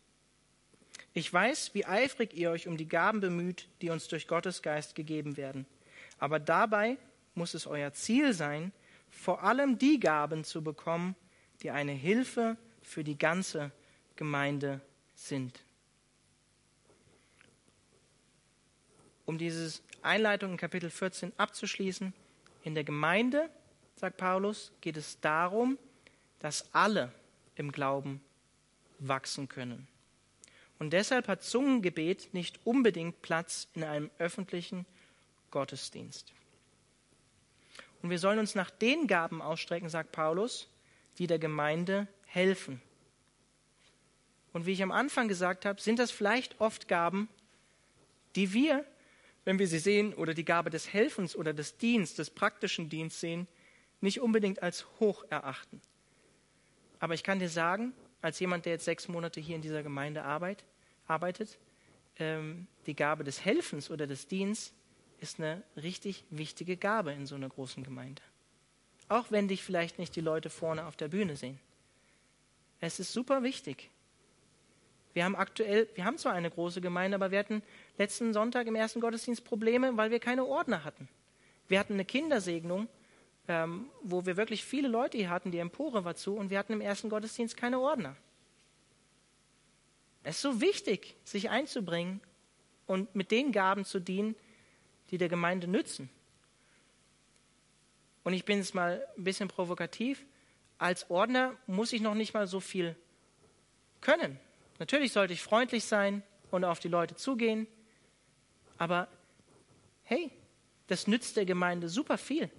Ich 1.14 1.30
weiß, 1.30 1.74
wie 1.74 1.84
eifrig 1.84 2.34
ihr 2.34 2.50
euch 2.50 2.66
um 2.66 2.76
die 2.76 2.88
Gaben 2.88 3.20
bemüht, 3.20 3.68
die 3.82 3.90
uns 3.90 4.08
durch 4.08 4.26
Gottes 4.26 4.62
Geist 4.62 4.94
gegeben 4.94 5.36
werden. 5.36 5.66
Aber 6.18 6.38
dabei 6.38 6.96
muss 7.34 7.54
es 7.54 7.66
euer 7.66 7.92
Ziel 7.92 8.32
sein, 8.32 8.72
vor 9.10 9.42
allem 9.42 9.78
die 9.78 10.00
Gaben 10.00 10.44
zu 10.44 10.62
bekommen, 10.62 11.14
die 11.62 11.70
eine 11.70 11.92
Hilfe 11.92 12.56
für 12.80 13.04
die 13.04 13.18
ganze 13.18 13.70
Gemeinde 14.16 14.80
sind. 15.14 15.62
Um 19.26 19.38
diese 19.38 19.80
Einleitung 20.00 20.52
in 20.52 20.56
Kapitel 20.56 20.90
14 20.90 21.32
abzuschließen, 21.36 22.12
in 22.64 22.74
der 22.74 22.84
Gemeinde, 22.84 23.50
sagt 23.96 24.16
Paulus, 24.16 24.72
geht 24.80 24.96
es 24.96 25.20
darum, 25.20 25.78
dass 26.38 26.74
alle 26.74 27.12
im 27.54 27.70
Glauben 27.70 28.20
wachsen 28.98 29.48
können. 29.48 29.86
Und 30.82 30.92
deshalb 30.92 31.28
hat 31.28 31.44
Zungengebet 31.44 32.34
nicht 32.34 32.58
unbedingt 32.64 33.22
Platz 33.22 33.68
in 33.74 33.84
einem 33.84 34.10
öffentlichen 34.18 34.84
Gottesdienst. 35.52 36.32
Und 38.02 38.10
wir 38.10 38.18
sollen 38.18 38.40
uns 38.40 38.56
nach 38.56 38.68
den 38.68 39.06
Gaben 39.06 39.42
ausstrecken, 39.42 39.88
sagt 39.88 40.10
Paulus, 40.10 40.66
die 41.18 41.28
der 41.28 41.38
Gemeinde 41.38 42.08
helfen. 42.26 42.82
Und 44.52 44.66
wie 44.66 44.72
ich 44.72 44.82
am 44.82 44.90
Anfang 44.90 45.28
gesagt 45.28 45.66
habe, 45.66 45.80
sind 45.80 46.00
das 46.00 46.10
vielleicht 46.10 46.60
oft 46.60 46.88
Gaben, 46.88 47.28
die 48.34 48.52
wir, 48.52 48.84
wenn 49.44 49.60
wir 49.60 49.68
sie 49.68 49.78
sehen, 49.78 50.12
oder 50.14 50.34
die 50.34 50.44
Gabe 50.44 50.68
des 50.68 50.92
Helfens 50.92 51.36
oder 51.36 51.52
des 51.52 51.76
Dienstes, 51.76 52.16
des 52.16 52.30
praktischen 52.30 52.88
Dienstes 52.88 53.20
sehen, 53.20 53.46
nicht 54.00 54.20
unbedingt 54.20 54.64
als 54.64 54.84
hoch 54.98 55.24
erachten. 55.30 55.80
Aber 56.98 57.14
ich 57.14 57.22
kann 57.22 57.38
dir 57.38 57.48
sagen, 57.48 57.92
als 58.20 58.40
jemand, 58.40 58.64
der 58.64 58.72
jetzt 58.72 58.84
sechs 58.84 59.06
Monate 59.06 59.40
hier 59.40 59.54
in 59.54 59.62
dieser 59.62 59.84
Gemeinde 59.84 60.24
arbeitet, 60.24 60.66
arbeitet, 61.12 61.58
ähm, 62.18 62.66
die 62.86 62.96
Gabe 62.96 63.24
des 63.24 63.44
Helfens 63.44 63.90
oder 63.90 64.06
des 64.06 64.26
Dienstes 64.26 64.74
ist 65.18 65.38
eine 65.38 65.62
richtig 65.76 66.24
wichtige 66.30 66.76
Gabe 66.76 67.12
in 67.12 67.26
so 67.26 67.34
einer 67.36 67.48
großen 67.48 67.84
Gemeinde. 67.84 68.22
Auch 69.08 69.30
wenn 69.30 69.46
dich 69.46 69.62
vielleicht 69.62 69.98
nicht 69.98 70.16
die 70.16 70.20
Leute 70.20 70.50
vorne 70.50 70.86
auf 70.86 70.96
der 70.96 71.08
Bühne 71.08 71.36
sehen. 71.36 71.60
Es 72.80 72.98
ist 72.98 73.12
super 73.12 73.42
wichtig. 73.42 73.90
Wir 75.14 75.24
haben 75.24 75.36
aktuell, 75.36 75.88
wir 75.94 76.04
haben 76.04 76.18
zwar 76.18 76.32
eine 76.32 76.50
große 76.50 76.80
Gemeinde, 76.80 77.14
aber 77.14 77.30
wir 77.30 77.38
hatten 77.38 77.62
letzten 77.98 78.32
Sonntag 78.32 78.66
im 78.66 78.74
ersten 78.74 79.00
Gottesdienst 79.00 79.44
Probleme, 79.44 79.96
weil 79.96 80.10
wir 80.10 80.18
keine 80.18 80.44
Ordner 80.46 80.84
hatten. 80.84 81.08
Wir 81.68 81.78
hatten 81.78 81.94
eine 81.94 82.04
Kindersegnung, 82.04 82.88
ähm, 83.46 83.86
wo 84.02 84.24
wir 84.26 84.36
wirklich 84.36 84.64
viele 84.64 84.88
Leute 84.88 85.18
hier 85.18 85.30
hatten, 85.30 85.50
die 85.50 85.58
Empore 85.58 86.04
war 86.04 86.16
zu, 86.16 86.34
und 86.34 86.50
wir 86.50 86.58
hatten 86.58 86.72
im 86.72 86.80
ersten 86.80 87.08
Gottesdienst 87.08 87.56
keine 87.56 87.78
Ordner. 87.78 88.16
Es 90.24 90.36
ist 90.36 90.42
so 90.42 90.60
wichtig, 90.60 91.16
sich 91.24 91.50
einzubringen 91.50 92.20
und 92.86 93.14
mit 93.14 93.30
den 93.30 93.52
Gaben 93.52 93.84
zu 93.84 94.00
dienen, 94.00 94.36
die 95.10 95.18
der 95.18 95.28
Gemeinde 95.28 95.66
nützen. 95.66 96.08
Und 98.24 98.34
ich 98.34 98.44
bin 98.44 98.58
jetzt 98.58 98.74
mal 98.74 99.04
ein 99.16 99.24
bisschen 99.24 99.48
provokativ. 99.48 100.24
Als 100.78 101.10
Ordner 101.10 101.56
muss 101.66 101.92
ich 101.92 102.00
noch 102.00 102.14
nicht 102.14 102.34
mal 102.34 102.46
so 102.46 102.60
viel 102.60 102.96
können. 104.00 104.38
Natürlich 104.78 105.12
sollte 105.12 105.32
ich 105.32 105.42
freundlich 105.42 105.84
sein 105.84 106.22
und 106.50 106.64
auf 106.64 106.78
die 106.78 106.88
Leute 106.88 107.16
zugehen. 107.16 107.66
Aber 108.78 109.08
hey, 110.04 110.30
das 110.86 111.06
nützt 111.06 111.36
der 111.36 111.46
Gemeinde 111.46 111.88
super 111.88 112.18
viel. 112.18 112.50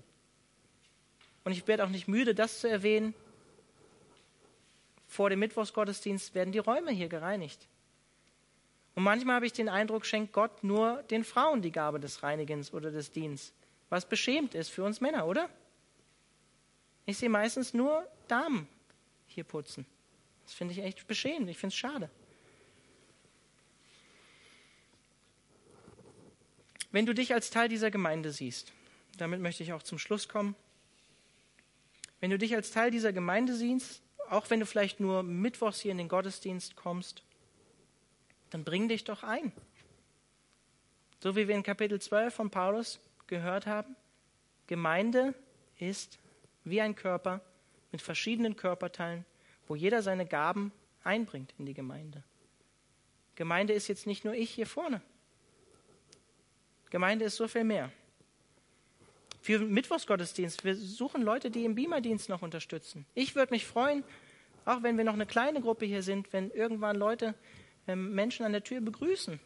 Und 1.43 1.51
ich 1.51 1.67
werde 1.67 1.83
auch 1.85 1.89
nicht 1.89 2.07
müde, 2.07 2.35
das 2.35 2.59
zu 2.59 2.69
erwähnen 2.69 3.13
vor 5.13 5.29
dem 5.29 5.39
Mittwochsgottesdienst 5.39 6.33
werden 6.33 6.51
die 6.51 6.59
Räume 6.59 6.91
hier 6.91 7.07
gereinigt. 7.07 7.67
Und 8.95 9.03
manchmal 9.03 9.35
habe 9.35 9.45
ich 9.45 9.53
den 9.53 9.69
Eindruck, 9.69 10.05
schenkt 10.05 10.33
Gott 10.33 10.63
nur 10.63 11.03
den 11.03 11.23
Frauen 11.23 11.61
die 11.61 11.71
Gabe 11.71 11.99
des 11.99 12.23
Reinigens 12.23 12.73
oder 12.73 12.91
des 12.91 13.11
Dienstes, 13.11 13.53
Was 13.89 14.07
beschämt 14.09 14.55
ist 14.55 14.69
für 14.69 14.83
uns 14.83 15.01
Männer, 15.01 15.27
oder? 15.27 15.49
Ich 17.05 17.17
sehe 17.17 17.29
meistens 17.29 17.73
nur 17.73 18.07
Damen 18.27 18.67
hier 19.27 19.43
putzen. 19.43 19.85
Das 20.45 20.53
finde 20.53 20.73
ich 20.73 20.79
echt 20.79 21.05
beschämend. 21.05 21.49
Ich 21.49 21.57
finde 21.57 21.73
es 21.73 21.77
schade. 21.77 22.09
Wenn 26.91 27.05
du 27.05 27.13
dich 27.13 27.33
als 27.33 27.51
Teil 27.51 27.69
dieser 27.69 27.91
Gemeinde 27.91 28.31
siehst, 28.31 28.71
damit 29.17 29.41
möchte 29.41 29.61
ich 29.61 29.73
auch 29.73 29.83
zum 29.83 29.99
Schluss 29.99 30.27
kommen. 30.27 30.55
Wenn 32.19 32.31
du 32.31 32.37
dich 32.37 32.55
als 32.55 32.71
Teil 32.71 32.89
dieser 32.89 33.13
Gemeinde 33.13 33.55
siehst, 33.55 34.01
auch 34.29 34.49
wenn 34.49 34.59
du 34.59 34.65
vielleicht 34.65 34.99
nur 34.99 35.23
mittwochs 35.23 35.79
hier 35.79 35.91
in 35.91 35.97
den 35.97 36.07
Gottesdienst 36.07 36.75
kommst, 36.75 37.23
dann 38.49 38.63
bring 38.63 38.87
dich 38.87 39.03
doch 39.03 39.23
ein. 39.23 39.51
So 41.19 41.35
wie 41.35 41.47
wir 41.47 41.55
in 41.55 41.63
Kapitel 41.63 41.99
12 41.99 42.33
von 42.33 42.49
Paulus 42.49 42.99
gehört 43.27 43.65
haben, 43.65 43.95
Gemeinde 44.67 45.33
ist 45.79 46.19
wie 46.63 46.81
ein 46.81 46.95
Körper 46.95 47.41
mit 47.91 48.01
verschiedenen 48.01 48.55
Körperteilen, 48.55 49.25
wo 49.67 49.75
jeder 49.75 50.01
seine 50.01 50.25
Gaben 50.25 50.71
einbringt 51.03 51.53
in 51.57 51.65
die 51.65 51.73
Gemeinde. 51.73 52.23
Gemeinde 53.35 53.73
ist 53.73 53.87
jetzt 53.87 54.07
nicht 54.07 54.25
nur 54.25 54.33
ich 54.33 54.51
hier 54.51 54.67
vorne. 54.67 55.01
Gemeinde 56.89 57.25
ist 57.25 57.37
so 57.37 57.47
viel 57.47 57.63
mehr. 57.63 57.91
Für 59.43 59.59
Mittwochsgottesdienst, 59.59 60.63
wir 60.63 60.73
suchen 60.73 61.21
Leute, 61.21 61.51
die 61.51 61.65
im 61.65 61.75
Beamerdienst 61.75 62.29
noch 62.29 62.43
unterstützen. 62.43 63.05
Ich 63.13 63.35
würde 63.35 63.53
mich 63.53 63.65
freuen, 63.65 64.05
auch 64.63 64.83
wenn 64.83 64.95
wir 64.95 65.03
noch 65.03 65.15
eine 65.15 65.25
kleine 65.25 65.59
Gruppe 65.59 65.85
hier 65.85 66.01
sind, 66.01 66.31
wenn 66.31 66.49
irgendwann 66.49 66.95
Leute 66.95 67.35
ähm, 67.85 68.15
Menschen 68.15 68.45
an 68.45 68.53
der 68.53 68.63
Tür 68.63 68.79
begrüßen. 68.79 69.41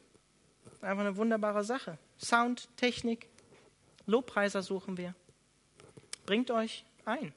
Einfach 0.82 1.04
eine 1.04 1.18
wunderbare 1.18 1.64
Sache. 1.64 1.98
Sound, 2.20 2.70
Technik, 2.78 3.28
Lobpreiser 4.06 4.62
suchen 4.62 4.98
wir. 4.98 5.16
Bringt 6.28 6.52
euch 6.52 6.86
ein. 7.06 7.34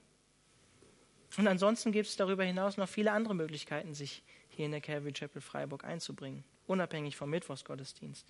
Und 1.39 1.49
ansonsten 1.49 1.93
gibt 1.93 2.09
es 2.09 2.17
darüber 2.17 2.45
hinaus 2.45 2.77
noch 2.77 2.91
viele 2.91 3.13
andere 3.13 3.35
Möglichkeiten, 3.35 3.95
sich 3.95 4.23
hier 4.51 4.67
in 4.67 4.73
der 4.73 4.83
Calvary 4.83 5.15
Chapel 5.15 5.41
Freiburg 5.41 5.85
einzubringen, 5.85 6.45
unabhängig 6.67 7.17
vom 7.17 7.31
Mittwochsgottesdienst. 7.31 8.27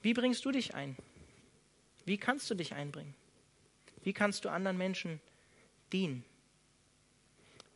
Wie 0.00 0.12
bringst 0.12 0.44
du 0.44 0.50
dich 0.50 0.74
ein? 0.74 0.96
Wie 2.04 2.18
kannst 2.18 2.50
du 2.50 2.54
dich 2.54 2.74
einbringen? 2.74 3.14
Wie 4.02 4.12
kannst 4.12 4.44
du 4.44 4.50
anderen 4.50 4.76
Menschen 4.76 5.20
dienen? 5.92 6.24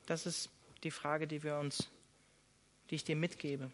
Das 0.06 0.26
ist 0.26 0.50
die 0.82 0.90
Frage, 0.90 1.26
die 1.26 1.42
wir 1.42 1.58
uns, 1.58 1.88
die 2.90 2.96
ich 2.96 3.04
dir 3.04 3.16
mitgebe, 3.16 3.70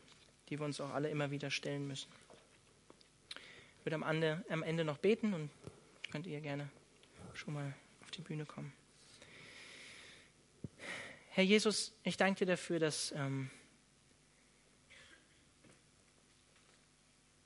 die 0.48 0.59
wir 0.59 0.64
uns 0.64 0.80
auch 0.80 0.90
alle 0.90 1.09
immer 1.11 1.30
wieder 1.30 1.50
stellen 1.50 1.86
müssen. 1.86 2.11
Ich 3.78 3.86
würde 3.86 3.96
am 3.96 4.03
Ende, 4.03 4.44
am 4.48 4.62
Ende 4.62 4.84
noch 4.84 4.98
beten 4.98 5.34
und 5.34 5.50
könnt 6.11 6.26
ihr 6.26 6.40
gerne 6.40 6.70
schon 7.34 7.55
mal 7.55 7.74
auf 8.03 8.11
die 8.11 8.20
Bühne 8.20 8.46
kommen. 8.46 8.72
Herr 11.30 11.44
Jesus, 11.44 11.92
ich 12.05 12.18
danke 12.18 12.40
dir 12.40 12.53
dafür, 12.53 12.78
dass, 12.78 13.12
ähm, 13.12 13.50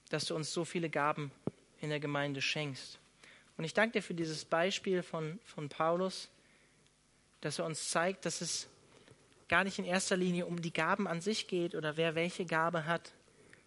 dass 0.09 0.25
du 0.25 0.35
uns 0.35 0.53
so 0.53 0.65
viele 0.65 0.91
Gaben 0.91 1.31
in 1.81 1.91
der 1.91 2.01
Gemeinde 2.01 2.43
schenkst. 2.43 2.99
Und 3.57 3.65
ich 3.65 3.75
danke 3.75 3.95
dir 3.95 4.03
für 4.03 4.15
dieses 4.15 4.45
Beispiel 4.45 5.03
von, 5.03 5.39
von 5.45 5.69
Paulus, 5.69 6.29
dass 7.41 7.59
er 7.59 7.65
uns 7.65 7.91
zeigt, 7.91 8.27
dass 8.27 8.41
es 8.41 8.69
gar 9.49 9.65
nicht 9.65 9.79
in 9.79 9.85
erster 9.85 10.17
Linie 10.17 10.47
um 10.47 10.61
die 10.61 10.73
Gaben 10.73 11.07
an 11.07 11.21
sich 11.21 11.47
geht 11.47 11.75
oder 11.75 11.97
wer 11.97 12.15
welche 12.15 12.45
Gabe 12.45 12.87
hat, 12.87 13.13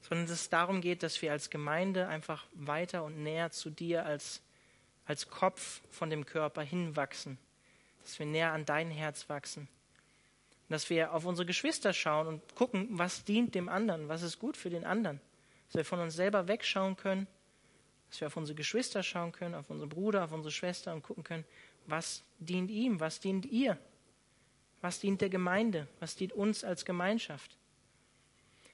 sondern 0.01 0.27
dass 0.27 0.41
es 0.41 0.49
darum 0.49 0.81
geht, 0.81 1.03
dass 1.03 1.21
wir 1.21 1.31
als 1.31 1.49
Gemeinde 1.49 2.07
einfach 2.07 2.45
weiter 2.53 3.03
und 3.03 3.23
näher 3.23 3.51
zu 3.51 3.69
dir 3.69 4.05
als 4.05 4.41
als 5.09 5.27
Kopf 5.27 5.81
von 5.89 6.11
dem 6.11 6.27
Körper 6.27 6.61
hinwachsen, 6.61 7.39
dass 8.03 8.19
wir 8.19 8.27
näher 8.27 8.53
an 8.53 8.65
dein 8.65 8.91
Herz 8.91 9.27
wachsen. 9.27 9.67
Dass 10.69 10.91
wir 10.91 11.13
auf 11.13 11.25
unsere 11.25 11.47
Geschwister 11.47 11.93
schauen 11.93 12.27
und 12.27 12.55
gucken, 12.55 12.87
was 12.91 13.23
dient 13.23 13.55
dem 13.55 13.69
anderen, 13.69 14.07
was 14.07 14.21
ist 14.21 14.37
gut 14.37 14.55
für 14.55 14.69
den 14.69 14.85
anderen. 14.85 15.19
Dass 15.67 15.77
wir 15.77 15.85
von 15.85 15.99
uns 15.99 16.13
selber 16.13 16.47
wegschauen 16.47 16.95
können, 16.95 17.25
dass 18.09 18.21
wir 18.21 18.27
auf 18.27 18.37
unsere 18.37 18.55
Geschwister 18.55 19.03
schauen 19.03 19.31
können, 19.31 19.55
auf 19.55 19.69
unseren 19.69 19.89
Bruder, 19.89 20.23
auf 20.23 20.31
unsere 20.31 20.51
Schwester 20.51 20.93
und 20.93 21.03
gucken 21.03 21.23
können, 21.23 21.45
was 21.85 22.23
dient 22.39 22.71
ihm, 22.71 22.99
was 22.99 23.19
dient 23.19 23.45
ihr, 23.45 23.77
was 24.81 24.99
dient 24.99 25.21
der 25.21 25.29
Gemeinde, 25.29 25.87
was 25.99 26.15
dient 26.15 26.33
uns 26.33 26.63
als 26.63 26.85
Gemeinschaft. 26.85 27.57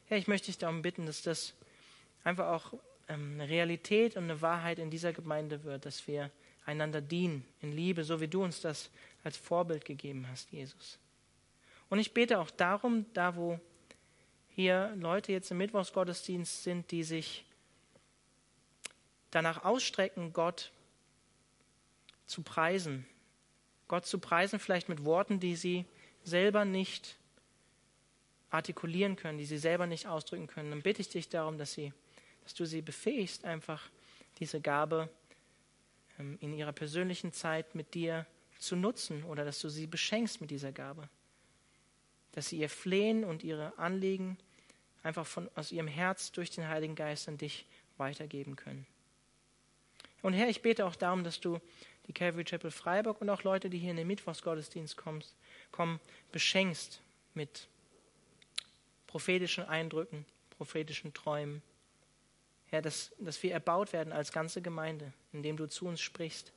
Herr, 0.08 0.18
ich 0.18 0.28
möchte 0.28 0.48
dich 0.48 0.58
darum 0.58 0.82
bitten, 0.82 1.06
dass 1.06 1.22
das 1.22 1.54
einfach 2.24 2.48
auch 2.48 2.74
ähm, 3.08 3.34
eine 3.34 3.50
Realität 3.50 4.16
und 4.16 4.26
eine 4.26 4.42
Wahrheit 4.42 4.80
in 4.80 4.90
dieser 4.90 5.14
Gemeinde 5.14 5.64
wird, 5.64 5.86
dass 5.86 6.08
wir 6.08 6.32
einander 6.66 7.02
dienen 7.02 7.46
in 7.62 7.72
Liebe, 7.72 8.04
so 8.04 8.20
wie 8.22 8.28
du 8.28 8.44
uns 8.44 8.62
das 8.62 8.90
als 9.24 9.38
Vorbild 9.38 9.86
gegeben 9.86 10.28
hast, 10.30 10.52
Jesus. 10.52 11.00
Und 11.90 12.00
ich 12.00 12.14
bete 12.14 12.40
auch 12.40 12.50
darum, 12.52 13.06
da 13.14 13.36
wo 13.36 13.60
hier 14.50 14.94
Leute 14.98 15.32
jetzt 15.32 15.52
im 15.52 15.58
Mittwochsgottesdienst 15.58 16.64
sind, 16.64 16.90
die 16.92 17.04
sich 17.04 17.46
danach 19.36 19.64
ausstrecken, 19.64 20.34
Gott 20.34 20.72
zu 22.26 22.42
preisen. 22.42 23.06
Gott 23.88 24.06
zu 24.06 24.20
preisen, 24.20 24.60
vielleicht 24.60 24.90
mit 24.90 25.06
Worten, 25.06 25.40
die 25.40 25.56
sie 25.56 25.86
selber 26.24 26.66
nicht 26.66 27.18
artikulieren 28.50 29.16
können, 29.16 29.38
die 29.38 29.46
sie 29.46 29.58
selber 29.58 29.86
nicht 29.86 30.08
ausdrücken 30.08 30.48
können. 30.48 30.72
Dann 30.72 30.82
bitte 30.82 31.02
ich 31.02 31.10
dich 31.10 31.30
darum, 31.30 31.58
dass 31.58 31.74
sie 31.74 31.94
dass 32.46 32.54
du 32.54 32.66
sie 32.66 32.82
befähigst, 32.82 33.44
einfach 33.44 33.90
diese 34.38 34.62
Gabe 34.62 35.10
ähm, 36.20 36.38
in 36.42 36.54
ihrer 36.54 36.72
persönlichen 36.72 37.34
Zeit 37.34 37.74
mit 37.74 37.96
dir 37.96 38.26
zu 38.60 38.76
nutzen 38.76 39.24
oder 39.24 39.44
dass 39.44 39.60
du 39.60 39.68
sie 39.68 39.88
beschenkst 39.88 40.42
mit 40.42 40.52
dieser 40.52 40.72
Gabe. 40.72 41.10
Dass 42.34 42.50
sie 42.50 42.60
ihr 42.60 42.70
Flehen 42.70 43.24
und 43.24 43.44
ihre 43.44 43.78
Anliegen 43.80 44.38
einfach 45.02 45.26
von, 45.26 45.50
aus 45.56 45.72
ihrem 45.72 45.88
Herz 45.88 46.32
durch 46.32 46.52
den 46.52 46.68
Heiligen 46.68 46.96
Geist 46.96 47.28
an 47.28 47.38
dich 47.38 47.66
weitergeben 47.98 48.56
können. 48.56 48.86
Und 50.26 50.34
Herr, 50.34 50.50
ich 50.50 50.64
bete 50.64 50.88
auch 50.88 50.96
darum, 50.96 51.24
dass 51.24 51.40
du 51.40 51.62
die 52.08 52.14
Calvary 52.14 52.46
Chapel 52.46 52.72
Freiburg 52.72 53.22
und 53.22 53.30
auch 53.30 53.44
Leute, 53.44 53.70
die 53.70 53.78
hier 53.78 53.92
in 53.92 53.98
den 53.98 54.08
Mittwochsgottesdienst 54.08 54.98
kommst, 54.98 55.36
kommen, 55.72 56.00
beschenkst 56.32 57.00
mit 57.36 57.68
prophetischen 59.06 59.64
Eindrücken, 59.66 60.26
prophetischen 60.58 61.14
Träumen 61.14 61.62
Herr, 62.72 62.82
dass, 62.82 63.14
dass 63.20 63.44
wir 63.44 63.54
erbaut 63.54 63.94
werden 63.94 64.12
als 64.12 64.32
ganze 64.32 64.64
Gemeinde, 64.64 65.14
indem 65.32 65.58
du 65.58 65.68
zu 65.68 65.86
uns 65.86 66.02
sprichst. 66.02 66.52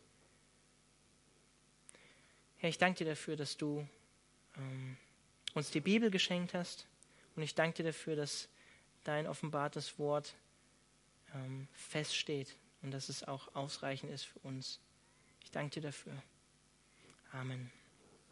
Herr, 2.57 2.71
ich 2.71 2.79
danke 2.79 3.05
dir 3.05 3.11
dafür, 3.11 3.37
dass 3.37 3.59
du 3.59 3.87
ähm, 4.57 4.97
uns 5.53 5.71
die 5.71 5.81
Bibel 5.81 6.11
geschenkt 6.11 6.55
hast. 6.55 6.87
Und 7.37 7.43
ich 7.43 7.55
danke 7.55 7.83
dir 7.83 7.91
dafür, 7.91 8.16
dass 8.16 8.49
dein 9.05 9.27
offenbartes 9.27 9.99
Wort 9.99 10.35
ähm, 11.35 11.69
feststeht 11.75 12.57
und 12.83 12.91
dass 12.91 13.09
es 13.09 13.24
auch 13.24 13.55
ausreichend 13.55 14.12
ist 14.12 14.24
für 14.24 14.39
uns. 14.41 14.81
Ich 15.43 15.51
danke 15.51 15.81
dir 15.81 15.89
dafür. 15.89 16.12
Amen. 17.33 17.70